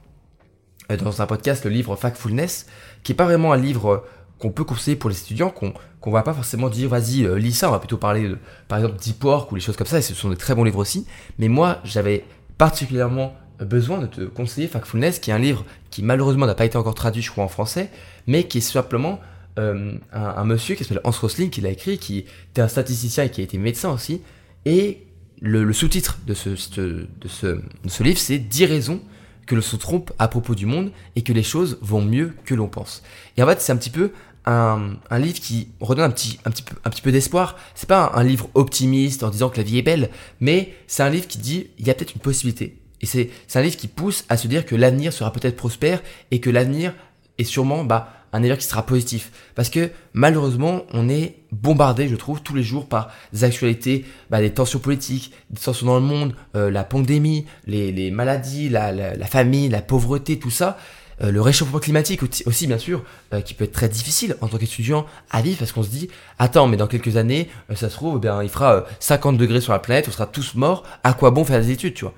dans 0.97 1.21
un 1.21 1.25
podcast 1.27 1.65
le 1.65 1.71
livre 1.71 1.95
Factfulness, 1.95 2.65
qui 3.03 3.11
est 3.11 3.15
pas 3.15 3.25
vraiment 3.25 3.53
un 3.53 3.57
livre 3.57 4.05
qu'on 4.39 4.51
peut 4.51 4.63
conseiller 4.63 4.95
pour 4.95 5.09
les 5.09 5.19
étudiants, 5.19 5.49
qu'on 5.49 5.73
qu'on 6.01 6.11
va 6.11 6.23
pas 6.23 6.33
forcément 6.33 6.69
dire 6.69 6.87
vas-y 6.89 7.25
euh, 7.25 7.37
lis 7.37 7.53
ça, 7.53 7.67
on 7.67 7.71
va 7.71 7.79
plutôt 7.79 7.97
parler 7.97 8.29
de 8.29 8.37
par 8.67 8.79
exemple 8.79 8.97
Deep 8.99 9.23
Work 9.23 9.51
ou 9.51 9.55
les 9.55 9.61
choses 9.61 9.75
comme 9.75 9.87
ça, 9.87 9.99
et 9.99 10.01
ce 10.01 10.15
sont 10.15 10.29
des 10.29 10.37
très 10.37 10.55
bons 10.55 10.63
livres 10.63 10.79
aussi. 10.79 11.05
Mais 11.37 11.49
moi 11.49 11.79
j'avais 11.83 12.25
particulièrement 12.57 13.35
besoin 13.59 13.99
de 13.99 14.07
te 14.07 14.21
conseiller 14.21 14.67
Factfulness, 14.67 15.19
qui 15.19 15.31
est 15.31 15.33
un 15.33 15.39
livre 15.39 15.65
qui 15.89 16.03
malheureusement 16.03 16.45
n'a 16.45 16.55
pas 16.55 16.65
été 16.65 16.77
encore 16.77 16.95
traduit 16.95 17.21
je 17.21 17.31
crois 17.31 17.43
en 17.43 17.49
français, 17.49 17.91
mais 18.27 18.45
qui 18.45 18.59
est 18.59 18.61
simplement 18.61 19.19
euh, 19.57 19.93
un, 20.13 20.45
monsieur 20.45 20.75
qui 20.75 20.85
s'appelle 20.85 21.01
Hans 21.03 21.11
Rosling 21.11 21.49
qui 21.49 21.59
l'a 21.59 21.69
écrit, 21.69 21.97
qui 21.97 22.19
était 22.51 22.61
un 22.61 22.69
statisticien 22.69 23.25
et 23.25 23.29
qui 23.29 23.41
a 23.41 23.43
été 23.43 23.57
médecin 23.57 23.91
aussi, 23.91 24.21
et 24.65 25.05
le, 25.41 25.71
sous-titre 25.73 26.19
de 26.25 26.33
ce, 26.33 26.49
de, 26.49 27.27
ce, 27.27 27.47
de 27.47 27.61
ce 27.89 28.03
livre 28.03 28.19
c'est 28.19 28.37
10 28.37 28.65
raisons 28.65 29.01
que 29.49 29.55
l'on 29.55 29.61
se 29.61 29.75
trompe 29.75 30.11
à 30.19 30.27
propos 30.27 30.53
du 30.53 30.67
monde 30.67 30.91
et 31.15 31.23
que 31.23 31.33
les 31.33 31.43
choses 31.43 31.79
vont 31.81 32.03
mieux 32.03 32.33
que 32.45 32.53
l'on 32.53 32.67
pense. 32.67 33.01
Et 33.35 33.41
en 33.41 33.47
fait, 33.47 33.59
c'est 33.59 33.71
un 33.71 33.77
petit 33.77 33.89
peu 33.89 34.11
un, 34.49 35.19
livre 35.19 35.39
qui 35.39 35.69
redonne 35.79 36.05
un 36.05 36.09
petit, 36.09 36.39
un 36.45 36.51
petit 36.51 36.63
peu, 36.63 36.75
un 36.83 36.89
petit 36.89 37.01
peu 37.01 37.11
d'espoir. 37.11 37.55
C'est 37.75 37.87
pas 37.87 38.11
un, 38.15 38.23
livre 38.23 38.49
optimiste 38.53 39.23
en 39.23 39.29
disant 39.29 39.49
que 39.49 39.57
la 39.57 39.63
vie 39.63 39.77
est 39.77 39.83
belle, 39.83 40.09
mais 40.39 40.73
c'est 40.87 41.03
un 41.03 41.09
livre 41.09 41.27
qui 41.27 41.37
dit 41.37 41.67
il 41.77 41.87
y 41.87 41.89
a 41.89 41.93
peut-être 41.93 42.15
une 42.15 42.21
possibilité. 42.21 42.77
Et 43.01 43.05
c'est, 43.05 43.29
un 43.55 43.61
livre 43.61 43.77
qui 43.77 43.87
pousse 43.87 44.25
à 44.29 44.37
se 44.37 44.47
dire 44.47 44.65
que 44.65 44.75
l'avenir 44.75 45.13
sera 45.13 45.31
peut-être 45.31 45.55
prospère 45.55 46.01
et 46.31 46.39
que 46.39 46.49
l'avenir 46.49 46.93
est 47.37 47.43
sûrement 47.45 47.85
bah, 47.85 48.13
un 48.33 48.39
avenir 48.39 48.57
qui 48.57 48.65
sera 48.65 48.85
positif. 48.85 49.31
Parce 49.55 49.69
que 49.69 49.91
malheureusement, 50.13 50.83
on 50.91 51.07
est 51.07 51.37
bombardé, 51.51 52.07
je 52.07 52.15
trouve, 52.15 52.41
tous 52.41 52.55
les 52.55 52.63
jours 52.63 52.87
par 52.87 53.11
des 53.31 53.43
actualités, 53.43 54.05
bah, 54.29 54.41
des 54.41 54.51
tensions 54.51 54.79
politiques, 54.79 55.31
des 55.49 55.61
tensions 55.61 55.87
dans 55.87 55.99
le 55.99 56.05
monde, 56.05 56.33
euh, 56.55 56.69
la 56.69 56.83
pandémie, 56.83 57.45
les, 57.65 57.91
les 57.91 58.11
maladies, 58.11 58.69
la, 58.69 58.91
la, 58.91 59.15
la 59.15 59.25
famille, 59.27 59.69
la 59.69 59.81
pauvreté, 59.81 60.37
tout 60.39 60.51
ça. 60.51 60.77
Le 61.21 61.41
réchauffement 61.41 61.79
climatique 61.79 62.21
aussi, 62.45 62.67
bien 62.67 62.77
sûr, 62.77 63.03
qui 63.45 63.53
peut 63.53 63.65
être 63.65 63.73
très 63.73 63.89
difficile 63.89 64.37
en 64.41 64.47
tant 64.47 64.57
qu'étudiant 64.57 65.05
à 65.29 65.41
vivre 65.41 65.59
parce 65.59 65.71
qu'on 65.71 65.83
se 65.83 65.89
dit, 65.89 66.09
attends, 66.37 66.67
mais 66.67 66.77
dans 66.77 66.87
quelques 66.87 67.17
années, 67.17 67.49
ça 67.75 67.89
se 67.89 67.95
trouve, 67.95 68.15
eh 68.17 68.21
bien, 68.21 68.41
il 68.41 68.49
fera 68.49 68.85
50 68.99 69.37
degrés 69.37 69.61
sur 69.61 69.73
la 69.73 69.79
planète, 69.79 70.05
on 70.07 70.11
sera 70.11 70.25
tous 70.25 70.55
morts, 70.55 70.83
à 71.03 71.13
quoi 71.13 71.31
bon 71.31 71.43
faire 71.43 71.59
des 71.59 71.71
études, 71.71 71.93
tu 71.93 72.05
vois? 72.05 72.13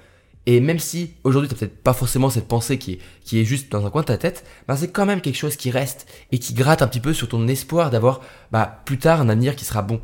Et 0.48 0.60
même 0.60 0.80
si 0.80 1.14
aujourd'hui 1.24 1.50
tu 1.50 1.56
peut-être 1.56 1.84
pas 1.84 1.94
forcément 1.94 2.30
cette 2.30 2.48
pensée 2.48 2.80
qui 2.80 2.94
est, 2.94 3.00
qui 3.24 3.40
est 3.40 3.46
juste 3.46 3.72
dans 3.72 3.86
un 3.86 3.90
coin 3.92 4.02
de 4.02 4.08
ta 4.08 4.18
tête, 4.18 4.44
ben 4.68 4.76
c'est 4.76 4.90
quand 4.90 5.06
même 5.06 5.22
quelque 5.22 5.38
chose 5.38 5.56
qui 5.56 5.70
reste 5.70 6.08
et 6.32 6.40
qui 6.40 6.54
gratte 6.54 6.82
un 6.82 6.88
petit 6.88 7.00
peu 7.00 7.14
sur 7.14 7.28
ton 7.30 7.48
espoir 7.48 7.92
d'avoir 7.92 8.22
bah, 8.52 8.82
plus 8.86 8.98
tard 8.98 9.22
un 9.22 9.30
avenir 9.30 9.56
qui 9.56 9.66
sera 9.66 9.84
bon. 9.84 10.02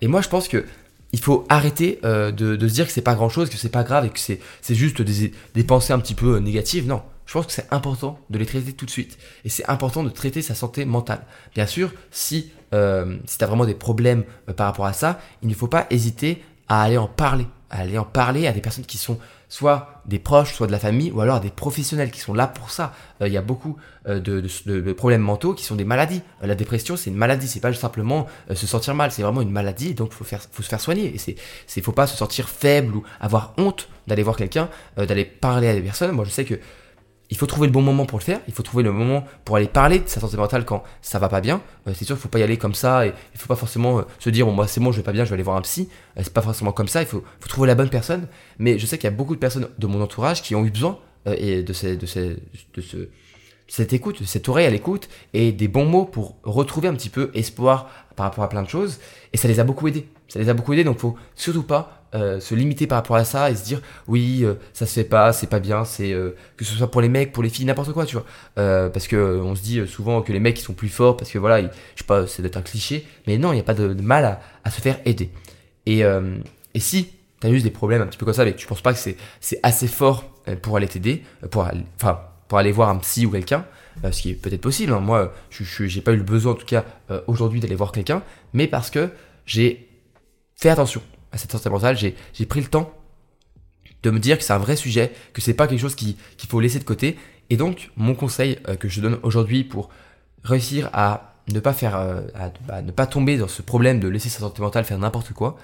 Et 0.00 0.06
moi 0.06 0.20
je 0.20 0.28
pense 0.28 0.46
que 0.46 0.64
il 1.12 1.20
faut 1.20 1.44
arrêter 1.48 1.98
euh, 2.04 2.30
de, 2.30 2.56
de, 2.56 2.68
se 2.68 2.72
dire 2.72 2.86
que 2.86 2.92
c'est 2.92 3.02
pas 3.02 3.14
grand 3.14 3.28
chose, 3.28 3.50
que 3.50 3.58
c'est 3.58 3.68
pas 3.68 3.82
grave 3.82 4.06
et 4.06 4.08
que 4.08 4.18
c'est, 4.18 4.40
c'est 4.62 4.74
juste 4.74 5.02
des, 5.02 5.32
des 5.54 5.64
pensées 5.64 5.92
un 5.92 5.98
petit 5.98 6.14
peu 6.14 6.36
euh, 6.36 6.40
négatives. 6.40 6.86
Non, 6.86 7.02
je 7.26 7.32
pense 7.32 7.46
que 7.46 7.52
c'est 7.52 7.72
important 7.72 8.18
de 8.30 8.38
les 8.38 8.46
traiter 8.46 8.72
tout 8.72 8.86
de 8.86 8.90
suite. 8.90 9.18
Et 9.44 9.48
c'est 9.48 9.68
important 9.68 10.02
de 10.02 10.10
traiter 10.10 10.42
sa 10.42 10.54
santé 10.54 10.84
mentale. 10.84 11.24
Bien 11.54 11.66
sûr, 11.66 11.92
si, 12.10 12.52
euh, 12.74 13.18
si 13.26 13.38
tu 13.38 13.44
as 13.44 13.46
vraiment 13.46 13.64
des 13.64 13.74
problèmes 13.74 14.24
euh, 14.48 14.52
par 14.52 14.66
rapport 14.66 14.86
à 14.86 14.92
ça, 14.92 15.20
il 15.42 15.48
ne 15.48 15.54
faut 15.54 15.68
pas 15.68 15.86
hésiter 15.90 16.42
à 16.68 16.82
aller 16.82 16.98
en 16.98 17.08
parler. 17.08 17.46
À 17.70 17.80
aller 17.80 17.96
en 17.96 18.04
parler 18.04 18.46
à 18.46 18.52
des 18.52 18.60
personnes 18.60 18.84
qui 18.84 18.98
sont 18.98 19.18
soit 19.48 20.02
des 20.06 20.18
proches, 20.18 20.54
soit 20.54 20.66
de 20.66 20.72
la 20.72 20.78
famille, 20.78 21.10
ou 21.10 21.20
alors 21.20 21.40
des 21.40 21.50
professionnels 21.50 22.10
qui 22.10 22.20
sont 22.20 22.34
là 22.34 22.46
pour 22.46 22.70
ça. 22.70 22.94
Euh, 23.20 23.28
il 23.28 23.32
y 23.32 23.36
a 23.36 23.42
beaucoup 23.42 23.76
euh, 24.08 24.20
de, 24.20 24.92
problèmes 24.92 25.20
mentaux 25.20 25.54
qui 25.54 25.64
sont 25.64 25.76
des 25.76 25.84
maladies. 25.84 26.22
La 26.42 26.54
dépression, 26.54 26.96
c'est 26.96 27.10
une 27.10 27.16
maladie, 27.16 27.46
c'est 27.46 27.60
pas 27.60 27.72
simplement 27.72 28.26
se 28.52 28.66
sentir 28.66 28.94
mal, 28.94 29.10
c'est 29.12 29.22
vraiment 29.22 29.42
une 29.42 29.50
maladie, 29.50 29.94
donc 29.94 30.12
faut 30.12 30.24
faire, 30.24 30.40
faut 30.50 30.62
se 30.62 30.68
faire 30.68 30.80
soigner. 30.80 31.14
Et 31.14 31.18
c'est, 31.18 31.36
c'est, 31.66 31.80
faut 31.82 31.92
pas 31.92 32.06
se 32.06 32.16
sentir 32.16 32.48
faible 32.48 32.96
ou 32.96 33.04
avoir 33.20 33.54
honte 33.58 33.88
d'aller 34.06 34.22
voir 34.22 34.36
quelqu'un, 34.36 34.68
d'aller 34.96 35.24
parler 35.24 35.68
à 35.68 35.74
des 35.74 35.82
personnes. 35.82 36.12
Moi, 36.12 36.24
je 36.24 36.30
sais 36.30 36.44
que 36.44 36.58
il 37.32 37.38
faut 37.38 37.46
trouver 37.46 37.66
le 37.66 37.72
bon 37.72 37.80
moment 37.80 38.04
pour 38.04 38.18
le 38.18 38.24
faire. 38.24 38.40
Il 38.46 38.52
faut 38.52 38.62
trouver 38.62 38.84
le 38.84 38.92
moment 38.92 39.24
pour 39.46 39.56
aller 39.56 39.66
parler 39.66 40.00
de 40.00 40.06
sa 40.06 40.20
santé 40.20 40.36
mentale 40.36 40.66
quand 40.66 40.84
ça 41.00 41.18
va 41.18 41.30
pas 41.30 41.40
bien. 41.40 41.62
Euh, 41.88 41.92
c'est 41.94 42.04
sûr 42.04 42.14
qu'il 42.14 42.20
faut 42.20 42.28
pas 42.28 42.40
y 42.40 42.42
aller 42.42 42.58
comme 42.58 42.74
ça 42.74 43.06
et 43.06 43.14
il 43.32 43.40
faut 43.40 43.46
pas 43.46 43.56
forcément 43.56 44.00
euh, 44.00 44.02
se 44.18 44.28
dire 44.28 44.44
bon 44.44 44.52
moi 44.52 44.68
c'est 44.68 44.80
bon 44.80 44.92
je 44.92 44.98
vais 44.98 45.02
pas 45.02 45.12
bien 45.12 45.24
je 45.24 45.30
vais 45.30 45.34
aller 45.34 45.42
voir 45.42 45.56
un 45.56 45.62
psy. 45.62 45.88
Euh, 46.18 46.20
c'est 46.22 46.34
pas 46.34 46.42
forcément 46.42 46.72
comme 46.72 46.88
ça. 46.88 47.00
Il 47.00 47.08
faut, 47.08 47.24
trouver 47.48 47.68
la 47.68 47.74
bonne 47.74 47.88
personne. 47.88 48.28
Mais 48.58 48.78
je 48.78 48.84
sais 48.84 48.98
qu'il 48.98 49.04
y 49.04 49.12
a 49.12 49.16
beaucoup 49.16 49.34
de 49.34 49.40
personnes 49.40 49.66
de 49.78 49.86
mon 49.86 50.02
entourage 50.02 50.42
qui 50.42 50.54
ont 50.54 50.66
eu 50.66 50.70
besoin 50.70 50.98
et 51.24 51.62
de 51.62 51.72
ces, 51.72 51.96
de 51.96 52.02
de 52.02 52.80
ce 52.82 53.08
cette 53.66 53.94
écoute, 53.94 54.22
cette 54.26 54.46
oreille 54.50 54.66
à 54.66 54.70
l'écoute 54.70 55.08
et 55.32 55.52
des 55.52 55.68
bons 55.68 55.86
mots 55.86 56.04
pour 56.04 56.36
retrouver 56.42 56.88
un 56.88 56.94
petit 56.94 57.08
peu 57.08 57.30
espoir 57.32 57.88
par 58.14 58.26
rapport 58.26 58.44
à 58.44 58.50
plein 58.50 58.62
de 58.62 58.68
choses. 58.68 59.00
Et 59.32 59.38
ça 59.38 59.48
les 59.48 59.58
a 59.58 59.64
beaucoup 59.64 59.88
aidés. 59.88 60.06
Ça 60.28 60.38
les 60.38 60.50
a 60.50 60.54
beaucoup 60.54 60.74
aidés, 60.74 60.84
donc 60.84 60.98
faut 60.98 61.16
surtout 61.34 61.62
pas 61.62 62.01
euh, 62.14 62.40
se 62.40 62.54
limiter 62.54 62.86
par 62.86 62.98
rapport 62.98 63.16
à 63.16 63.24
ça 63.24 63.50
et 63.50 63.54
se 63.54 63.64
dire 63.64 63.80
oui 64.06 64.40
euh, 64.44 64.56
ça 64.74 64.84
se 64.84 64.92
fait 64.92 65.04
pas 65.04 65.32
c'est 65.32 65.46
pas 65.46 65.60
bien 65.60 65.86
c'est 65.86 66.12
euh, 66.12 66.36
que 66.58 66.64
ce 66.66 66.74
soit 66.74 66.90
pour 66.90 67.00
les 67.00 67.08
mecs 67.08 67.32
pour 67.32 67.42
les 67.42 67.48
filles 67.48 67.64
n'importe 67.64 67.92
quoi 67.92 68.04
tu 68.04 68.16
vois. 68.16 68.26
Parce 68.54 69.08
que 69.08 69.40
on 69.42 69.54
se 69.54 69.62
dit 69.62 69.80
souvent 69.86 70.20
que 70.20 70.30
les 70.30 70.38
mecs 70.38 70.58
ils 70.58 70.62
sont 70.62 70.74
plus 70.74 70.90
forts 70.90 71.16
parce 71.16 71.30
que 71.30 71.38
voilà 71.38 71.62
je 71.62 71.68
sais 71.96 72.04
pas 72.06 72.26
c'est 72.26 72.42
d'être 72.42 72.58
un 72.58 72.62
cliché 72.62 73.06
mais 73.26 73.38
non 73.38 73.52
il 73.52 73.54
n'y 73.54 73.60
a 73.60 73.64
pas 73.64 73.72
de, 73.72 73.94
mal 73.94 74.26
à, 74.26 74.40
à, 74.62 74.70
se 74.70 74.82
faire 74.82 75.00
aider. 75.06 75.30
Et, 75.86 76.00
et 76.00 76.80
si 76.80 77.08
tu 77.40 77.46
as 77.46 77.50
juste 77.50 77.64
des 77.64 77.70
problèmes 77.70 78.02
un 78.02 78.06
petit 78.06 78.18
peu 78.18 78.26
comme 78.26 78.34
ça 78.34 78.44
mais 78.44 78.54
tu 78.54 78.66
penses 78.66 78.82
pas 78.82 78.92
que 78.92 78.98
c'est 78.98 79.16
c'est 79.40 79.60
assez 79.62 79.88
fort 79.88 80.24
pour 80.60 80.76
aller 80.76 80.88
t'aider 80.88 81.22
pour 81.50 81.66
enfin 81.96 82.20
pour 82.46 82.58
aller 82.58 82.72
voir 82.72 82.90
un 82.90 82.98
psy 82.98 83.24
ou 83.24 83.30
quelqu'un 83.30 83.64
ce 84.10 84.20
qui 84.20 84.32
est 84.32 84.34
peut-être 84.34 84.60
possible 84.60 84.92
hein. 84.92 85.00
moi 85.00 85.32
je 85.48 85.64
j'ai 85.86 86.02
pas 86.02 86.12
eu 86.12 86.18
le 86.18 86.24
besoin 86.24 86.52
en 86.52 86.56
tout 86.56 86.66
cas 86.66 86.84
aujourd'hui 87.26 87.60
d'aller 87.60 87.74
voir 87.74 87.90
quelqu'un 87.90 88.22
mais 88.52 88.66
parce 88.66 88.90
que 88.90 89.08
j'ai 89.46 89.88
fait 90.56 90.68
attention 90.68 91.00
à 91.32 91.38
cette 91.38 91.52
santé 91.52 91.70
mentale, 91.70 91.96
j'ai 91.96 92.46
pris 92.46 92.60
le 92.60 92.66
temps 92.66 92.92
de 94.02 94.10
me 94.10 94.18
dire 94.18 94.38
que 94.38 94.44
c'est 94.44 94.52
un 94.52 94.58
vrai 94.58 94.76
sujet, 94.76 95.12
que 95.32 95.40
c'est 95.40 95.54
pas 95.54 95.66
quelque 95.66 95.80
chose 95.80 95.94
qu'il 95.94 96.16
faut 96.48 96.60
laisser 96.60 96.78
de 96.78 96.84
côté. 96.84 97.16
Et 97.50 97.56
donc, 97.56 97.90
mon 97.96 98.14
conseil 98.14 98.58
euh, 98.68 98.76
que 98.76 98.88
je 98.88 99.00
donne 99.00 99.18
aujourd'hui 99.22 99.64
pour 99.64 99.90
réussir 100.42 100.90
à 100.92 101.34
ne 101.52 101.60
pas 101.60 101.72
faire, 101.72 101.96
euh, 101.96 102.22
à, 102.34 102.50
bah, 102.66 102.82
ne 102.82 102.90
pas 102.90 103.06
tomber 103.06 103.36
dans 103.36 103.48
ce 103.48 103.62
problème 103.62 104.00
de 104.00 104.08
laisser 104.08 104.28
sa 104.28 104.40
santé 104.40 104.62
mentale 104.62 104.84
faire 104.84 104.98
n'importe 104.98 105.32
quoi, 105.32 105.56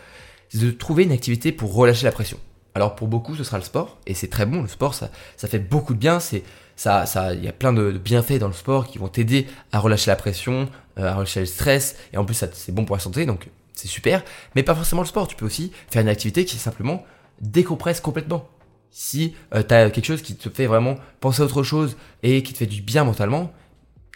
c'est 0.49 0.61
de 0.61 0.71
trouver 0.71 1.05
une 1.05 1.13
activité 1.13 1.53
pour 1.53 1.75
relâcher 1.75 2.05
la 2.05 2.13
pression. 2.13 2.39
Alors 2.75 2.95
pour 2.95 3.09
beaucoup, 3.09 3.35
ce 3.35 3.43
sera 3.45 3.59
le 3.59 3.65
sport, 3.65 3.99
et 4.07 4.15
c'est 4.15 4.29
très 4.29 4.47
bon. 4.47 4.63
Le 4.63 4.69
sport, 4.69 4.95
ça, 4.95 5.11
ça 5.37 5.49
fait 5.49 5.59
beaucoup 5.59 5.95
de 5.95 5.99
bien. 5.99 6.21
C'est 6.21 6.45
ça, 6.77 7.07
ça, 7.07 7.35
il 7.35 7.45
y 7.45 7.49
a 7.49 7.53
plein 7.53 7.73
de, 7.73 7.91
bienfaits 7.93 8.39
dans 8.39 8.47
le 8.47 8.53
sport 8.53 8.87
qui 8.87 8.99
vont 8.99 9.09
t'aider 9.09 9.47
à 9.73 9.81
relâcher 9.81 10.11
la 10.11 10.17
pression, 10.17 10.69
euh, 10.99 11.09
à 11.09 11.15
relâcher 11.15 11.41
le 11.41 11.47
stress, 11.47 11.97
et 12.13 12.19
en 12.19 12.25
plus, 12.25 12.45
c'est 12.53 12.73
bon 12.73 12.85
pour 12.85 12.95
la 12.95 13.01
santé. 13.01 13.27
Donc 13.27 13.49
c'est 13.79 13.89
super, 13.89 14.25
mais 14.57 14.63
pas 14.63 14.75
forcément 14.75 15.03
le 15.03 15.07
sport. 15.07 15.29
Tu 15.29 15.37
peux 15.37 15.47
aussi 15.47 15.73
faire 15.91 16.03
une 16.03 16.09
activité 16.09 16.45
qui 16.45 16.57
simplement 16.57 17.05
décompresse 17.41 18.01
complètement. 18.01 18.49
Si 18.91 19.35
euh, 19.55 19.63
tu 19.63 19.73
as 19.73 19.91
quelque 19.91 20.05
chose 20.05 20.23
qui 20.23 20.35
te 20.35 20.49
fait 20.49 20.67
vraiment 20.67 20.97
penser 21.21 21.43
à 21.43 21.45
autre 21.45 21.63
chose 21.63 21.97
et 22.25 22.43
qui 22.43 22.53
te 22.53 22.59
fait 22.59 22.67
du 22.67 22.83
bien 22.83 23.05
mentalement, 23.05 23.53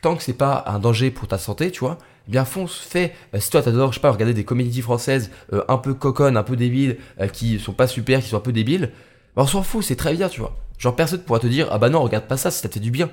tant 0.03 0.16
que 0.16 0.22
c'est 0.22 0.33
pas 0.33 0.64
un 0.66 0.81
danger 0.81 1.12
pour 1.12 1.29
ta 1.29 1.38
santé, 1.38 1.70
tu 1.70 1.81
vois, 1.81 1.98
eh 2.27 2.33
bien 2.33 2.44
fonce, 2.44 2.77
fais. 2.77 3.14
Euh, 3.35 3.40
si 3.40 3.51
toi 3.51 3.62
t'adores, 3.62 3.92
je 3.92 3.98
sais 3.98 4.03
pas, 4.03 4.11
regarder 4.11 4.35
des 4.35 4.44
comédies 4.44 4.83
françaises 4.83 5.31
euh, 5.53 5.62
un 5.68 5.79
peu 5.79 5.94
coconnes, 5.94 6.37
un 6.37 6.42
peu 6.42 6.57
débiles, 6.57 6.98
qui 7.33 7.61
sont 7.61 7.72
pas 7.72 7.87
super, 7.87 8.20
qui 8.20 8.31
sont 8.31 8.38
un 8.38 8.40
peu 8.40 8.53
débiles, 8.53 8.90
bah, 9.37 9.42
on 9.42 9.46
s'en 9.46 9.62
fout, 9.62 9.85
c'est 9.85 9.96
très 9.96 10.14
bien, 10.14 10.29
tu 10.29 10.40
vois. 10.40 10.57
Genre 10.79 10.96
personne 10.96 11.20
pourra 11.20 11.38
te 11.38 11.46
dire, 11.46 11.68
ah 11.70 11.79
bah 11.79 11.88
non, 11.88 12.03
regarde 12.03 12.27
pas 12.27 12.37
ça 12.37 12.51
si 12.51 12.61
ça 12.61 12.68
te 12.68 12.75
fait 12.75 12.81
du 12.81 12.90
bien. 12.90 13.09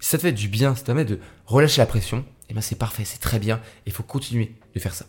Si 0.00 0.10
ça 0.10 0.18
te 0.18 0.22
fait 0.22 0.32
du 0.32 0.48
bien, 0.48 0.74
si 0.74 0.78
ça 0.78 0.82
te 0.82 0.86
permet 0.86 1.04
de 1.04 1.20
relâcher 1.46 1.80
la 1.80 1.86
pression, 1.86 2.24
eh 2.48 2.54
ben 2.54 2.60
c'est 2.60 2.76
parfait, 2.76 3.04
c'est 3.04 3.20
très 3.20 3.38
bien, 3.38 3.60
il 3.86 3.92
faut 3.92 4.02
continuer 4.02 4.52
de 4.74 4.80
faire 4.80 4.94
ça. 4.94 5.06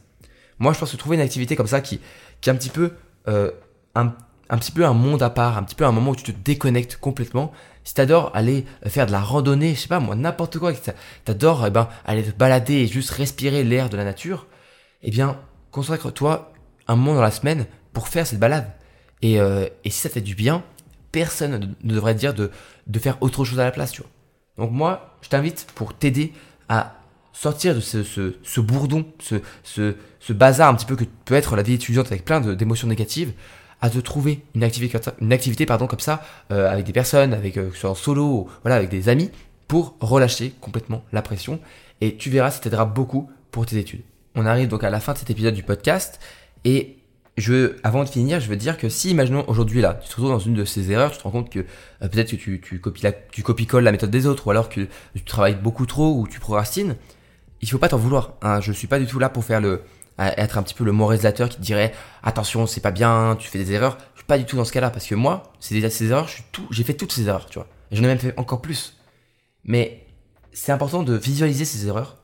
Moi, 0.60 0.74
je 0.74 0.80
pense 0.80 0.92
que 0.92 0.98
trouver 0.98 1.16
une 1.16 1.22
activité 1.22 1.56
comme 1.56 1.68
ça 1.68 1.82
qui, 1.82 2.00
qui 2.42 2.50
est 2.50 2.54
un 2.54 2.56
petit 2.56 2.70
peu 2.70 2.94
euh, 3.28 3.52
un, 3.96 4.13
un, 4.50 4.58
petit 4.58 4.72
peu 4.72 4.86
un 4.86 4.94
monde 4.94 5.24
à 5.24 5.30
part, 5.30 5.58
un 5.58 5.63
petit 5.63 5.76
peu 5.76 5.86
un 5.86 5.92
moment 5.92 6.12
où 6.12 6.16
tu 6.16 6.24
te 6.24 6.32
déconnectes 6.32 6.98
complètement. 6.98 7.52
Si 7.84 7.94
t'adores 7.94 8.32
aller 8.34 8.66
faire 8.88 9.06
de 9.06 9.12
la 9.12 9.20
randonnée, 9.20 9.76
je 9.76 9.82
sais 9.82 9.88
pas 9.88 10.00
moi, 10.00 10.16
n'importe 10.16 10.58
quoi, 10.58 10.72
t'adores 11.26 11.66
eh 11.68 11.70
ben, 11.70 11.89
aller 12.06 12.24
te 12.24 12.32
balader 12.32 12.76
et 12.76 12.88
juste 12.88 13.10
respirer 13.12 13.63
l'air 13.63 13.89
de 13.89 13.98
la 13.98 14.06
nature, 14.06 14.48
eh 15.02 15.12
bien, 15.12 15.39
consacre-toi 15.72 16.54
un 16.88 16.96
moment 16.96 17.16
dans 17.16 17.22
la 17.22 17.32
semaine 17.32 17.66
pour 17.92 18.08
faire 18.08 18.26
cette 18.26 18.39
balade. 18.39 18.72
Et, 19.22 19.39
euh, 19.39 19.68
et 19.84 19.89
si 19.89 20.00
ça 20.00 20.10
fait 20.10 20.22
du 20.22 20.36
bien, 20.36 20.63
personne 21.12 21.76
ne 21.84 21.94
devrait 21.94 22.13
te 22.13 22.20
dire 22.20 22.34
de, 22.34 22.52
de 22.88 23.00
faire 23.00 23.18
autre 23.22 23.46
chose 23.46 23.60
à 23.60 23.63
la 23.66 23.72
place, 23.72 23.92
tu 23.92 24.02
vois. 24.02 24.12
Donc 24.58 24.72
moi, 24.72 25.18
je 25.22 25.30
t'invite 25.30 25.68
pour 25.76 25.94
t'aider 25.94 26.34
à 26.70 26.96
sortir 27.34 27.76
de 27.76 27.80
ce, 27.80 28.04
ce, 28.04 28.36
ce 28.43 28.62
bourdon, 28.62 29.06
ce, 29.19 29.36
ce, 29.63 29.96
ce, 30.19 30.34
bazar 30.34 30.69
un 30.69 30.76
petit 30.76 30.86
peu 30.86 30.96
que 30.96 31.04
peut 31.26 31.36
être 31.36 31.56
la 31.56 31.63
vie 31.63 31.74
étudiante 31.74 32.08
avec 32.08 32.24
plein 32.24 32.39
d'émotions 32.39 32.88
négatives, 32.88 33.34
à 33.82 33.89
te 33.89 33.98
trouver 34.00 34.46
une 34.56 34.63
activité, 34.63 34.98
une 35.19 35.34
activité 35.34 35.65
pardon, 35.65 35.88
comme 35.88 36.00
ça, 36.00 36.24
euh, 36.52 36.72
avec 36.72 36.86
des 36.86 36.93
personnes, 36.93 37.34
avec, 37.34 37.58
euh, 37.58 37.69
soit 37.74 37.89
en 37.89 37.96
solo, 37.96 38.48
voilà, 38.62 38.78
avec 38.78 38.89
des 38.89 39.10
amis, 39.10 39.30
pour 39.67 39.96
relâcher 40.00 40.54
complètement 40.62 41.04
la 41.12 41.22
pression. 41.22 41.60
Et 42.00 42.15
tu 42.15 42.30
verras, 42.30 42.52
ça 42.52 42.60
t'aidera 42.60 42.86
beaucoup 42.86 43.30
pour 43.52 43.65
tes 43.65 43.78
études. 43.78 44.04
On 44.36 44.46
arrive 44.46 44.67
donc 44.67 44.84
à 44.84 44.89
la 44.89 45.00
fin 45.00 45.13
de 45.13 45.17
cet 45.17 45.30
épisode 45.30 45.54
du 45.54 45.63
podcast. 45.63 46.19
Et 46.63 46.98
je, 47.38 47.76
avant 47.84 48.04
de 48.04 48.10
finir, 48.10 48.39
je 48.39 48.48
veux 48.48 48.56
dire 48.56 48.78
que 48.78 48.89
si, 48.89 49.10
imaginons 49.10 49.43
aujourd'hui 49.48 49.82
là, 49.82 49.96
tu 49.96 50.08
te 50.08 50.15
retrouves 50.15 50.32
dans 50.32 50.39
une 50.39 50.54
de 50.54 50.65
ces 50.65 50.91
erreurs, 50.91 51.12
tu 51.12 51.17
te 51.17 51.24
rends 51.24 51.32
compte 51.32 51.50
que 51.50 51.60
euh, 51.60 52.08
peut-être 52.08 52.32
que 52.32 52.36
tu, 52.36 52.62
tu 52.62 52.80
copies 52.80 53.04
la, 53.04 53.12
tu 53.12 53.41
copies-colles 53.41 53.84
la 53.84 53.91
méthode 53.91 54.12
des 54.12 54.28
autres, 54.28 54.48
ou 54.48 54.52
alors 54.52 54.69
que 54.69 54.88
tu 55.15 55.24
travailles 55.24 55.56
beaucoup 55.56 55.86
trop, 55.86 56.15
ou 56.15 56.28
tu 56.28 56.39
procrastines, 56.39 56.96
il 57.63 57.69
faut 57.69 57.78
pas 57.78 57.88
t'en 57.88 57.97
vouloir. 57.97 58.34
Hein. 58.41 58.60
Je 58.60 58.73
suis 58.73 58.88
pas 58.88 58.99
du 58.99 59.06
tout 59.06 59.19
là 59.19 59.30
pour 59.30 59.45
faire 59.45 59.62
le 59.62 59.82
être 60.19 60.60
un 60.60 60.63
petit 60.63 60.76
peu 60.76 60.84
le 60.84 60.91
moralisateur 60.91 61.49
qui 61.49 61.58
te 61.58 61.62
dirait 61.62 61.91
attention 62.21 62.67
c'est 62.67 62.82
pas 62.82 62.91
bien, 62.91 63.36
tu 63.39 63.47
fais 63.47 63.58
des 63.58 63.71
erreurs. 63.71 63.97
Je 64.13 64.19
suis 64.19 64.28
pas 64.28 64.38
du 64.38 64.45
tout 64.45 64.58
dans 64.58 64.65
ce 64.65 64.73
cas-là 64.73 64.89
parce 64.89 65.08
que 65.08 65.15
moi 65.15 65.54
c'est 65.60 65.73
déjà 65.73 65.89
ces 65.89 66.10
erreurs, 66.10 66.28
je 66.28 66.43
tout, 66.52 66.67
j'ai 66.71 66.84
fait 66.84 66.93
toutes 66.93 67.13
ces 67.13 67.28
erreurs, 67.28 67.45
tu 67.45 67.58
vois. 67.58 67.67
J'en 67.91 68.04
ai 68.04 68.08
même 68.08 68.19
fait 68.19 68.34
encore 68.38 68.62
plus. 68.62 68.97
Mais 69.63 70.06
c'est 70.52 70.73
important 70.73 71.04
de 71.04 71.15
visualiser 71.15 71.63
ces 71.63 71.88
erreurs 71.88 72.17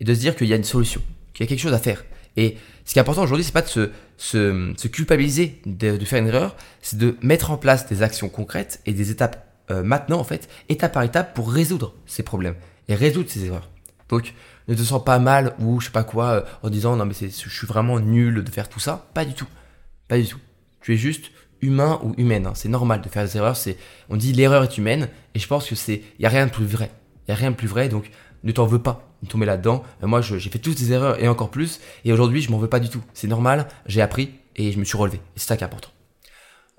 et 0.00 0.04
de 0.04 0.12
se 0.12 0.18
dire 0.18 0.34
qu'il 0.34 0.48
y 0.48 0.52
a 0.52 0.56
une 0.56 0.64
solution, 0.64 1.00
qu'il 1.32 1.44
y 1.44 1.46
a 1.46 1.48
quelque 1.48 1.60
chose 1.60 1.72
à 1.72 1.78
faire. 1.78 2.04
Et 2.36 2.56
ce 2.84 2.92
qui 2.92 2.98
est 2.98 3.02
important 3.02 3.22
aujourd'hui, 3.22 3.44
c'est 3.44 3.52
pas 3.52 3.62
de 3.62 3.68
se, 3.68 3.90
se, 4.16 4.72
se 4.76 4.88
culpabiliser 4.88 5.62
de, 5.66 5.96
de, 5.96 6.04
faire 6.04 6.18
une 6.18 6.28
erreur, 6.28 6.56
c'est 6.82 6.98
de 6.98 7.16
mettre 7.22 7.52
en 7.52 7.56
place 7.56 7.86
des 7.86 8.02
actions 8.02 8.28
concrètes 8.28 8.80
et 8.86 8.92
des 8.92 9.10
étapes 9.10 9.46
euh, 9.70 9.82
maintenant 9.84 10.18
en 10.18 10.24
fait, 10.24 10.48
étape 10.68 10.92
par 10.92 11.04
étape 11.04 11.34
pour 11.34 11.52
résoudre 11.52 11.94
ces 12.06 12.24
problèmes 12.24 12.56
et 12.88 12.94
résoudre 12.94 13.30
ces 13.30 13.44
erreurs. 13.44 13.70
Donc 14.08 14.34
ne 14.70 14.74
te 14.74 14.82
sens 14.82 15.04
pas 15.04 15.18
mal 15.18 15.54
ou 15.58 15.80
je 15.80 15.86
sais 15.86 15.92
pas 15.92 16.04
quoi 16.04 16.26
euh, 16.26 16.42
en 16.62 16.70
disant 16.70 16.96
non 16.96 17.04
mais 17.04 17.14
je 17.14 17.48
suis 17.48 17.66
vraiment 17.66 17.98
nul 17.98 18.44
de 18.44 18.50
faire 18.50 18.68
tout 18.68 18.80
ça. 18.80 19.08
Pas 19.14 19.24
du 19.24 19.34
tout. 19.34 19.48
Pas 20.08 20.18
du 20.18 20.26
tout. 20.26 20.38
Tu 20.80 20.94
es 20.94 20.96
juste 20.96 21.32
humain 21.60 22.00
ou 22.02 22.14
humaine. 22.16 22.46
Hein. 22.46 22.52
C'est 22.54 22.68
normal 22.68 23.02
de 23.02 23.08
faire 23.08 23.24
des 23.24 23.36
erreurs. 23.36 23.56
C'est, 23.56 23.76
on 24.08 24.16
dit 24.16 24.32
l'erreur 24.32 24.62
est 24.62 24.78
humaine 24.78 25.08
et 25.34 25.38
je 25.38 25.46
pense 25.46 25.68
que 25.68 25.74
c'est, 25.74 26.02
y 26.18 26.26
a 26.26 26.28
rien 26.28 26.46
de 26.46 26.52
plus 26.52 26.64
vrai. 26.64 26.90
Y 27.28 27.32
a 27.32 27.34
rien 27.34 27.50
de 27.50 27.56
plus 27.56 27.68
vrai 27.68 27.88
donc 27.88 28.10
ne 28.44 28.52
t'en 28.52 28.64
veux 28.64 28.80
pas 28.80 29.06
tomber 29.28 29.44
là-dedans. 29.44 29.82
Euh, 30.02 30.06
moi 30.06 30.20
j'ai 30.22 30.38
fait 30.38 30.58
toutes 30.58 30.78
ces 30.78 30.92
erreurs 30.92 31.22
et 31.22 31.28
encore 31.28 31.50
plus 31.50 31.80
et 32.04 32.12
aujourd'hui 32.12 32.40
je 32.40 32.50
m'en 32.50 32.58
veux 32.58 32.68
pas 32.68 32.80
du 32.80 32.88
tout. 32.88 33.02
C'est 33.12 33.28
normal. 33.28 33.66
J'ai 33.86 34.00
appris 34.00 34.30
et 34.56 34.72
je 34.72 34.78
me 34.78 34.84
suis 34.84 34.96
relevé. 34.96 35.20
C'est 35.36 35.48
ça 35.48 35.56
qui 35.56 35.64
est 35.64 35.66
important. 35.66 35.90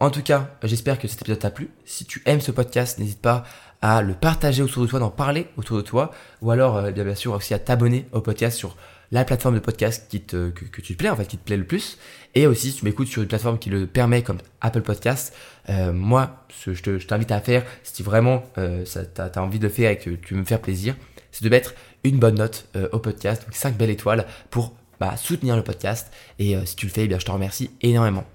En 0.02 0.10
tout 0.10 0.24
cas, 0.24 0.50
j'espère 0.64 0.98
que 0.98 1.08
cet 1.08 1.22
épisode 1.22 1.38
t'a 1.38 1.52
plu. 1.52 1.70
Si 1.86 2.06
tu 2.06 2.24
aimes 2.26 2.42
ce 2.42 2.50
podcast, 2.50 2.98
n'hésite 2.98 3.22
pas 3.22 3.44
à 3.84 4.02
le 4.02 4.16
partager 4.16 4.64
autour 4.64 4.82
de 4.82 4.88
toi, 4.88 5.00
d'en 5.00 5.12
parler 5.12 5.46
autour 5.58 5.78
de 5.78 5.84
toi, 5.84 6.10
ou 6.42 6.50
alors 6.50 6.78
euh, 6.78 6.90
bien, 6.90 7.14
sûr 7.14 7.34
aussi 7.34 7.54
à 7.54 7.60
t'abonner 7.60 8.08
au 8.12 8.20
podcast 8.20 8.58
sur 8.58 8.78
la 9.12 9.26
plateforme 9.26 9.54
de 9.54 9.60
podcast 9.60 10.08
qui 10.10 10.22
te, 10.22 10.50
que, 10.50 10.82
tu 10.82 10.94
te 10.94 10.98
plaît, 10.98 11.12
en 11.12 11.16
fait, 11.16 11.28
qui 11.28 11.38
te 11.38 11.46
plaît 11.46 11.56
le 11.56 11.68
plus. 11.68 12.00
Et 12.34 12.48
aussi, 12.48 12.72
si 12.72 12.80
tu 12.80 12.86
m'écoutes 12.86 13.10
sur 13.10 13.22
une 13.22 13.28
plateforme 13.28 13.60
qui 13.60 13.70
le 13.70 13.86
permet, 13.86 14.24
comme 14.24 14.40
Apple 14.60 14.82
Podcast, 14.82 15.36
euh, 15.70 15.94
moi, 15.94 16.48
ce 16.50 16.72
que 16.72 16.98
je 16.98 17.06
t'invite 17.06 17.32
à 17.32 17.40
faire, 17.40 17.64
si 17.84 18.02
vraiment 18.02 18.42
euh, 18.58 18.84
tu 18.86 19.22
as, 19.22 19.40
envie 19.40 19.60
de 19.60 19.68
le 19.68 19.72
faire 19.72 19.92
et 19.92 20.00
que 20.00 20.10
tu 20.10 20.34
veux 20.34 20.40
me 20.40 20.46
faire 20.46 20.62
plaisir, 20.62 20.96
c'est 21.32 21.44
de 21.44 21.50
mettre 21.50 21.76
une 22.04 22.18
bonne 22.18 22.40
note 22.40 22.68
euh, 22.76 22.90
au 22.92 22.98
podcast, 22.98 23.44
donc 23.44 23.54
5 23.54 23.78
belles 23.78 23.92
étoiles 23.92 24.26
pour 24.50 24.74
bah, 25.00 25.16
soutenir 25.16 25.56
le 25.56 25.64
podcast. 25.64 26.12
Et 26.40 26.56
si 26.66 26.76
tu 26.76 26.88
le 26.88 26.92
fais, 26.92 27.04
eh 27.04 27.08
bien, 27.08 27.20
je 27.20 27.26
te 27.26 27.32
remercie 27.32 27.70
énormément. 27.82 28.26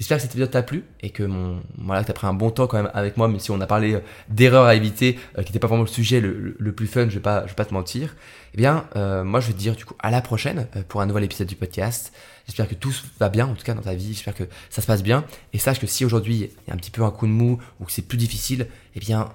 J'espère 0.00 0.16
que 0.16 0.22
cette 0.22 0.32
vidéo 0.32 0.46
t'a 0.46 0.62
plu 0.62 0.84
et 1.02 1.10
que 1.10 1.22
mon, 1.22 1.60
voilà, 1.76 2.00
as 2.00 2.12
pris 2.14 2.26
un 2.26 2.32
bon 2.32 2.50
temps 2.50 2.66
quand 2.66 2.78
même 2.78 2.90
avec 2.94 3.18
moi, 3.18 3.28
même 3.28 3.38
si 3.38 3.50
on 3.50 3.60
a 3.60 3.66
parlé 3.66 3.96
euh, 3.96 4.00
d'erreurs 4.30 4.64
à 4.64 4.74
éviter, 4.74 5.18
euh, 5.36 5.42
qui 5.42 5.50
n'était 5.50 5.58
pas 5.58 5.66
vraiment 5.66 5.82
le 5.82 5.88
sujet 5.88 6.22
le, 6.22 6.72
plus 6.72 6.86
fun, 6.86 7.10
je 7.10 7.16
vais 7.16 7.20
pas, 7.20 7.42
je 7.42 7.48
vais 7.48 7.54
pas 7.54 7.66
te 7.66 7.74
mentir. 7.74 8.16
Eh 8.54 8.56
bien, 8.56 8.86
euh, 8.96 9.24
moi 9.24 9.40
je 9.40 9.48
vais 9.48 9.52
te 9.52 9.58
dire 9.58 9.76
du 9.76 9.84
coup 9.84 9.94
à 9.98 10.10
la 10.10 10.22
prochaine 10.22 10.68
pour 10.88 11.02
un 11.02 11.06
nouvel 11.06 11.24
épisode 11.24 11.48
du 11.48 11.54
podcast. 11.54 12.14
J'espère 12.46 12.66
que 12.66 12.74
tout 12.74 12.94
va 13.18 13.28
bien, 13.28 13.46
en 13.46 13.54
tout 13.54 13.62
cas 13.62 13.74
dans 13.74 13.82
ta 13.82 13.92
vie, 13.92 14.14
j'espère 14.14 14.34
que 14.34 14.44
ça 14.70 14.80
se 14.80 14.86
passe 14.86 15.02
bien. 15.02 15.26
Et 15.52 15.58
sache 15.58 15.78
que 15.78 15.86
si 15.86 16.06
aujourd'hui 16.06 16.50
il 16.66 16.68
y 16.68 16.70
a 16.70 16.74
un 16.74 16.78
petit 16.78 16.90
peu 16.90 17.02
un 17.04 17.10
coup 17.10 17.26
de 17.26 17.32
mou 17.32 17.58
ou 17.78 17.84
que 17.84 17.92
c'est 17.92 18.00
plus 18.00 18.18
difficile, 18.18 18.68
eh 18.94 19.00
bien, 19.00 19.28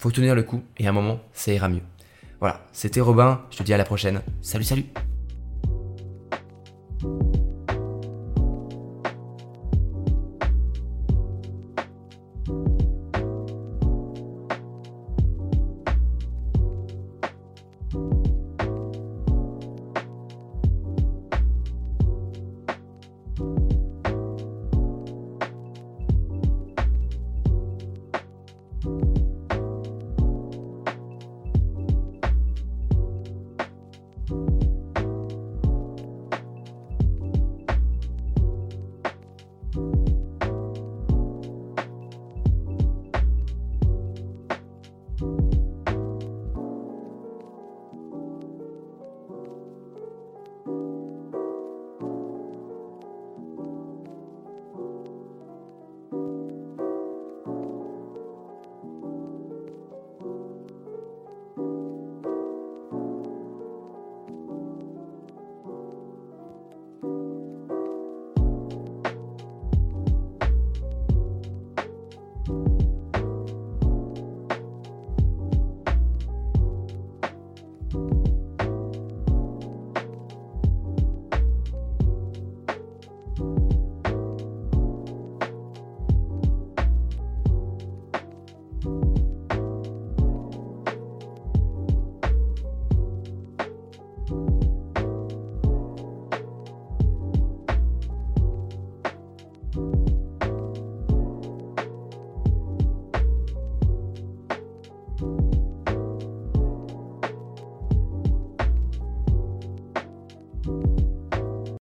faut 0.00 0.10
tenir 0.10 0.34
le 0.34 0.42
coup 0.42 0.64
et 0.78 0.88
à 0.88 0.90
un 0.90 0.92
moment, 0.92 1.20
ça 1.32 1.52
ira 1.52 1.68
mieux. 1.68 1.82
Voilà, 2.40 2.66
c'était 2.72 3.00
Robin, 3.00 3.42
je 3.52 3.58
te 3.58 3.62
dis 3.62 3.72
à 3.72 3.78
la 3.78 3.84
prochaine. 3.84 4.22
Salut, 4.42 4.64
salut 4.64 4.86